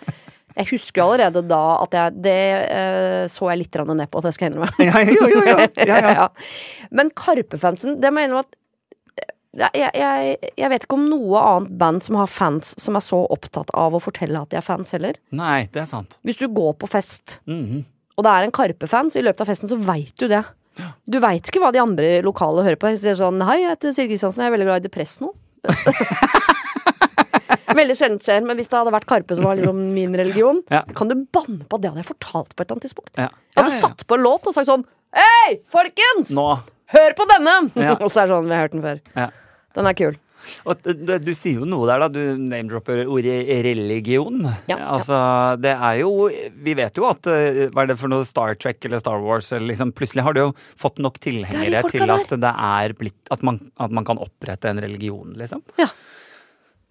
Jeg 0.55 0.69
husker 0.71 1.01
jo 1.01 1.05
allerede 1.11 1.41
da 1.49 1.61
at 1.83 1.95
jeg 1.97 2.13
Det 2.23 2.35
eh, 2.71 3.23
så 3.31 3.49
jeg 3.51 3.59
litt 3.63 3.75
ned 3.89 4.09
på, 4.11 4.21
det 4.23 4.33
skal 4.35 4.47
jeg 4.47 4.53
innrømme. 4.53 4.85
Ja, 4.87 5.01
jo, 5.03 5.27
jo, 5.27 5.41
jo. 5.49 5.57
Ja, 5.89 5.97
ja. 5.99 6.13
Ja. 6.15 6.27
Men 6.95 7.09
Karpe-fansen, 7.11 7.97
det 8.01 8.11
må 8.13 8.21
jeg 8.23 8.29
innrømme 8.31 8.45
at 8.47 8.61
jeg, 9.55 9.91
jeg, 9.95 10.37
jeg 10.59 10.69
vet 10.73 10.83
ikke 10.83 10.97
om 10.97 11.05
noe 11.07 11.39
annet 11.39 11.75
band 11.79 12.03
som 12.03 12.17
har 12.19 12.27
fans 12.27 12.73
som 12.81 12.97
er 12.99 13.03
så 13.05 13.21
opptatt 13.31 13.69
av 13.71 13.93
å 13.95 14.01
fortelle 14.03 14.35
at 14.41 14.51
de 14.51 14.57
er 14.59 14.65
fans 14.65 14.91
heller. 14.91 15.15
Nei, 15.31 15.69
det 15.71 15.79
er 15.85 15.87
sant. 15.87 16.17
Hvis 16.27 16.41
du 16.41 16.49
går 16.51 16.73
på 16.81 16.89
fest, 16.91 17.37
Mhm. 17.47 17.85
og 18.17 18.23
det 18.27 18.33
er 18.33 18.43
en 18.49 18.51
Karpe-fan, 18.51 19.07
så 19.11 19.19
i 19.19 19.23
løpet 19.23 19.45
av 19.45 19.47
festen 19.47 19.71
så 19.71 19.77
veit 19.79 20.11
du 20.19 20.27
det. 20.27 20.43
Du 21.07 21.21
veit 21.23 21.47
ikke 21.47 21.61
hva 21.63 21.71
de 21.71 21.79
andre 21.79 22.17
lokale 22.25 22.65
hører 22.67 22.75
på. 22.75 22.91
De 22.91 22.99
sier 22.99 23.15
sånn 23.15 23.39
Hei, 23.47 23.61
jeg 23.61 23.71
heter 23.77 23.95
Siri 23.95 24.09
Kristiansen, 24.11 24.43
jeg 24.43 24.51
er 24.51 24.55
veldig 24.57 24.67
glad 24.67 24.83
i 24.83 24.87
Depress 24.89 25.19
nå. 25.23 25.31
Veldig 27.75 27.95
sjelden 27.99 28.19
skjer, 28.23 28.43
men 28.47 28.57
hvis 28.59 28.69
det 28.71 28.77
hadde 28.79 28.93
vært 28.95 29.07
Karpe 29.09 29.35
som 29.37 29.45
var 29.45 29.57
liksom 29.59 29.81
min 29.93 30.15
religion, 30.17 30.61
Ja. 30.71 30.83
kan 30.95 31.07
du 31.11 31.15
banne 31.35 31.65
på 31.67 31.77
at 31.77 31.81
det 31.83 31.91
hadde 31.91 32.03
jeg 32.03 32.09
fortalt 32.13 32.53
på 32.55 32.61
et 32.63 32.65
eller 32.67 32.75
annet 32.79 32.87
tidspunkt. 32.87 33.13
Ja. 33.19 33.29
Jeg 33.29 33.59
hadde 33.61 33.71
Ja, 33.71 33.75
ja, 33.75 33.81
ja. 33.81 33.87
satt 33.87 34.05
på 34.07 34.15
en 34.17 34.23
låt 34.25 34.47
og 34.47 34.53
sagt 34.57 34.67
sånn 34.71 34.85
Hei, 35.15 35.59
folkens! 35.71 36.31
Nå. 36.35 36.47
Hør 36.91 37.13
på 37.15 37.25
denne! 37.29 37.55
Ja. 37.79 37.93
og 37.99 38.09
så 38.11 38.23
er 38.23 38.27
det 38.27 38.35
sånn, 38.35 38.47
vi 38.49 38.55
har 38.55 38.65
hørt 38.67 38.71
den 38.75 38.81
før. 38.83 39.01
Ja. 39.15 39.29
Den 39.75 39.87
er 39.87 39.93
kul. 39.97 40.17
Og 40.69 40.77
du 40.85 41.31
sier 41.33 41.57
jo 41.57 41.65
noe 41.65 41.87
der, 41.89 42.03
da. 42.03 42.07
Du 42.13 42.19
name-dropper 42.37 42.99
ordet 43.09 43.47
religion. 43.65 44.43
Ja, 44.69 44.75
altså, 44.93 45.17
det 45.59 45.71
er 45.73 45.95
jo 46.03 46.27
Vi 46.29 46.75
vet 46.77 46.99
jo 46.99 47.07
at 47.09 47.25
eh, 47.25 47.63
Hva 47.73 47.81
er 47.81 47.87
det 47.89 47.95
for 47.97 48.11
noe 48.11 48.27
Star 48.29 48.53
Trek 48.53 48.85
eller 48.85 48.99
Star 49.01 49.17
Wars? 49.23 49.49
Eller 49.55 49.71
liksom, 49.73 49.91
plutselig 49.97 50.21
har 50.27 50.33
det 50.37 50.43
jo 50.45 50.51
fått 50.77 50.99
nok 51.01 51.17
tilhengere 51.23 51.81
til 51.89 52.05
at 52.13 52.29
det 52.29 52.51
er 52.53 52.93
blitt 52.93 53.31
at 53.33 53.41
man, 53.41 53.57
at 53.81 53.89
man 53.95 54.05
kan 54.05 54.21
opprette 54.21 54.69
en 54.69 54.83
religion, 54.85 55.33
liksom. 55.39 55.63
Ja. 55.81 55.87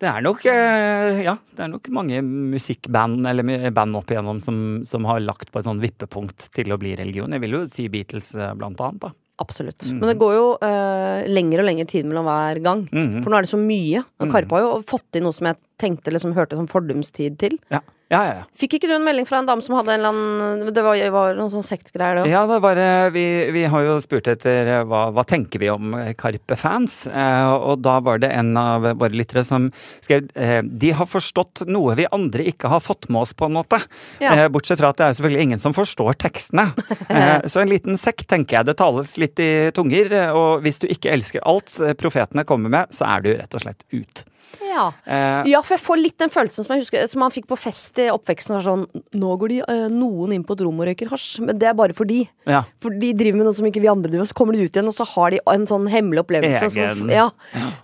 Det 0.05 0.11
er 0.11 0.25
nok 0.25 0.43
eh, 0.51 1.25
Ja, 1.25 1.37
det 1.57 1.65
er 1.65 1.73
nok 1.73 1.89
mange 1.95 2.21
musikkband 2.25 3.25
eller 3.31 3.71
band 3.75 3.97
opp 3.97 4.13
igjennom 4.13 4.43
som, 4.45 4.59
som 4.89 5.07
har 5.09 5.23
lagt 5.25 5.53
på 5.53 5.61
et 5.61 5.69
sånn 5.69 5.81
vippepunkt 5.83 6.51
til 6.55 6.75
å 6.75 6.81
bli 6.81 6.93
religion. 6.99 7.33
Jeg 7.33 7.45
vil 7.45 7.57
jo 7.57 7.63
si 7.71 7.89
Beatles, 7.93 8.35
eh, 8.37 8.53
blant 8.59 8.83
annet. 8.85 9.07
da. 9.07 9.15
Absolutt. 9.43 9.83
Mm. 9.91 9.99
Men 9.99 10.11
det 10.13 10.19
går 10.21 10.35
jo 10.37 10.45
uh, 10.63 11.25
lengre 11.27 11.65
og 11.65 11.67
lengre 11.67 11.87
tid 11.91 12.07
mellom 12.07 12.29
hver 12.29 12.61
gang. 12.63 12.85
Mm. 12.87 13.17
For 13.25 13.33
nå 13.33 13.39
er 13.39 13.47
det 13.47 13.51
så 13.51 13.59
mye. 13.59 14.05
Og 14.23 14.31
Karpe 14.31 14.55
har 14.55 14.63
jo 14.63 14.77
fått 14.87 15.19
inn 15.19 15.27
noe 15.27 15.35
som 15.35 15.49
jeg 15.51 15.59
tenkte 15.81 16.15
liksom 16.15 16.35
hørte 16.37 16.59
sånn 16.59 16.71
fordumstid 16.71 17.39
til. 17.41 17.59
Ja, 17.73 17.83
ja, 18.13 18.21
ja. 18.21 18.33
ja. 18.39 18.43
Fikk 18.59 18.77
ikke 18.77 18.89
du 18.91 18.95
en 18.99 19.05
melding 19.07 19.27
fra 19.29 19.41
en 19.41 19.49
dame 19.49 19.65
som 19.65 19.75
hadde 19.79 19.95
en 19.95 20.03
eller 20.03 20.13
annen 20.13 20.75
Det 20.77 20.83
var, 20.85 20.99
var 21.15 21.37
noen 21.39 21.53
sånn 21.53 21.65
sektgreier, 21.67 22.19
det 22.19 22.25
òg. 22.25 22.31
Ja, 22.31 22.43
det 22.49 22.59
var, 22.65 22.81
eh, 22.81 23.07
vi, 23.15 23.25
vi 23.55 23.65
har 23.71 23.87
jo 23.87 23.97
spurt 24.05 24.29
etter 24.31 24.71
eh, 24.71 24.83
hva, 24.89 25.07
hva 25.15 25.25
tenker 25.29 25.63
vi 25.63 25.71
om 25.73 25.97
eh, 25.99 26.13
Karpe-fans. 26.19 26.99
Eh, 27.09 27.55
og 27.55 27.81
da 27.85 27.97
var 28.05 28.21
det 28.23 28.31
en 28.37 28.53
av 28.61 28.85
våre 29.01 29.17
lyttere 29.17 29.45
som 29.47 29.71
skrev 30.05 30.29
eh, 30.37 30.61
de 30.65 30.93
har 30.99 31.09
forstått 31.09 31.65
noe 31.71 31.97
vi 31.99 32.09
andre 32.15 32.47
ikke 32.53 32.71
har 32.73 32.85
fått 32.85 33.09
med 33.09 33.25
oss, 33.25 33.35
på 33.35 33.49
en 33.49 33.57
måte. 33.57 33.81
Ja. 34.23 34.35
Eh, 34.37 34.51
bortsett 34.53 34.83
fra 34.83 34.93
at 34.93 35.01
det 35.01 35.09
er 35.09 35.19
selvfølgelig 35.19 35.49
ingen 35.49 35.65
som 35.65 35.77
forstår 35.77 36.21
tekstene. 36.27 36.71
Eh, 37.15 37.45
så 37.51 37.61
en 37.61 37.69
liten 37.69 37.99
sekt, 38.01 38.25
tenker 38.31 38.57
jeg. 38.57 38.67
Det 38.67 38.75
tales 38.79 39.13
litt 39.21 39.39
i 39.43 39.71
tunger. 39.77 40.11
Og 40.35 40.65
hvis 40.65 40.81
du 40.83 40.87
ikke 40.91 41.13
elsker 41.13 41.45
alt 41.47 41.77
profetene 42.01 42.47
kommer 42.49 42.73
med, 42.73 42.95
så 42.95 43.07
er 43.13 43.25
du 43.25 43.29
rett 43.37 43.55
og 43.55 43.63
slett 43.63 43.85
ut. 43.93 44.25
Ja. 44.63 44.87
Eh, 45.07 45.51
ja, 45.51 45.61
for 45.65 45.75
jeg 45.77 45.83
får 45.85 45.99
litt 46.01 46.17
den 46.23 46.31
følelsen 46.33 46.65
som 46.67 46.75
jeg 46.75 46.85
husker 46.85 47.07
Som 47.11 47.21
man 47.25 47.33
fikk 47.35 47.47
på 47.51 47.57
fest 47.59 47.99
i 48.03 48.09
oppveksten. 48.13 48.55
Var 48.57 48.65
sånn, 48.67 48.85
Nå 49.19 49.33
går 49.41 49.53
de 49.53 49.59
eh, 49.65 49.85
noen 49.93 50.33
inn 50.37 50.45
på 50.47 50.57
et 50.57 50.65
rom 50.67 50.79
og 50.83 50.89
røyker 50.89 51.11
hasj, 51.13 51.41
men 51.45 51.59
det 51.61 51.69
er 51.71 51.77
bare 51.79 51.97
for 51.97 52.09
de. 52.09 52.23
ja. 52.51 52.63
For 52.85 52.95
de 52.95 53.13
driver 53.17 53.41
med 53.41 53.49
noe 53.49 53.57
som 53.57 53.67
ikke 53.69 53.83
vi 53.83 53.91
andre 53.91 54.11
driver 54.13 54.25
med. 54.25 54.31
Så 54.33 54.39
kommer 54.39 54.57
de 54.57 54.65
ut 54.67 54.71
igjen, 54.77 54.89
og 54.91 54.97
så 54.97 55.07
har 55.15 55.35
de 55.35 55.41
en 55.55 55.67
sånn 55.71 55.87
hemmelig 55.93 56.25
opplevelse. 56.25 56.71
Som, 56.75 57.11
ja. 57.13 57.29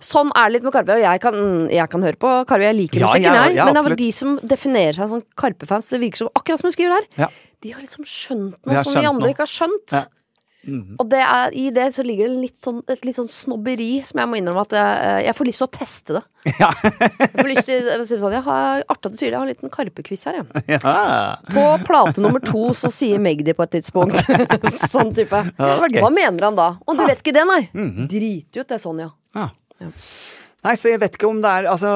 Sånn 0.03 0.31
er 0.35 0.49
det 0.49 0.57
litt 0.57 0.67
med 0.67 0.75
Karpe. 0.75 0.97
Og 0.97 1.03
jeg 1.03 1.23
kan, 1.23 1.39
jeg 1.71 1.89
kan 1.95 2.07
høre 2.09 2.19
på 2.21 2.33
Karpe. 2.49 2.67
Jeg 2.69 2.77
liker 2.79 3.05
musikken, 3.07 3.29
ja, 3.29 3.45
jeg. 3.49 3.57
ja, 3.59 3.65
men 3.65 3.73
det 3.75 3.81
er 3.81 3.85
absolutt. 3.85 4.03
de 4.03 4.11
som 4.21 4.35
definerer 4.55 4.99
seg 5.01 5.11
som 5.15 5.23
Karpe-fans. 5.43 5.89
Det 5.93 6.01
virker 6.01 6.23
som 6.25 6.31
akkurat 6.37 6.61
som 6.61 6.69
du 6.71 6.75
skriver. 6.75 7.07
Ja. 7.19 7.29
De 7.61 7.75
har 7.75 7.81
liksom 7.83 8.05
skjønt 8.07 8.57
noe 8.65 8.77
har 8.79 8.87
som 8.87 8.97
vi 8.97 9.05
andre 9.05 9.27
noe. 9.27 9.33
ikke 9.35 9.45
har 9.45 9.51
skjønt. 9.53 9.97
Ja. 10.61 10.71
Mhm. 10.71 10.95
Og 11.01 11.07
det 11.09 11.19
er, 11.25 11.53
i 11.57 11.69
det 11.73 11.87
så 11.95 12.03
ligger 12.05 12.29
det 12.29 12.41
litt 12.43 12.57
sånn, 12.59 12.83
et 12.87 13.05
litt 13.07 13.17
sånn 13.17 13.29
snobberi 13.31 14.03
som 14.05 14.19
jeg 14.21 14.29
må 14.29 14.37
innrømme 14.37 14.61
at 14.61 14.75
jeg, 14.77 15.23
jeg 15.25 15.37
får 15.39 15.47
lyst 15.49 15.61
til 15.63 15.67
å 15.67 15.71
teste 15.79 16.17
det. 16.19 16.21
Ja. 16.61 16.69
Jeg 16.81 17.29
får 17.35 17.49
lyst 17.49 17.67
til 17.69 17.87
jeg 17.89 18.05
sånn, 18.09 18.33
jeg 18.33 18.43
har, 18.45 18.83
Artig 18.89 19.09
at 19.09 19.13
du 19.13 19.17
sier 19.19 19.29
det, 19.29 19.33
jeg 19.35 19.39
har 19.39 19.45
en 19.47 19.51
liten 19.51 19.73
Karpe-quiz 19.73 20.23
her. 20.29 20.39
Jeg. 20.39 20.63
ja. 20.73 20.93
På 21.49 21.65
plate 21.85 22.21
nummer 22.23 22.41
to 22.45 22.71
så 22.77 22.89
sier 22.93 23.21
Magdi 23.21 23.53
på 23.57 23.65
et 23.65 23.73
tidspunkt 23.77 24.21
sånn 24.93 25.13
type. 25.17 25.41
Ja. 25.57 25.73
Hva 26.01 26.09
mener 26.13 26.47
han 26.49 26.57
da? 26.57 26.69
Og 26.85 26.97
du 26.97 27.05
vet 27.05 27.21
ikke 27.21 27.35
det, 27.37 27.45
nei? 27.49 27.61
Drit 28.09 28.61
ut 28.61 28.65
det, 28.73 28.81
Sonja. 28.81 29.11
Ja. 29.37 29.49
Nei, 30.61 30.75
så 30.77 30.91
jeg 30.91 31.01
vet 31.01 31.15
ikke 31.17 31.29
om 31.29 31.39
det 31.41 31.49
er 31.49 31.67
altså, 31.71 31.91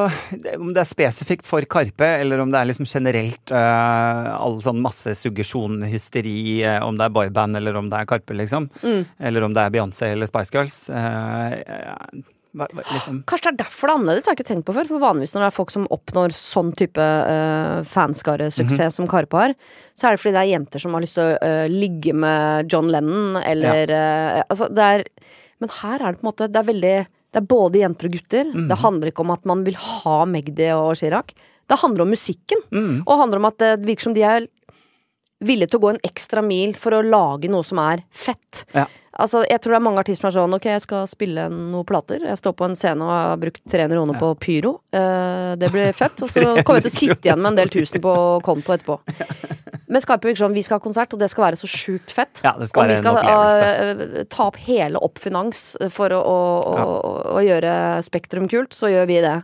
om 0.57 0.71
det 0.73 0.81
er 0.81 0.89
spesifikt 0.89 1.45
for 1.45 1.65
Karpe, 1.69 2.07
eller 2.23 2.41
om 2.41 2.49
det 2.49 2.57
er 2.57 2.69
liksom 2.71 2.87
generelt 2.89 3.53
uh, 3.53 4.31
all 4.39 4.57
sånn 4.65 4.81
masse 4.81 5.13
suggesjon, 5.19 5.83
hysteri, 5.85 6.63
uh, 6.65 6.79
om 6.87 6.97
det 6.97 7.05
er 7.05 7.13
boyband 7.13 7.59
eller 7.61 7.77
om 7.77 7.91
det 7.91 7.99
er 7.99 8.09
Karpe, 8.09 8.33
liksom. 8.33 8.71
Eller 9.21 9.45
om 9.45 9.53
det 9.53 9.61
er 9.61 9.75
Beyoncé 9.75 10.15
eller 10.15 10.31
Spice 10.31 10.55
Girls. 10.55 10.79
Uh, 10.89 11.53
eh, 11.61 12.23
hva, 12.55 12.67
hva, 12.71 12.83
liksom. 12.87 13.21
Kanskje 13.27 13.51
det 13.51 13.53
er 13.53 13.61
derfor 13.65 13.89
det 13.89 13.93
er 13.93 13.99
annerledes, 13.99 14.27
har 14.27 14.35
jeg 14.35 14.39
ikke 14.39 14.49
tenkt 14.49 14.67
på 14.67 14.75
før. 14.77 14.87
For 14.89 15.03
vanligvis 15.03 15.35
når 15.35 15.43
det 15.43 15.47
er 15.49 15.55
folk 15.57 15.73
som 15.73 15.87
oppnår 15.91 16.35
sånn 16.39 16.71
type 16.79 17.05
uh, 17.05 17.81
fanskaresuksess 17.91 18.99
som 18.99 19.09
Karpe 19.11 19.41
har, 19.41 19.55
så 19.93 20.07
er 20.07 20.15
det 20.15 20.23
fordi 20.23 20.35
det 20.37 20.43
er 20.43 20.53
jenter 20.53 20.83
som 20.83 20.95
har 20.95 21.03
lyst 21.03 21.19
til 21.19 21.33
å 21.33 21.37
uh, 21.37 21.65
ligge 21.71 22.15
med 22.15 22.71
John 22.71 22.89
Lennon, 22.93 23.41
eller 23.43 23.91
eh, 23.91 24.41
Altså, 24.45 24.67
det 24.71 24.85
er 24.85 25.03
Men 25.61 25.71
her 25.81 25.99
er 25.99 26.13
det 26.13 26.19
på 26.19 26.25
en 26.25 26.29
måte 26.29 26.47
Det 26.51 26.59
er 26.59 26.67
veldig 26.67 26.95
Det 27.35 27.41
er 27.41 27.47
både 27.51 27.81
jenter 27.81 28.07
og 28.07 28.13
gutter. 28.15 28.51
Det 28.71 28.79
handler 28.79 29.11
ikke 29.11 29.25
om 29.25 29.33
at 29.35 29.47
man 29.51 29.65
vil 29.67 29.75
ha 29.75 30.17
Magdi 30.31 30.69
og 30.71 30.93
Chirag. 30.95 31.33
Det 31.67 31.79
handler 31.81 32.05
om 32.05 32.13
musikken. 32.15 32.61
Og 33.03 33.09
det 33.11 33.21
handler 33.25 33.41
om 33.41 33.47
at 33.49 33.57
det 33.59 33.71
virker 33.83 34.07
som 34.07 34.15
de 34.15 34.23
er 34.23 34.45
villige 35.43 35.73
til 35.73 35.81
å 35.81 35.83
gå 35.83 35.89
en 35.91 36.05
ekstra 36.07 36.39
mil 36.45 36.71
for 36.79 36.95
å 36.95 37.03
lage 37.03 37.49
noe 37.51 37.65
som 37.67 37.81
er 37.83 38.05
fett. 38.15 38.63
Ja. 38.71 38.85
Altså, 39.15 39.45
jeg 39.47 39.61
tror 39.63 39.75
det 39.75 39.77
er 39.77 39.83
mange 39.85 40.01
artister 40.03 40.25
som 40.25 40.29
er 40.29 40.35
sånn 40.35 40.55
Ok, 40.57 40.65
jeg 40.67 40.83
skal 40.83 41.05
spille 41.07 41.45
noen 41.51 41.87
plater. 41.87 42.23
Jeg 42.27 42.39
står 42.39 42.55
på 42.59 42.67
en 42.67 42.75
scene 42.75 43.05
og 43.05 43.11
har 43.11 43.37
brukt 43.39 43.61
300 43.71 43.95
kroner 43.95 44.19
på 44.19 44.31
pyro. 44.43 44.73
Eh, 44.91 45.51
det 45.59 45.69
blir 45.71 45.95
fett. 45.95 46.19
Og 46.23 46.31
så 46.31 46.43
kommer 46.65 46.81
jeg 46.81 46.87
til 46.87 46.91
å 46.91 46.95
sitte 46.95 47.29
igjen 47.29 47.43
med 47.43 47.53
en 47.53 47.61
del 47.61 47.71
tusen 47.71 48.03
på 48.03 48.15
konto 48.47 48.75
etterpå. 48.75 48.99
Men 49.87 50.01
Skarpe 50.01 50.27
virker 50.27 50.41
som 50.45 50.53
vi 50.55 50.63
skal 50.65 50.79
ha 50.79 50.83
konsert, 50.83 51.13
og 51.13 51.19
det 51.21 51.27
skal 51.29 51.45
være 51.47 51.59
så 51.59 51.69
sjukt 51.69 52.13
fett. 52.15 52.41
Ja, 52.45 52.55
det 52.59 52.69
skal 52.71 52.83
og 52.85 52.89
vi 52.89 52.95
skal 52.99 53.17
en 53.17 53.25
skal 53.25 53.33
opplevelse. 53.35 54.21
uh, 54.21 54.29
ta 54.33 54.47
opp 54.49 54.57
hele 54.65 55.01
Oppfinans 55.05 55.59
for 55.93 56.15
å, 56.15 56.21
å, 56.21 56.37
å, 56.73 57.11
å 57.37 57.43
gjøre 57.45 57.73
Spektrum 58.07 58.47
kult, 58.51 58.73
så 58.73 58.89
gjør 58.89 59.05
vi 59.11 59.19
det. 59.25 59.35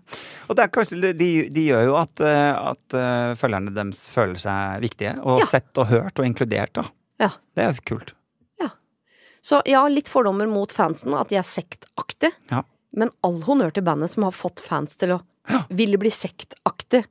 Og 0.50 0.58
det 0.58 0.66
er 0.66 0.74
kanskje, 0.74 1.14
de, 1.14 1.30
de 1.54 1.66
gjør 1.68 1.86
jo 1.92 2.00
at, 2.02 2.24
eh, 2.26 2.72
at 2.74 2.98
eh, 2.98 3.36
følgerne 3.40 3.74
deres 3.76 4.08
føler 4.12 4.42
seg 4.42 4.82
viktige, 4.88 5.18
og 5.22 5.44
Ja. 5.44 5.52
sett 5.54 5.78
og 5.82 5.88
hørt 5.94 6.20
og 6.20 6.26
inkludert. 6.28 6.74
da. 6.74 6.88
Ja. 7.22 7.30
Det 7.56 7.68
er 7.68 7.86
kult. 7.86 8.16
Så 9.42 9.58
ja, 9.66 9.80
litt 9.90 10.06
fordommer 10.06 10.46
mot 10.46 10.70
fansen, 10.70 11.16
at 11.18 11.32
de 11.32 11.40
er 11.40 11.46
sektaktige. 11.48 12.30
Ja. 12.52 12.60
Men 12.94 13.10
all 13.26 13.40
honnør 13.48 13.72
til 13.74 13.82
bandet 13.88 14.12
som 14.14 14.28
har 14.28 14.36
fått 14.38 14.62
fans 14.62 15.00
til 15.02 15.16
å 15.16 15.22
ville 15.74 15.98
bli 15.98 16.12
sektaktig 16.14 17.02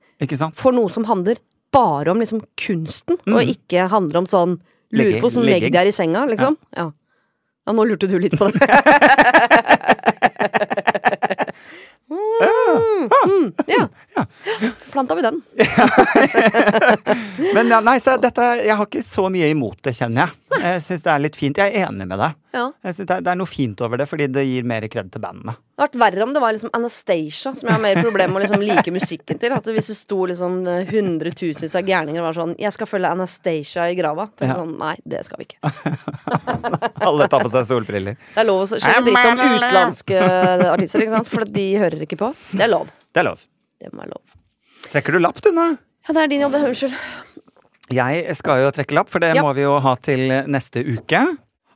for 0.55 0.71
noe 0.77 0.93
som 0.95 1.09
handler 1.09 1.41
bare 1.73 2.11
om 2.11 2.21
liksom 2.21 2.41
kunsten, 2.59 3.17
og 3.31 3.43
ikke 3.55 3.89
handler 3.93 4.19
om 4.23 4.27
sånn 4.31 4.59
Lurer 4.91 5.21
på 5.21 5.29
hvordan 5.29 5.45
legg 5.47 5.63
legging. 5.63 5.75
deg 5.77 5.87
i 5.87 5.93
senga, 5.95 6.25
liksom. 6.27 6.57
Ja. 6.75 6.91
ja, 6.91 7.73
nå 7.77 7.85
lurte 7.87 8.09
du 8.11 8.19
litt 8.19 8.35
på 8.39 8.49
det. 8.51 8.67
mm, 12.11 13.07
mm, 13.31 13.47
ja. 13.71 13.87
Planta 14.93 15.15
vi 15.15 15.23
den. 15.23 15.39
Men 17.55 17.71
ja, 17.71 17.79
nei, 17.81 18.01
så 18.03 18.17
dette, 18.19 18.43
jeg 18.65 18.75
har 18.77 18.87
ikke 18.89 19.03
så 19.07 19.29
mye 19.31 19.51
imot 19.55 19.79
det, 19.87 19.95
kjenner 19.95 20.27
jeg. 20.27 20.31
Jeg 20.61 20.83
syns 20.89 21.03
det 21.07 21.13
er 21.15 21.21
litt 21.23 21.37
fint. 21.39 21.59
Jeg 21.63 21.71
er 21.71 21.87
enig 21.87 22.07
med 22.11 22.19
deg. 22.19 22.35
Ja. 22.57 22.67
Jeg 22.83 22.95
synes 22.99 23.07
det, 23.07 23.15
er, 23.15 23.21
det 23.27 23.33
er 23.33 23.39
noe 23.45 23.51
fint 23.51 23.81
over 23.87 23.97
det, 24.03 24.09
fordi 24.11 24.27
det 24.35 24.43
gir 24.49 24.65
mer 24.67 24.83
kred 24.91 25.07
til 25.15 25.23
bandene. 25.23 25.55
Det 25.81 25.87
hadde 25.87 25.97
vært 25.97 26.13
verre 26.13 26.25
om 26.27 26.33
det 26.37 26.41
var 26.43 26.53
liksom 26.53 26.71
Anastacia, 26.77 27.55
som 27.57 27.69
jeg 27.71 27.73
har 27.73 27.81
mer 27.81 27.99
problemer 28.05 28.35
med 28.35 28.43
å 28.43 28.45
liksom 28.45 28.61
like 28.69 28.93
musikken 28.93 29.39
til. 29.41 29.53
At 29.57 29.65
hvis 29.65 29.87
det 29.89 29.97
sto 29.97 30.19
liksom 30.29 30.59
hundretusenvis 30.91 31.77
av 31.81 31.87
gærninger 31.89 32.21
og 32.21 32.27
var 32.27 32.37
sånn 32.37 32.53
'Jeg 32.61 32.73
skal 32.77 32.87
følge 32.91 33.09
Anastacia 33.09 33.87
i 33.89 33.95
grava'. 33.97 34.29
Så 34.37 34.45
Ja. 34.45 34.55
sånn, 34.61 34.77
Nei, 34.79 34.97
det 35.09 35.25
skal 35.25 35.39
vi 35.41 35.47
ikke. 35.49 35.59
Alle 37.09 37.29
tar 37.29 37.41
på 37.41 37.51
seg 37.51 37.65
solbriller. 37.65 38.17
Det 38.35 38.43
er 38.43 38.45
lov 38.45 38.69
å 38.69 38.77
skjelle 38.77 39.05
dritt 39.09 39.25
om 39.25 39.41
utenlandske 39.41 40.21
artister, 40.69 41.01
ikke 41.01 41.17
sant? 41.17 41.27
for 41.33 41.45
de 41.49 41.67
hører 41.81 42.05
ikke 42.05 42.19
på. 42.19 42.35
Det 42.53 42.61
er 42.61 42.69
lov. 42.69 42.87
Det 43.15 43.21
er 43.25 43.25
lov. 43.25 43.41
Det 43.81 43.93
må 43.95 44.03
være 44.05 44.13
lov. 44.13 44.23
Trekker 44.93 45.13
du 45.13 45.19
lapp, 45.19 45.41
du 45.41 45.51
nå? 45.51 45.79
Ja, 46.09 46.13
det 46.13 46.23
er 46.25 46.29
din 46.29 46.41
jobb, 46.45 46.53
det. 46.53 46.61
Unnskyld. 46.69 46.93
Jeg 47.91 48.37
skal 48.37 48.61
jo 48.67 48.71
trekke 48.71 48.95
lapp, 49.01 49.09
for 49.09 49.19
det 49.19 49.35
Ja. 49.35 49.43
må 49.43 49.55
vi 49.55 49.63
jo 49.63 49.79
ha 49.81 49.95
til 49.97 50.29
neste 50.47 50.85
uke. 50.85 51.25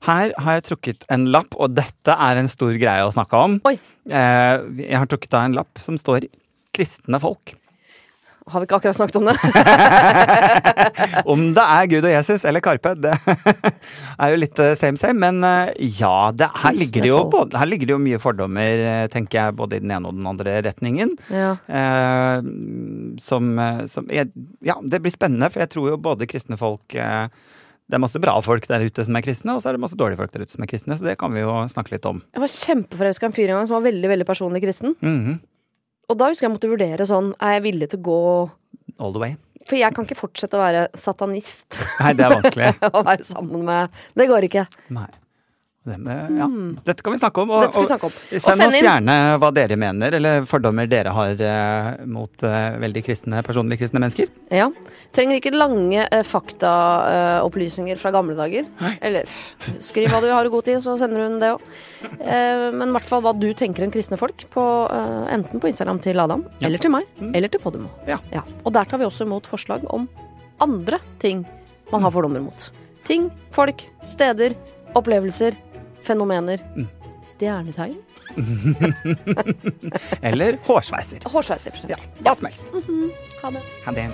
Her 0.05 0.33
har 0.45 0.59
jeg 0.59 0.67
trukket 0.69 1.05
en 1.15 1.29
lapp, 1.33 1.55
og 1.57 1.75
dette 1.77 2.13
er 2.29 2.41
en 2.41 2.51
stor 2.53 2.75
greie 2.81 3.05
å 3.07 3.13
snakke 3.15 3.41
om. 3.41 3.59
Oi. 3.69 3.77
Eh, 4.05 4.55
Jeg 4.85 4.99
har 5.01 5.09
trukket 5.09 5.37
av 5.37 5.47
en 5.49 5.59
lapp 5.61 5.81
som 5.81 5.97
står 6.01 6.27
'kristne 6.75 7.21
folk'. 7.23 7.55
Har 8.45 8.61
vi 8.61 8.67
ikke 8.67 8.77
akkurat 8.77 8.97
snakket 8.99 9.17
om 9.17 9.25
det? 9.25 9.37
Om 11.33 11.45
det 11.57 11.63
er 11.65 11.87
Gud 11.89 12.05
og 12.05 12.13
Jesus 12.13 12.45
eller 12.45 12.61
Karpe, 12.61 12.93
det 13.01 13.15
er 14.21 14.35
jo 14.35 14.37
litt 14.37 14.59
eh, 14.61 14.75
same 14.77 15.01
same. 15.01 15.17
Men 15.17 15.41
eh, 15.49 15.73
ja, 15.97 16.29
det, 16.37 16.51
her, 16.61 16.77
ligger 16.77 17.01
det 17.07 17.09
jo, 17.09 17.23
her 17.57 17.71
ligger 17.71 17.89
det 17.89 17.95
jo 17.95 18.03
mye 18.05 18.21
fordommer, 18.21 18.85
tenker 19.09 19.39
jeg, 19.47 19.57
både 19.57 19.79
i 19.79 19.81
den 19.87 19.95
ene 19.97 20.11
og 20.13 20.19
den 20.19 20.29
andre 20.29 20.59
retningen. 20.67 21.17
Ja. 21.33 21.55
Eh, 21.65 22.45
som, 23.25 23.49
som 23.89 24.13
Ja, 24.13 24.77
det 24.85 25.01
blir 25.01 25.17
spennende, 25.17 25.49
for 25.49 25.65
jeg 25.65 25.73
tror 25.73 25.95
jo 25.95 25.97
både 26.05 26.29
kristne 26.29 26.61
folk 26.61 26.93
eh, 27.01 27.33
Det 27.85 27.99
er 27.99 28.01
masse 28.01 28.21
bra 28.23 28.33
folk 28.41 28.65
der 28.71 28.85
ute 28.87 29.05
som 29.05 29.17
er 29.19 29.25
kristne, 29.27 29.55
og 29.57 29.61
så 29.61 29.69
er 29.71 29.77
det 29.77 29.83
masse 29.85 29.97
dårlige 30.01 30.17
folk 30.23 30.33
der 30.33 30.45
ute 30.47 30.55
som 30.57 30.65
er 30.65 30.71
kristne, 30.71 30.97
så 30.97 31.05
det 31.05 31.19
kan 31.21 31.35
vi 31.35 31.43
jo 31.43 31.53
snakke 31.69 31.93
litt 31.93 32.07
om. 32.09 32.23
Jeg 32.33 32.41
var 32.45 32.53
kjempeforelska 32.55 33.27
i 33.27 33.29
en 33.29 33.37
fyr 33.37 33.51
en 33.51 33.59
gang 33.59 33.69
som 33.69 33.77
var 33.77 33.85
veldig 33.91 34.11
veldig 34.15 34.27
personlig 34.29 34.63
kristen. 34.65 34.97
Mhm. 35.05 35.41
Og 36.13 36.19
da 36.21 36.29
husker 36.29 36.45
jeg 36.45 36.53
måtte 36.53 36.69
vurdere 36.69 37.07
sånn 37.09 37.31
Er 37.41 37.55
jeg 37.55 37.63
villig 37.65 37.87
til 37.95 38.03
å 38.03 38.05
gå 38.05 38.17
All 39.01 39.15
the 39.15 39.23
way. 39.23 39.37
For 39.65 39.79
jeg 39.81 39.97
kan 39.97 40.05
ikke 40.05 40.19
fortsette 40.19 40.59
å 40.59 40.61
være 40.61 40.83
satanist 41.01 41.79
Nei, 42.03 42.11
det 42.13 42.27
er 42.27 42.35
vanskelig. 42.35 42.73
å 42.99 43.01
være 43.07 43.25
sammen 43.25 43.65
med 43.65 44.03
Det 44.13 44.27
går 44.29 44.49
ikke. 44.51 44.67
Nei. 44.93 45.09
Det 45.85 45.99
med, 46.01 46.31
ja. 46.39 46.47
Dette 46.87 47.03
kan 47.05 47.13
vi 47.13 47.19
snakke 47.21 47.43
om. 47.43 47.51
Og, 47.53 47.61
Dette 47.67 47.75
skal 47.77 47.83
vi 47.85 47.89
snakke 47.91 48.09
om. 48.09 48.13
og 48.17 48.45
send 48.57 48.63
oss 48.71 48.77
gjerne 48.81 49.15
hva 49.43 49.51
dere 49.53 49.77
mener, 49.77 50.15
eller 50.17 50.47
fordommer 50.49 50.87
dere 50.89 51.13
har 51.13 51.43
eh, 51.45 51.89
mot 52.09 52.45
eh, 52.49 52.79
veldig 52.81 53.03
kristne, 53.05 53.43
personlig 53.45 53.77
kristne 53.83 54.01
mennesker. 54.01 54.31
Ja. 54.49 54.71
Trenger 55.13 55.37
ikke 55.43 55.53
lange 55.53 56.07
eh, 56.09 56.23
faktaopplysninger 56.25 58.01
fra 58.01 58.15
gamle 58.17 58.37
dager. 58.39 58.65
Eller 59.05 59.29
pff, 59.29 59.75
skriv 59.91 60.09
hva 60.13 60.23
du 60.25 60.31
har 60.33 60.49
i 60.49 60.53
god 60.55 60.65
tid, 60.71 60.81
så 60.85 60.97
sender 61.01 61.27
hun 61.27 61.37
det 61.43 61.53
òg. 61.53 61.67
Eh, 62.17 62.65
men 62.73 62.89
i 62.89 62.97
hvert 62.97 63.11
fall 63.11 63.25
hva 63.27 63.35
du 63.37 63.51
tenker 63.53 63.85
om 63.85 63.93
kristne 63.93 64.17
folk, 64.21 64.47
på, 64.57 64.65
eh, 64.89 65.35
enten 65.37 65.61
på 65.61 65.69
Instagram 65.69 66.01
til 66.05 66.21
Adam, 66.25 66.47
Ja. 66.63 66.69
eller 66.71 66.79
til 66.81 66.95
meg, 66.97 67.05
eller 67.35 67.49
til 67.53 67.61
Podimo. 67.61 67.93
Ja. 68.09 68.17
Og 68.65 68.73
der 68.73 68.85
tar 68.89 68.99
vi 68.99 69.05
også 69.05 69.29
imot 69.29 69.45
forslag 69.53 69.85
om 69.93 70.09
andre 70.65 70.99
ting 71.21 71.45
man 71.93 72.01
har 72.01 72.11
fordommer 72.15 72.41
mot. 72.41 72.71
Ting, 73.05 73.29
folk, 73.53 73.85
steder, 74.09 74.55
opplevelser, 74.97 75.57
fenomener. 76.05 76.61
Stjernetegn. 77.25 77.97
Eller 80.21 80.59
hårsveiser. 80.67 81.19
Hårsveiser, 81.25 81.71
for 81.73 81.91
Ja, 81.91 81.97
eksempel. 81.97 82.25
hva 82.25 82.35
som 82.37 82.47
helst. 82.51 82.73
Ha 83.43 83.51
det. 83.57 83.63
Ha 83.87 83.93
det. 83.97 84.09